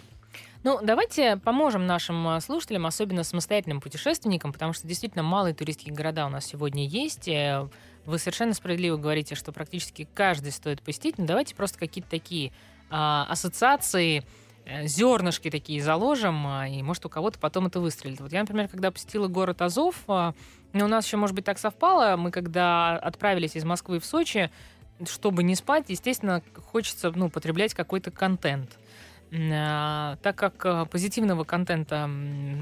Ну, 0.62 0.78
давайте 0.80 1.36
поможем 1.38 1.84
нашим 1.84 2.28
э, 2.28 2.40
слушателям, 2.40 2.86
особенно 2.86 3.24
самостоятельным 3.24 3.80
путешественникам, 3.80 4.52
потому 4.52 4.72
что 4.72 4.86
действительно 4.86 5.24
малые 5.24 5.52
туристские 5.52 5.92
города 5.92 6.26
у 6.26 6.28
нас 6.28 6.46
сегодня 6.46 6.86
есть. 6.86 7.26
Э, 7.26 7.68
вы 8.06 8.18
совершенно 8.18 8.54
справедливо 8.54 8.96
говорите, 8.96 9.34
что 9.34 9.50
практически 9.50 10.08
каждый 10.14 10.52
стоит 10.52 10.80
посетить. 10.80 11.18
Но 11.18 11.26
давайте 11.26 11.56
просто 11.56 11.80
какие-то 11.80 12.10
такие 12.10 12.52
а, 12.90 13.26
ассоциации, 13.28 14.22
зернышки 14.84 15.50
такие 15.50 15.82
заложим, 15.82 16.46
а, 16.46 16.68
и 16.68 16.82
может 16.82 17.04
у 17.06 17.08
кого-то 17.08 17.38
потом 17.38 17.66
это 17.66 17.80
выстрелит. 17.80 18.20
Вот 18.20 18.32
я, 18.32 18.40
например, 18.40 18.68
когда 18.68 18.90
посетила 18.90 19.28
город 19.28 19.62
Азов, 19.62 19.96
а, 20.08 20.34
ну, 20.72 20.84
у 20.84 20.88
нас 20.88 21.06
еще, 21.06 21.16
может 21.16 21.34
быть, 21.34 21.44
так 21.44 21.58
совпало, 21.58 22.16
мы 22.16 22.30
когда 22.30 22.96
отправились 22.96 23.56
из 23.56 23.64
Москвы 23.64 23.98
в 23.98 24.04
Сочи, 24.04 24.50
чтобы 25.06 25.42
не 25.42 25.54
спать, 25.54 25.86
естественно, 25.88 26.42
хочется 26.70 27.10
ну, 27.14 27.28
потреблять 27.28 27.74
какой-то 27.74 28.10
контент. 28.10 28.78
А, 29.34 30.16
так 30.22 30.36
как 30.36 30.90
позитивного 30.90 31.44
контента 31.44 32.08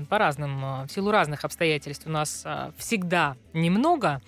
по 0.08 0.18
разным, 0.18 0.86
в 0.86 0.88
силу 0.88 1.10
разных 1.10 1.44
обстоятельств 1.44 2.06
у 2.06 2.10
нас 2.10 2.46
всегда 2.78 3.36
немного, 3.52 4.22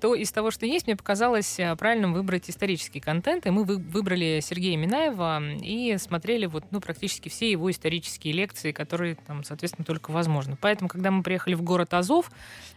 то 0.00 0.14
из 0.14 0.30
того, 0.32 0.50
что 0.50 0.66
есть, 0.66 0.86
мне 0.86 0.96
показалось 0.96 1.58
а, 1.58 1.74
правильным 1.76 2.12
выбрать 2.12 2.50
исторический 2.50 3.00
контент. 3.00 3.46
И 3.46 3.50
мы 3.50 3.64
выбрали 3.64 4.40
Сергея 4.42 4.76
Минаева 4.76 5.42
и 5.62 5.96
смотрели 5.98 6.46
вот, 6.46 6.64
ну, 6.70 6.80
практически 6.80 7.28
все 7.28 7.50
его 7.50 7.70
исторические 7.70 8.34
лекции, 8.34 8.72
которые 8.72 9.14
там, 9.14 9.44
соответственно, 9.44 9.84
только 9.84 10.10
возможно. 10.10 10.58
Поэтому, 10.60 10.88
когда 10.88 11.10
мы 11.10 11.22
приехали 11.22 11.54
в 11.54 11.62
город 11.62 11.94
Азов, 11.94 12.30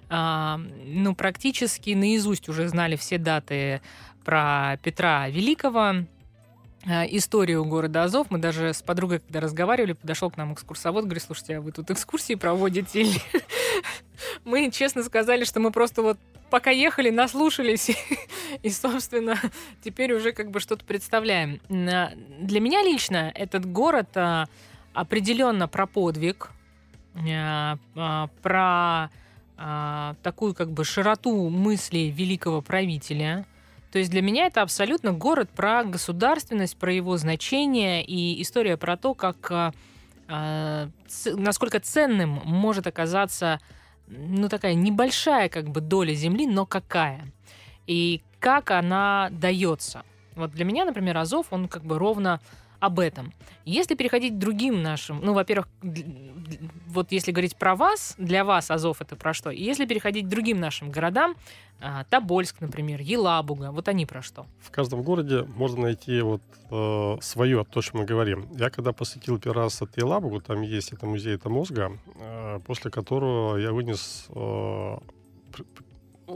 а, 0.10 0.60
ну, 0.86 1.16
практически 1.16 1.92
наизусть 1.92 2.48
уже 2.48 2.68
знали 2.68 2.96
все 2.96 3.18
даты 3.18 3.82
про 4.24 4.78
Петра 4.82 5.30
Великого, 5.30 6.06
историю 6.86 7.66
города 7.66 8.04
Азов. 8.04 8.28
Мы 8.30 8.38
даже 8.38 8.74
с 8.74 8.82
подругой, 8.82 9.20
когда 9.20 9.40
разговаривали, 9.40 9.94
подошел 9.94 10.30
к 10.30 10.38
нам 10.38 10.54
экскурсовод, 10.54 11.06
говорит, 11.06 11.24
слушайте, 11.24 11.58
а 11.58 11.62
вы 11.62 11.72
тут 11.72 11.90
экскурсии 11.92 12.36
проводите? 12.36 13.06
Мы 14.46 14.72
честно 14.72 15.04
сказали, 15.04 15.44
что 15.44 15.60
мы 15.60 15.72
просто 15.72 16.02
вот 16.02 16.18
пока 16.50 16.72
ехали, 16.72 17.10
наслушались. 17.10 17.92
И, 18.64 18.70
собственно, 18.70 19.36
теперь 19.84 20.14
уже 20.14 20.32
как 20.32 20.52
бы 20.52 20.60
что-то 20.60 20.86
представляем. 20.86 21.60
Для 21.70 22.60
меня 22.60 22.84
лично 22.84 23.32
этот 23.34 23.66
город 23.66 24.10
а, 24.16 24.46
определенно 24.94 25.68
про 25.68 25.86
подвиг, 25.86 26.52
а, 27.16 27.78
а, 27.96 28.30
про 28.42 29.10
такую 30.22 30.54
как 30.54 30.72
бы 30.72 30.84
широту 30.84 31.48
мыслей 31.50 32.12
великого 32.12 32.62
правителя. 32.62 33.46
То 33.96 34.00
есть 34.00 34.12
для 34.12 34.22
меня 34.22 34.48
это 34.48 34.62
абсолютно 34.62 35.14
город 35.14 35.50
про 35.56 35.86
государственность, 35.86 36.76
про 36.76 36.92
его 36.92 37.16
значение 37.16 38.04
и 38.04 38.42
история 38.42 38.76
про 38.76 38.98
то, 38.98 39.14
как 39.14 39.50
а, 39.50 39.72
а, 40.28 40.90
насколько 41.28 41.80
ценным 41.80 42.42
может 42.44 42.88
оказаться 42.88 43.62
ну 44.08 44.50
такая 44.50 44.74
небольшая 44.74 45.48
как 45.48 45.70
бы 45.70 45.80
доля 45.80 46.14
земли, 46.14 46.46
но 46.46 46.66
какая 46.66 47.32
и 47.88 48.22
как 48.40 48.72
она 48.72 49.30
дается. 49.32 50.04
Вот 50.36 50.52
для 50.52 50.66
меня, 50.66 50.84
например, 50.84 51.16
Азов, 51.18 51.46
он 51.52 51.70
как 51.70 51.86
бы 51.86 51.98
ровно 51.98 52.42
об 52.80 53.00
этом. 53.00 53.34
Если 53.66 53.96
переходить 53.96 54.34
к 54.34 54.38
другим 54.38 54.82
нашим, 54.82 55.20
ну, 55.22 55.34
во-первых, 55.34 55.68
вот 56.88 57.12
если 57.12 57.32
говорить 57.32 57.56
про 57.56 57.76
вас, 57.76 58.16
для 58.18 58.44
вас 58.44 58.72
Азов 58.72 59.02
это 59.02 59.16
про 59.16 59.34
что? 59.34 59.50
если 59.50 59.86
переходить 59.86 60.26
к 60.26 60.30
другим 60.30 60.60
нашим 60.60 60.92
городам, 60.92 61.36
а, 61.82 62.04
Тобольск, 62.06 62.62
например, 62.62 63.02
Елабуга, 63.02 63.72
вот 63.72 63.88
они 63.88 64.06
про 64.06 64.22
что? 64.22 64.46
В 64.62 64.72
каждом 64.72 65.04
городе 65.04 65.44
можно 65.44 65.84
найти 65.84 66.22
вот 66.22 66.42
э, 66.72 67.18
свое, 67.22 67.66
то, 67.66 67.82
что 67.82 67.98
мы 67.98 68.06
говорим. 68.06 68.48
Я 68.58 68.70
когда 68.70 68.94
посетил 68.94 69.40
первый 69.40 69.64
раз 69.64 69.82
от 69.82 69.98
Елабугу, 69.98 70.40
там 70.40 70.62
есть 70.62 70.94
это 70.94 71.06
музей 71.06 71.36
это 71.36 71.50
мозга, 71.50 71.92
э, 72.16 72.60
после 72.66 72.92
которого 72.92 73.58
я 73.58 73.74
вынес 73.74 74.28
э, 74.30 74.98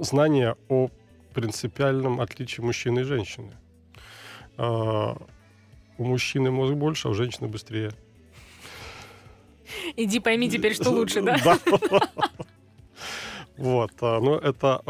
знание 0.01 0.55
о 0.67 0.89
принципиальном 1.33 2.19
отличии 2.19 2.61
мужчины 2.61 2.99
и 2.99 3.03
женщины. 3.03 3.53
Э, 4.57 5.15
у 5.99 6.05
мужчины 6.05 6.49
мозг 6.49 6.73
больше, 6.73 7.07
а 7.07 7.11
у 7.11 7.13
женщины 7.13 7.47
быстрее. 7.47 7.91
Иди 9.95 10.19
пойми 10.19 10.49
теперь, 10.49 10.73
что 10.73 10.89
лучше, 10.89 11.21
да? 11.21 11.37
Да. 11.43 11.59
Вот, 13.57 13.91
а, 13.99 14.21
но 14.21 14.37
это 14.37 14.81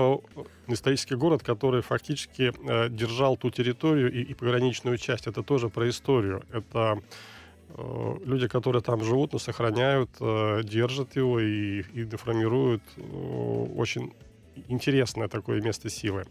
исторический 0.67 1.15
город, 1.15 1.41
который 1.41 1.81
фактически 1.81 2.53
э, 2.53 2.89
держал 2.89 3.35
ту 3.35 3.49
территорию 3.49 4.13
и, 4.13 4.21
и 4.21 4.33
пограничную 4.35 4.97
часть. 4.99 5.25
Это 5.25 5.41
тоже 5.41 5.69
про 5.69 5.89
историю. 5.89 6.43
Это 6.53 7.01
люди, 8.25 8.47
которые 8.47 8.81
там 8.81 9.03
живут, 9.03 9.33
но 9.33 9.39
сохраняют, 9.39 10.09
держат 10.63 11.15
его 11.15 11.39
и, 11.39 11.81
и 11.93 12.03
деформируют 12.03 12.81
очень 13.75 14.11
интересное 14.67 15.27
такое 15.27 15.61
место 15.61 15.89
силы. 15.89 16.25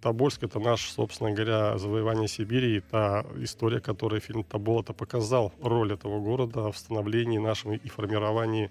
Тобольск— 0.00 0.42
это 0.44 0.60
наш, 0.60 0.82
собственно 0.90 1.32
говоря, 1.32 1.78
завоевание 1.78 2.28
Сибири 2.28 2.76
и 2.76 2.80
та 2.80 3.24
история, 3.38 3.80
которую 3.80 4.20
фильм 4.20 4.44
«Тобол» 4.44 4.82
это 4.82 4.92
показал, 4.92 5.52
роль 5.60 5.92
этого 5.92 6.20
города 6.20 6.70
в 6.70 6.78
становлении 6.78 7.38
нашем 7.38 7.72
и 7.72 7.88
формировании 7.88 8.70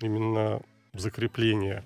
именно 0.00 0.62
закрепления 0.94 1.84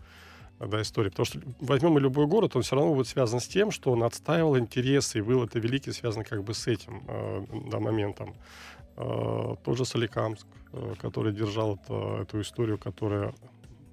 да, 0.60 0.82
истории. 0.82 1.10
Потому 1.10 1.26
что 1.26 1.40
возьмем 1.60 1.98
и 1.98 2.00
любой 2.00 2.26
город, 2.26 2.56
он 2.56 2.62
все 2.62 2.76
равно 2.76 2.94
будет 2.94 3.08
связан 3.08 3.40
с 3.40 3.48
тем, 3.48 3.70
что 3.70 3.92
он 3.92 4.02
отстаивал 4.02 4.58
интересы, 4.58 5.18
и 5.18 5.22
был 5.22 5.44
это 5.44 5.58
великий 5.58 5.92
связан 5.92 6.24
как 6.24 6.42
бы 6.42 6.54
с 6.54 6.66
этим 6.66 7.02
э, 7.06 7.46
да, 7.70 7.80
моментом. 7.80 8.34
Э, 8.96 9.54
тот 9.64 9.76
же 9.76 9.84
Соликамск, 9.84 10.46
э, 10.72 10.94
который 11.00 11.32
держал 11.32 11.76
это, 11.76 12.22
эту 12.22 12.40
историю, 12.40 12.78
которая 12.78 13.32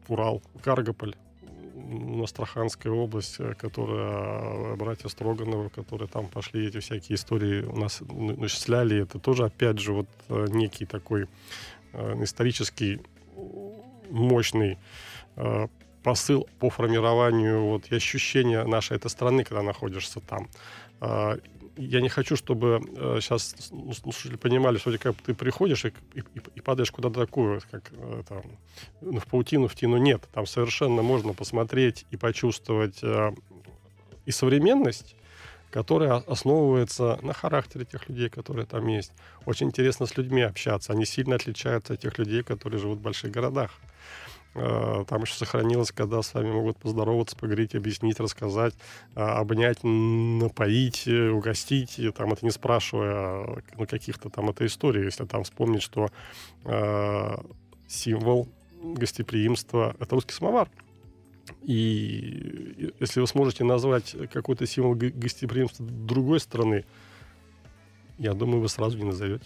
Урал, 0.07 0.41
Каргополь, 0.63 1.15
Астраханская 2.23 2.91
область, 2.91 3.35
э, 3.39 3.53
которая 3.53 4.73
э, 4.73 4.75
братья 4.75 5.07
Строгановы, 5.07 5.69
которые 5.69 6.07
там 6.07 6.27
пошли 6.27 6.67
эти 6.67 6.79
всякие 6.79 7.15
истории 7.15 7.63
у 7.63 7.77
нас 7.77 8.01
начисляли, 8.09 9.03
это 9.03 9.19
тоже 9.19 9.45
опять 9.45 9.79
же 9.79 9.93
вот 9.93 10.07
э, 10.29 10.47
некий 10.49 10.85
такой 10.85 11.27
исторический 12.21 12.99
мощный 14.09 14.77
посыл 16.03 16.45
по 16.59 16.69
формированию 16.69 17.63
вот, 17.63 17.89
и 17.89 17.95
ощущения 17.95 18.65
нашей 18.65 18.97
этой 18.97 19.09
страны, 19.09 19.45
когда 19.45 19.61
находишься 19.63 20.19
там. 20.19 20.49
Я 21.77 22.01
не 22.01 22.09
хочу, 22.09 22.35
чтобы 22.35 22.81
э, 22.95 23.17
сейчас 23.21 23.55
ну, 23.71 23.93
слушатели 23.93 24.37
понимали, 24.37 24.77
что 24.77 24.97
как 24.97 25.15
ты 25.17 25.33
приходишь 25.33 25.85
и, 25.85 25.93
и, 26.13 26.23
и 26.55 26.61
падаешь 26.61 26.91
куда-то 26.91 27.19
такую, 27.19 27.61
как 27.69 27.91
э, 27.91 28.23
там, 28.27 28.43
ну, 29.01 29.19
в 29.19 29.25
паутину, 29.25 29.67
в 29.67 29.75
тину. 29.75 29.97
Нет, 29.97 30.27
там 30.33 30.45
совершенно 30.45 31.01
можно 31.01 31.33
посмотреть 31.33 32.05
и 32.11 32.17
почувствовать 32.17 32.99
э, 33.03 33.31
и 34.25 34.31
современность, 34.31 35.15
которая 35.69 36.13
основывается 36.13 37.19
на 37.21 37.33
характере 37.33 37.83
тех 37.83 38.07
людей, 38.07 38.29
которые 38.29 38.65
там 38.65 38.87
есть. 38.87 39.11
Очень 39.45 39.67
интересно 39.67 40.05
с 40.05 40.15
людьми 40.15 40.41
общаться. 40.41 40.93
Они 40.93 41.05
сильно 41.05 41.35
отличаются 41.35 41.93
от 41.93 41.99
тех 41.99 42.17
людей, 42.17 42.43
которые 42.43 42.79
живут 42.79 42.99
в 42.99 43.01
больших 43.01 43.31
городах. 43.31 43.71
Э, 44.55 45.03
там 45.07 45.23
еще 45.23 45.33
сохранилось, 45.33 45.91
когда 45.91 46.21
с 46.21 46.33
вами 46.33 46.51
могут 46.51 46.77
поздороваться, 46.77 47.35
поговорить, 47.35 47.75
объяснить, 47.75 48.19
рассказать, 48.19 48.73
э, 49.15 49.19
обнять, 49.19 49.79
напоить, 49.83 51.07
э, 51.07 51.29
угостить. 51.29 51.99
Там 52.15 52.31
это 52.31 52.45
не 52.45 52.51
спрашивая 52.51 53.63
ну, 53.77 53.85
каких-то 53.85 54.29
там 54.29 54.49
этой 54.49 54.67
истории. 54.67 55.03
Если 55.03 55.25
там 55.25 55.43
вспомнить, 55.43 55.81
что 55.81 56.09
э, 56.63 57.35
символ 57.87 58.47
гостеприимства— 58.81 59.95
это 59.99 60.15
русский 60.15 60.33
самовар. 60.33 60.69
И 61.61 62.91
если 62.99 63.19
вы 63.19 63.27
сможете 63.27 63.65
назвать 63.65 64.15
какой-то 64.31 64.65
символ 64.65 64.95
гостеприимства 64.95 65.85
другой 65.85 66.39
страны, 66.39 66.85
я 68.17 68.33
думаю, 68.33 68.61
вы 68.61 68.69
сразу 68.69 68.97
не 68.97 69.03
назовете. 69.03 69.45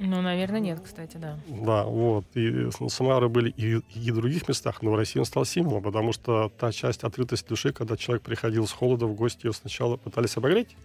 Ну, 0.00 0.22
наверное, 0.22 0.60
нет, 0.60 0.80
кстати, 0.84 1.16
да. 1.16 1.38
Да, 1.48 1.84
вот. 1.84 2.24
И 2.34 2.68
ну, 2.78 2.88
Самары 2.88 3.28
были 3.28 3.50
и, 3.50 3.80
и 3.94 4.10
в 4.10 4.16
других 4.16 4.48
местах, 4.48 4.82
но 4.82 4.92
в 4.92 4.96
России 4.96 5.18
он 5.18 5.24
стал 5.24 5.44
символом, 5.44 5.82
потому 5.82 6.12
что 6.12 6.52
та 6.56 6.70
часть 6.72 7.02
открытости 7.02 7.48
души, 7.48 7.72
когда 7.72 7.96
человек 7.96 8.22
приходил 8.22 8.66
с 8.66 8.72
холода 8.72 9.06
в 9.06 9.14
гости, 9.14 9.46
его 9.46 9.52
сначала 9.52 9.96
пытались 9.96 10.36
обогреть, 10.36 10.76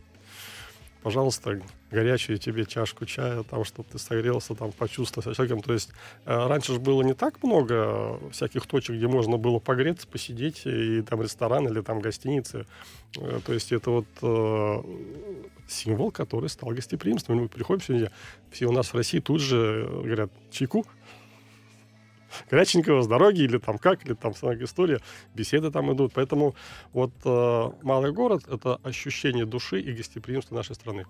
пожалуйста, 1.04 1.62
горячую 1.91 2.39
тебе 2.39 2.66
чашку 2.66 3.06
чая, 3.06 3.43
там, 3.43 3.66
чтобы 3.66 3.89
ты 3.91 3.99
согрелся, 3.99 4.56
там, 4.56 4.72
почувствовал 4.72 5.36
человеком. 5.36 5.62
То 5.62 5.74
есть 5.74 5.89
э, 6.26 6.47
раньше 6.47 6.74
же 6.74 6.80
было 6.80 7.04
не 7.04 7.14
так 7.14 7.43
много 7.43 8.20
всяких 8.32 8.66
точек, 8.66 8.95
где 8.95 9.08
можно 9.08 9.38
было 9.38 9.60
погреться, 9.60 10.08
посидеть, 10.08 10.62
и 10.66 11.01
там 11.01 11.22
ресторан 11.22 11.68
или 11.68 11.82
там 11.82 11.99
гостиницы. 11.99 12.66
Э, 13.18 13.41
то 13.45 13.54
есть 13.54 13.72
это 13.74 13.91
вот 13.91 14.06
э, 14.22 14.84
символ, 15.68 16.12
который 16.12 16.49
стал 16.49 16.70
гостеприимством. 16.70 17.38
Мы 17.38 17.49
приходим 17.49 17.82
сегодня, 17.82 18.12
все 18.51 18.66
у 18.66 18.72
нас 18.72 18.93
в 18.93 18.95
России 18.95 19.20
тут 19.20 19.41
же 19.41 19.88
говорят 19.91 20.32
чайку, 20.51 20.86
горяченького 22.49 23.01
с 23.01 23.07
дороги, 23.07 23.41
или 23.41 23.57
там 23.57 23.77
как, 23.77 24.05
или 24.05 24.13
там 24.13 24.31
история, 24.31 24.99
беседы 25.34 25.71
там 25.71 25.93
идут. 25.93 26.13
Поэтому 26.13 26.55
вот 26.91 27.11
э, 27.25 27.71
малый 27.81 28.11
город— 28.11 28.43
это 28.47 28.79
ощущение 28.84 29.45
души 29.45 29.79
и 29.79 29.93
гостеприимства 29.93 30.55
нашей 30.55 30.75
страны. 30.75 31.05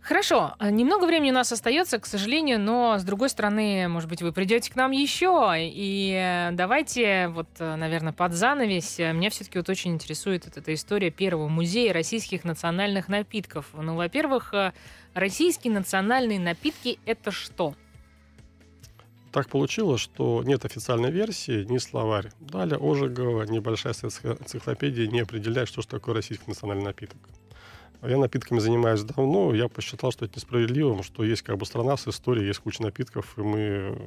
Хорошо, 0.00 0.54
немного 0.60 1.04
времени 1.04 1.30
у 1.30 1.34
нас 1.34 1.52
остается, 1.52 1.98
к 1.98 2.06
сожалению, 2.06 2.58
но 2.58 2.98
с 2.98 3.04
другой 3.04 3.28
стороны, 3.28 3.86
может 3.86 4.08
быть, 4.08 4.22
вы 4.22 4.32
придете 4.32 4.72
к 4.72 4.74
нам 4.74 4.92
еще. 4.92 5.54
И 5.56 6.48
давайте, 6.52 7.28
вот, 7.28 7.48
наверное, 7.58 8.14
под 8.14 8.32
занавес. 8.32 8.98
Меня 8.98 9.28
все-таки 9.28 9.58
вот 9.58 9.68
очень 9.68 9.92
интересует 9.92 10.46
вот 10.46 10.56
эта 10.56 10.72
история 10.72 11.10
первого 11.10 11.48
музея 11.48 11.92
российских 11.92 12.44
национальных 12.44 13.08
напитков. 13.08 13.66
Ну, 13.74 13.94
во-первых, 13.94 14.54
э, 14.54 14.72
российские 15.12 15.74
национальные 15.74 16.40
напитки 16.40 16.98
это 17.04 17.30
что? 17.30 17.74
Так 19.32 19.48
получилось, 19.48 20.00
что 20.00 20.42
нет 20.44 20.64
официальной 20.64 21.10
версии, 21.10 21.64
ни 21.64 21.78
словарь. 21.78 22.30
Далее 22.40 22.78
Ожегова, 22.80 23.44
небольшая 23.44 23.92
энциклопедия 23.92 25.06
не 25.06 25.20
определяет, 25.20 25.68
что 25.68 25.82
же 25.82 25.88
такое 25.88 26.16
российский 26.16 26.48
национальный 26.48 26.84
напиток. 26.84 27.18
Я 28.02 28.16
напитками 28.16 28.60
занимаюсь 28.60 29.02
давно, 29.02 29.54
я 29.54 29.68
посчитал, 29.68 30.10
что 30.10 30.24
это 30.24 30.36
несправедливым, 30.36 31.02
что 31.02 31.22
есть 31.22 31.42
как 31.42 31.58
бы 31.58 31.66
страна 31.66 31.98
с 31.98 32.08
историей, 32.08 32.46
есть 32.46 32.60
куча 32.60 32.82
напитков, 32.82 33.36
и 33.36 33.42
мы 33.42 33.98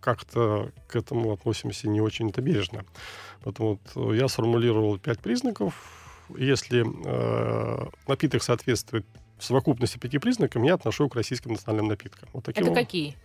как-то 0.00 0.70
к 0.86 0.96
этому 0.96 1.32
относимся 1.32 1.88
не 1.88 2.02
очень-то 2.02 2.42
бережно. 2.42 2.84
Поэтому 3.42 3.80
вот 3.94 4.14
я 4.14 4.28
сформулировал 4.28 4.98
пять 4.98 5.18
признаков. 5.18 5.74
Если 6.36 6.84
э, 6.84 7.88
напиток 8.06 8.42
соответствует 8.42 9.06
в 9.38 9.44
совокупности 9.44 9.98
пяти 9.98 10.18
признакам, 10.18 10.62
я 10.62 10.74
отношу 10.74 11.08
к 11.08 11.14
российским 11.14 11.52
национальным 11.52 11.88
напиткам. 11.88 12.28
Вот 12.34 12.44
таким 12.44 12.66
это 12.66 12.74
какие? 12.74 13.16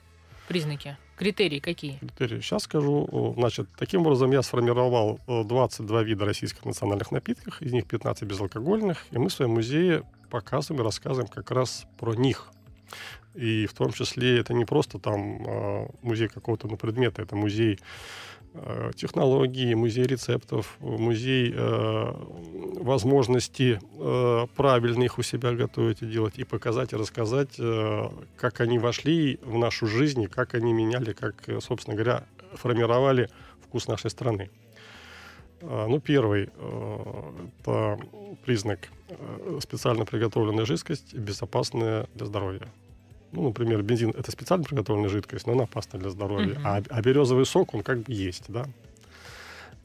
Признаки? 0.48 0.98
Критерии 1.18 1.60
какие? 1.60 1.98
Критерии. 1.98 2.42
Сейчас 2.42 2.64
скажу. 2.64 3.34
Значит, 3.38 3.68
таким 3.78 4.02
образом 4.02 4.32
я 4.32 4.42
сформировал 4.42 5.20
22 5.28 6.04
вида 6.04 6.26
российских 6.26 6.64
национальных 6.66 7.12
напитков, 7.12 7.62
из 7.62 7.74
них 7.74 7.86
15 7.88 8.24
безалкогольных, 8.24 9.06
и 9.12 9.18
мы 9.18 9.30
в 9.30 9.34
своем 9.34 9.52
музее 9.52 10.04
показываем 10.30 10.82
и 10.82 10.86
рассказываем 10.86 11.28
как 11.28 11.52
раз 11.52 11.86
про 11.98 12.14
них. 12.14 12.50
И 13.34 13.68
в 13.68 13.74
том 13.74 13.92
числе 13.92 14.40
это 14.40 14.54
не 14.54 14.66
просто 14.66 14.98
там 14.98 15.44
а, 15.48 15.88
музей 16.02 16.28
какого-то 16.28 16.68
ну, 16.68 16.78
предмета, 16.78 17.22
это 17.22 17.36
музей 17.36 17.80
технологии, 18.96 19.74
музей 19.74 20.06
рецептов, 20.06 20.78
музей 20.80 21.54
э, 21.56 22.14
возможности 22.80 23.80
э, 24.00 24.48
правильно 24.56 25.04
их 25.04 25.18
у 25.18 25.24
себя 25.24 25.52
готовить 25.54 26.02
и 26.02 26.06
делать, 26.06 26.38
и 26.38 26.44
показать, 26.44 26.94
и 26.94 26.96
рассказать, 26.96 27.60
э, 27.60 28.10
как 28.36 28.62
они 28.62 28.80
вошли 28.80 29.40
в 29.44 29.58
нашу 29.58 29.88
жизнь, 29.88 30.28
как 30.28 30.56
они 30.56 30.74
меняли, 30.74 31.14
как, 31.14 31.36
собственно 31.60 31.96
говоря, 31.96 32.24
формировали 32.54 33.30
вкус 33.62 33.88
нашей 33.88 34.10
страны. 34.10 34.50
А, 35.62 35.88
ну, 35.88 36.00
первый— 36.00 36.50
это 37.60 38.00
признак 38.46 38.90
специально 39.60 40.06
приготовленная 40.06 40.66
жидкость, 40.66 41.14
безопасная 41.14 42.08
для 42.14 42.26
здоровья. 42.26 42.68
Ну, 43.38 43.44
например, 43.44 43.84
бензин— 43.84 44.10
это 44.18 44.32
специально 44.32 44.64
приготовленная 44.64 45.10
жидкость, 45.10 45.46
но 45.46 45.54
она 45.54 45.66
опасна 45.66 46.00
для 46.00 46.10
здоровья. 46.10 46.56
Uh-huh. 46.56 46.62
А, 46.64 46.82
а 46.90 47.02
березовый 47.04 47.46
сок, 47.46 47.76
он 47.76 47.84
как 47.84 48.00
бы 48.00 48.12
есть, 48.12 48.46
да. 48.48 48.66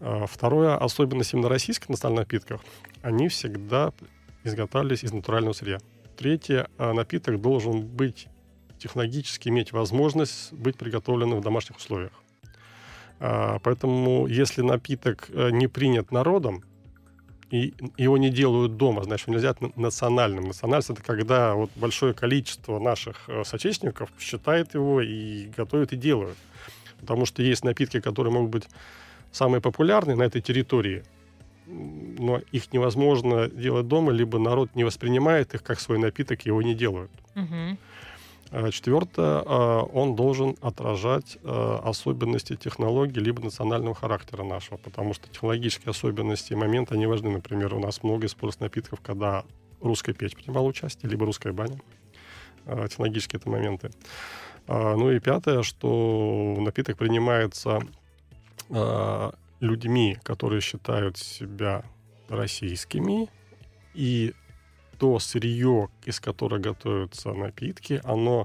А, 0.01 0.25
второе, 0.27 0.75
особенность 0.79 1.35
именно 1.35 1.51
российских 1.51 1.91
национальных 1.91 2.29
напитков, 2.29 2.63
они 3.03 3.29
всегда 3.29 3.93
изготавливались 4.43 5.05
из 5.05 5.13
натурального 5.13 5.53
сырья. 5.53 5.81
Третье, 6.17 6.69
а, 6.79 6.95
напиток 6.95 7.43
должен 7.43 7.83
быть 7.83 8.29
технологически 8.79 9.51
иметь 9.51 9.73
возможность 9.73 10.51
быть 10.55 10.79
приготовленным 10.79 11.39
в 11.41 11.43
домашних 11.43 11.77
условиях. 11.77 12.13
А, 13.21 13.59
поэтому, 13.59 14.29
если 14.29 14.63
напиток 14.63 15.29
э, 15.29 15.51
не 15.51 15.69
принят 15.69 16.11
народом, 16.11 16.65
и 17.53 17.75
его 17.99 18.17
не 18.17 18.31
делают 18.31 18.79
дома, 18.79 19.05
значит, 19.05 19.29
нельзя 19.29 19.55
национальным. 19.77 20.45
Национальность— 20.45 20.89
это 20.91 21.03
когда 21.03 21.55
вот 21.55 21.71
большое 21.77 22.15
количество 22.15 22.79
наших 22.79 23.29
э, 23.29 23.45
соотечественников 23.45 24.09
считает 24.19 24.73
его 24.73 25.03
и 25.03 25.49
готовят 25.55 25.93
и 25.93 25.97
делают. 25.97 26.39
Потому 26.99 27.27
что 27.27 27.43
есть 27.43 27.63
напитки, 27.63 28.01
которые 28.01 28.33
могут 28.33 28.51
быть 28.51 28.69
самые 29.33 29.61
популярные 29.61 30.17
на 30.17 30.23
этой 30.23 30.41
территории, 30.41 31.05
но 31.67 32.41
их 32.53 32.73
невозможно 32.73 33.49
делать 33.49 33.87
дома, 33.87 34.13
либо 34.13 34.39
народ 34.39 34.75
не 34.75 34.85
воспринимает 34.85 35.55
их 35.55 35.63
как 35.63 35.79
свой 35.79 35.99
напиток, 35.99 36.47
его 36.47 36.63
не 36.63 36.75
делают. 36.75 37.11
Угу. 37.37 37.77
Четвертое, 38.71 39.43
а, 39.47 39.83
он 39.83 40.15
должен 40.15 40.57
отражать 40.61 41.39
а, 41.43 41.81
особенности 41.85 42.55
технологий 42.55 43.19
либо 43.19 43.41
национального 43.43 43.95
характера 43.95 44.45
нашего, 44.45 44.77
потому 44.77 45.15
что 45.15 45.27
технологические 45.29 45.91
особенности 45.91 46.53
и 46.53 46.57
моменты, 46.57 46.95
они 46.95 47.07
важны. 47.07 47.31
Например, 47.31 47.75
у 47.75 47.81
нас 47.81 48.03
много 48.03 48.27
используется 48.27 48.65
напитков, 48.65 49.01
когда 49.01 49.45
русская 49.81 50.13
печь 50.13 50.35
принимала 50.35 50.67
участие, 50.67 51.09
либо 51.09 51.25
русская 51.25 51.55
баня. 51.55 51.81
Технологические 52.67 53.41
это 53.41 53.49
моменты. 53.49 53.91
Ну 54.69 55.11
и 55.11 55.19
пятое, 55.19 55.63
что 55.63 56.55
напиток 56.61 56.99
принимается 56.99 57.81
людьми, 59.61 60.19
которые 60.23 60.61
считают 60.61 61.17
себя 61.17 61.85
российскими, 62.29 63.29
и 63.95 64.35
то 65.03 65.19
сырье, 65.19 65.89
из 66.05 66.21
которого 66.21 66.61
готовятся 66.61 67.33
напитки, 67.33 68.01
оно 68.05 68.45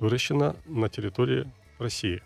выращено 0.00 0.56
на 0.66 0.88
территории 0.88 1.48
России. 1.78 2.20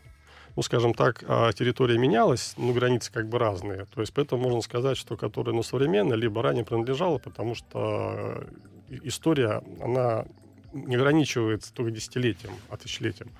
Ну, 0.57 0.63
скажем 0.63 0.95
так, 0.95 1.23
а 1.29 1.53
территория 1.53 1.99
менялась, 1.99 2.55
но 2.57 2.73
границы 2.73 3.13
как 3.13 3.29
бы 3.29 3.39
разные. 3.39 3.85
То 3.95 4.01
есть 4.01 4.15
поэтому 4.15 4.45
можно 4.45 4.63
сказать, 4.63 4.97
что 4.97 5.19
которая 5.19 5.55
ну, 5.55 5.63
современная, 5.63 6.17
либо 6.17 6.43
ранее 6.43 6.65
принадлежала, 6.65 7.19
потому 7.19 7.55
что 7.55 8.43
история, 8.89 9.61
она 9.83 10.25
не 10.73 10.97
ограничивается 10.97 11.75
только 11.75 11.91
десятилетием, 11.91 12.55
а 12.71 12.79
тысячелетием. 12.79 13.31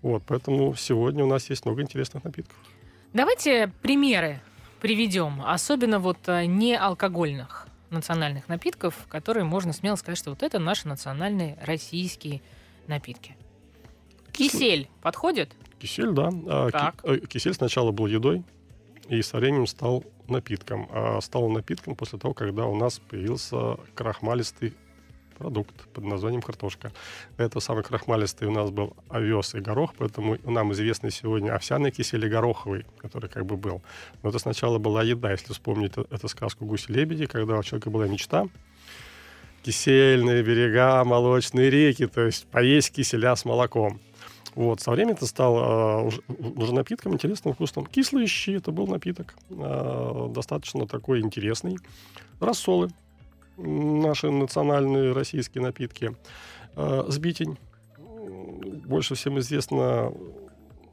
Вот, 0.00 0.22
поэтому 0.26 0.74
сегодня 0.76 1.24
у 1.24 1.28
нас 1.28 1.50
есть 1.50 1.66
много 1.66 1.82
интересных 1.82 2.24
напитков. 2.24 2.56
Давайте 3.12 3.70
примеры 3.82 4.40
приведем, 4.80 5.42
особенно 5.44 5.98
вот 5.98 6.26
э, 6.26 6.46
не 6.46 6.74
алкогольных 6.74 7.68
национальных 7.92 8.48
напитков, 8.48 9.06
которые 9.08 9.44
можно 9.44 9.72
смело 9.72 9.96
сказать, 9.96 10.18
что 10.18 10.30
вот 10.30 10.42
это 10.42 10.58
наши 10.58 10.88
национальные 10.88 11.58
российские 11.64 12.42
напитки. 12.86 13.36
Кисель 14.32 14.88
подходит? 15.02 15.54
Кисель, 15.78 16.12
да. 16.12 16.30
А, 16.48 16.70
так. 16.70 17.00
Э, 17.04 17.18
кисель 17.18 17.54
сначала 17.54 17.92
был 17.92 18.06
едой, 18.06 18.44
и 19.08 19.20
со 19.22 19.36
временем 19.36 19.66
стал 19.66 20.04
напитком. 20.28 20.88
А 20.90 21.20
стал 21.20 21.48
напитком 21.50 21.94
после 21.94 22.18
того, 22.18 22.34
когда 22.34 22.66
у 22.66 22.76
нас 22.76 22.98
появился 22.98 23.76
крахмалистый 23.94 24.74
продукт 25.42 25.74
под 25.92 26.04
названием 26.04 26.40
картошка. 26.40 26.92
Это 27.36 27.60
самый 27.60 27.82
крахмалистый 27.82 28.46
у 28.46 28.52
нас 28.52 28.70
был 28.70 28.96
овес 29.08 29.54
и 29.56 29.60
горох, 29.60 29.92
поэтому 29.98 30.38
нам 30.44 30.72
известны 30.72 31.10
сегодня 31.10 31.54
овсяный 31.54 31.90
кисель 31.90 32.24
и 32.24 32.28
гороховый, 32.28 32.84
который 32.98 33.28
как 33.28 33.44
бы 33.44 33.56
был. 33.56 33.82
Но 34.22 34.30
это 34.30 34.38
сначала 34.38 34.78
была 34.78 35.02
еда, 35.02 35.32
если 35.32 35.52
вспомнить 35.52 35.92
эту 35.96 36.28
сказку 36.28 36.64
«Гуси-лебеди», 36.64 37.26
когда 37.26 37.58
у 37.58 37.62
человека 37.64 37.90
была 37.90 38.06
мечта, 38.06 38.46
кисельные 39.64 40.42
берега, 40.44 41.02
молочные 41.04 41.70
реки, 41.70 42.06
то 42.06 42.20
есть 42.20 42.46
поесть 42.46 42.92
киселя 42.92 43.34
с 43.34 43.44
молоком. 43.44 44.00
Вот, 44.54 44.80
со 44.80 44.90
временем 44.92 45.14
это 45.16 45.26
стало 45.26 46.10
э, 46.28 46.34
уже 46.56 46.74
напитком 46.74 47.14
интересным, 47.14 47.54
вкусным. 47.54 47.86
Кислые 47.86 48.26
щи, 48.26 48.50
это 48.50 48.70
был 48.70 48.86
напиток, 48.86 49.34
э, 49.50 50.28
достаточно 50.30 50.86
такой 50.86 51.20
интересный. 51.20 51.78
Рассолы, 52.38 52.90
наши 53.62 54.30
национальные 54.30 55.12
российские 55.12 55.62
напитки. 55.62 56.16
А, 56.74 57.06
сбитень. 57.08 57.58
Больше 58.86 59.14
всем 59.14 59.38
известна 59.38 60.12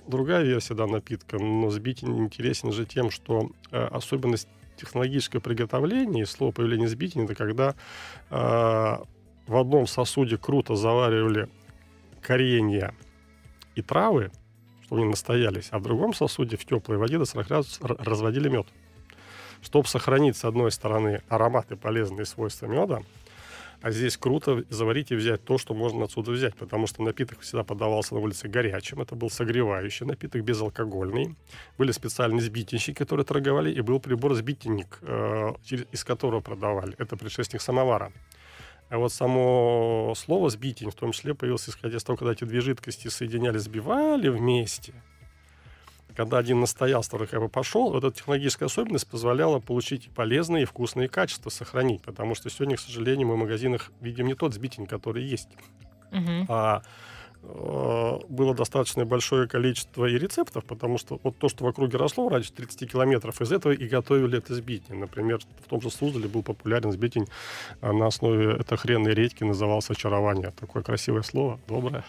другая 0.08 0.44
версия 0.44 0.74
да, 0.74 0.88
напитка, 0.88 1.38
но 1.38 1.70
сбитень 1.70 2.18
интересен 2.18 2.72
же 2.72 2.86
тем, 2.86 3.12
что 3.12 3.52
э, 3.72 3.80
особенность 3.86 4.48
технологического 4.76 5.40
приготовления 5.40 6.24
и 6.24 6.26
слово 6.26 6.52
появления 6.52 6.88
сбитень 6.88 7.26
это 7.26 7.36
когда 7.36 7.76
э, 8.30 8.36
в 8.36 9.56
одном 9.56 9.88
сосуде 9.88 10.38
круто 10.38 10.76
заваривали 10.76 11.50
коренья 12.22 12.94
и 13.76 13.82
травы, 13.82 14.32
чтобы 14.84 15.02
они 15.02 15.12
настоялись, 15.12 15.68
а 15.72 15.80
в 15.80 15.84
другом 15.84 16.14
сосуде 16.14 16.58
в 16.58 16.66
теплой 16.66 16.98
воде 16.98 17.18
до 17.18 17.26
40 17.26 17.48
градусов 17.48 17.84
разводили 17.84 18.50
мед 18.50 18.68
чтобы 19.62 19.88
сохранить, 19.88 20.38
с 20.38 20.46
одной 20.46 20.72
стороны, 20.72 21.22
ароматы 21.30 21.76
полезные 21.76 22.26
свойства 22.26 22.66
меда, 22.68 23.02
а 23.82 23.92
здесь 23.92 24.18
круто 24.18 24.66
заварить 24.70 25.12
и 25.12 25.16
взять 25.16 25.44
то, 25.46 25.58
что 25.58 25.74
можно 25.74 26.04
отсюда 26.04 26.32
взять, 26.32 26.56
потому 26.56 26.86
что 26.86 27.02
напиток 27.02 27.40
всегда 27.40 27.64
подавался 27.64 28.14
на 28.14 28.20
улице 28.20 28.50
горячим. 28.50 29.02
Это 29.02 29.16
был 29.16 29.30
согревающий 29.30 30.06
напиток, 30.06 30.44
безалкогольный. 30.44 31.36
Были 31.78 31.94
специальные 31.94 32.42
сбитенщики, 32.42 32.98
которые 32.98 33.26
торговали, 33.26 33.72
и 33.72 33.80
был 33.80 34.02
прибор 34.02 34.34
сбитенник, 34.34 35.00
э, 35.02 35.54
из 35.92 36.04
которого 36.04 36.42
продавали. 36.42 36.94
Это 36.98 37.16
предшественник 37.16 37.62
самовара. 37.62 38.12
А 38.90 38.98
вот 38.98 39.14
само 39.14 40.14
слово 40.18 40.50
«сбитень» 40.50 40.90
в 40.90 40.96
том 40.96 41.12
числе 41.12 41.34
появилось, 41.34 41.70
исходя 41.70 41.98
из 41.98 42.04
того, 42.04 42.18
когда 42.18 42.34
эти 42.34 42.44
две 42.44 42.60
жидкости 42.60 43.08
соединяли, 43.08 43.60
сбивали 43.60 44.28
вместе– 44.30 44.94
когда 46.20 46.38
один 46.38 46.60
настоял, 46.60 47.02
второй 47.02 47.28
как 47.28 47.40
бы 47.40 47.48
пошел, 47.48 47.92
вот 47.92 48.04
эта 48.04 48.14
технологическая 48.14 48.66
особенность 48.66 49.08
позволяла 49.08 49.60
получить 49.60 50.10
полезные 50.10 50.64
и 50.64 50.66
вкусные 50.66 51.08
качества, 51.08 51.50
сохранить. 51.50 52.02
Потому 52.02 52.36
что 52.36 52.50
сегодня, 52.50 52.76
к 52.76 52.82
сожалению, 52.82 53.30
мы 53.30 53.36
в 53.36 53.38
магазинах 53.38 53.90
видим 54.02 54.28
не 54.28 54.34
тот 54.34 54.54
сбитень, 54.54 54.86
который 54.86 55.24
есть. 55.24 55.48
Uh-huh. 56.12 56.46
А 56.50 56.82
э, 57.42 58.20
было 58.28 58.54
достаточно 58.54 59.06
большое 59.06 59.48
количество 59.48 60.08
и 60.08 60.18
рецептов, 60.18 60.66
потому 60.66 60.98
что 60.98 61.22
вот 61.24 61.38
то, 61.38 61.48
что 61.48 61.64
в 61.64 61.68
округе 61.70 61.98
росло 61.98 62.28
радиусе 62.28 62.52
30 62.54 62.92
километров, 62.92 63.40
из 63.40 63.54
этого 63.54 63.72
и 63.72 63.88
готовили 63.88 64.40
это 64.40 64.54
сбитень. 64.54 65.00
Например, 65.00 65.40
в 65.66 65.70
том 65.70 65.80
же 65.80 65.90
Суздале 65.90 66.28
был 66.28 66.44
популярен 66.44 66.92
сбитень 66.92 67.28
а 67.80 67.94
на 67.94 68.08
основе 68.08 68.58
это 68.60 68.76
хренной 68.76 69.14
редьки, 69.14 69.46
назывался 69.46 69.94
«Очарование». 69.94 70.52
Такое 70.52 70.84
красивое 70.84 71.22
слово, 71.22 71.62
доброе. 71.66 72.04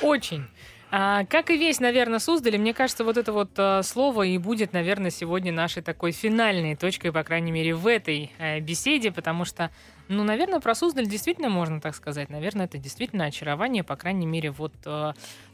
Очень. 0.00 0.46
А, 0.90 1.26
как 1.26 1.50
и 1.50 1.58
весь, 1.58 1.80
наверное, 1.80 2.18
Суздали, 2.18 2.56
мне 2.56 2.72
кажется, 2.72 3.04
вот 3.04 3.18
это 3.18 3.32
вот 3.32 3.50
а, 3.58 3.82
слово 3.82 4.22
и 4.22 4.38
будет, 4.38 4.72
наверное, 4.72 5.10
сегодня 5.10 5.52
нашей 5.52 5.82
такой 5.82 6.12
финальной 6.12 6.76
точкой, 6.76 7.12
по 7.12 7.22
крайней 7.24 7.52
мере, 7.52 7.74
в 7.74 7.86
этой 7.86 8.32
а, 8.38 8.58
беседе, 8.60 9.12
потому 9.12 9.44
что, 9.44 9.70
ну, 10.08 10.24
наверное, 10.24 10.60
про 10.60 10.74
Суздаль 10.74 11.06
действительно 11.06 11.50
можно 11.50 11.82
так 11.82 11.94
сказать. 11.94 12.30
Наверное, 12.30 12.64
это 12.64 12.78
действительно 12.78 13.26
очарование, 13.26 13.84
по 13.84 13.96
крайней 13.96 14.26
мере, 14.26 14.50
вот 14.50 14.72
а, 14.86 15.12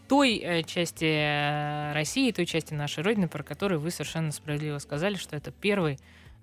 той 0.09 0.41
а, 0.45 0.62
части 0.62 1.05
э, 1.05 1.93
России, 1.95 2.30
той 2.30 2.47
части 2.47 2.72
нашей 2.72 3.03
Родины, 3.03 3.26
про 3.26 3.43
которую 3.43 3.80
вы 3.80 3.91
совершенно 3.91 4.30
справедливо 4.30 4.78
сказали, 4.78 5.16
что 5.16 5.35
это 5.35 5.51
первый 5.51 5.99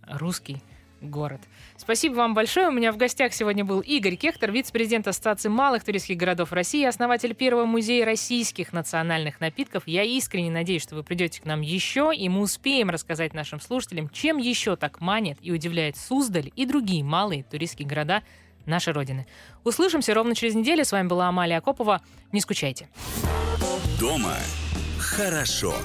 русский 0.05 0.61
город. 1.01 1.41
Спасибо 1.77 2.15
вам 2.15 2.33
большое. 2.33 2.69
У 2.69 2.71
меня 2.71 2.91
в 2.91 2.97
гостях 2.97 3.33
сегодня 3.33 3.65
был 3.65 3.79
Игорь 3.79 4.15
Кехтер, 4.15 4.51
вице-президент 4.51 5.07
Ассоциации 5.07 5.49
малых 5.49 5.83
туристских 5.83 6.17
городов 6.17 6.53
России, 6.53 6.85
основатель 6.85 7.33
первого 7.33 7.65
музея 7.65 8.05
российских 8.05 8.73
национальных 8.73 9.39
напитков. 9.39 9.83
Я 9.87 10.03
искренне 10.03 10.51
надеюсь, 10.51 10.83
что 10.83 10.95
вы 10.95 11.03
придете 11.03 11.41
к 11.41 11.45
нам 11.45 11.61
еще, 11.61 12.11
и 12.15 12.29
мы 12.29 12.41
успеем 12.41 12.89
рассказать 12.89 13.33
нашим 13.33 13.59
слушателям, 13.59 14.09
чем 14.09 14.37
еще 14.37 14.75
так 14.75 15.01
манит 15.01 15.37
и 15.41 15.51
удивляет 15.51 15.97
Суздаль 15.97 16.51
и 16.55 16.65
другие 16.65 17.03
малые 17.03 17.43
туристские 17.43 17.87
города 17.87 18.23
нашей 18.65 18.93
Родины. 18.93 19.27
Услышимся 19.63 20.13
ровно 20.13 20.35
через 20.35 20.55
неделю. 20.55 20.85
С 20.85 20.91
вами 20.91 21.07
была 21.07 21.27
Амалия 21.27 21.57
Акопова. 21.57 22.01
Не 22.31 22.41
скучайте. 22.41 22.87
Дома 23.99 24.35
хорошо. 24.99 25.75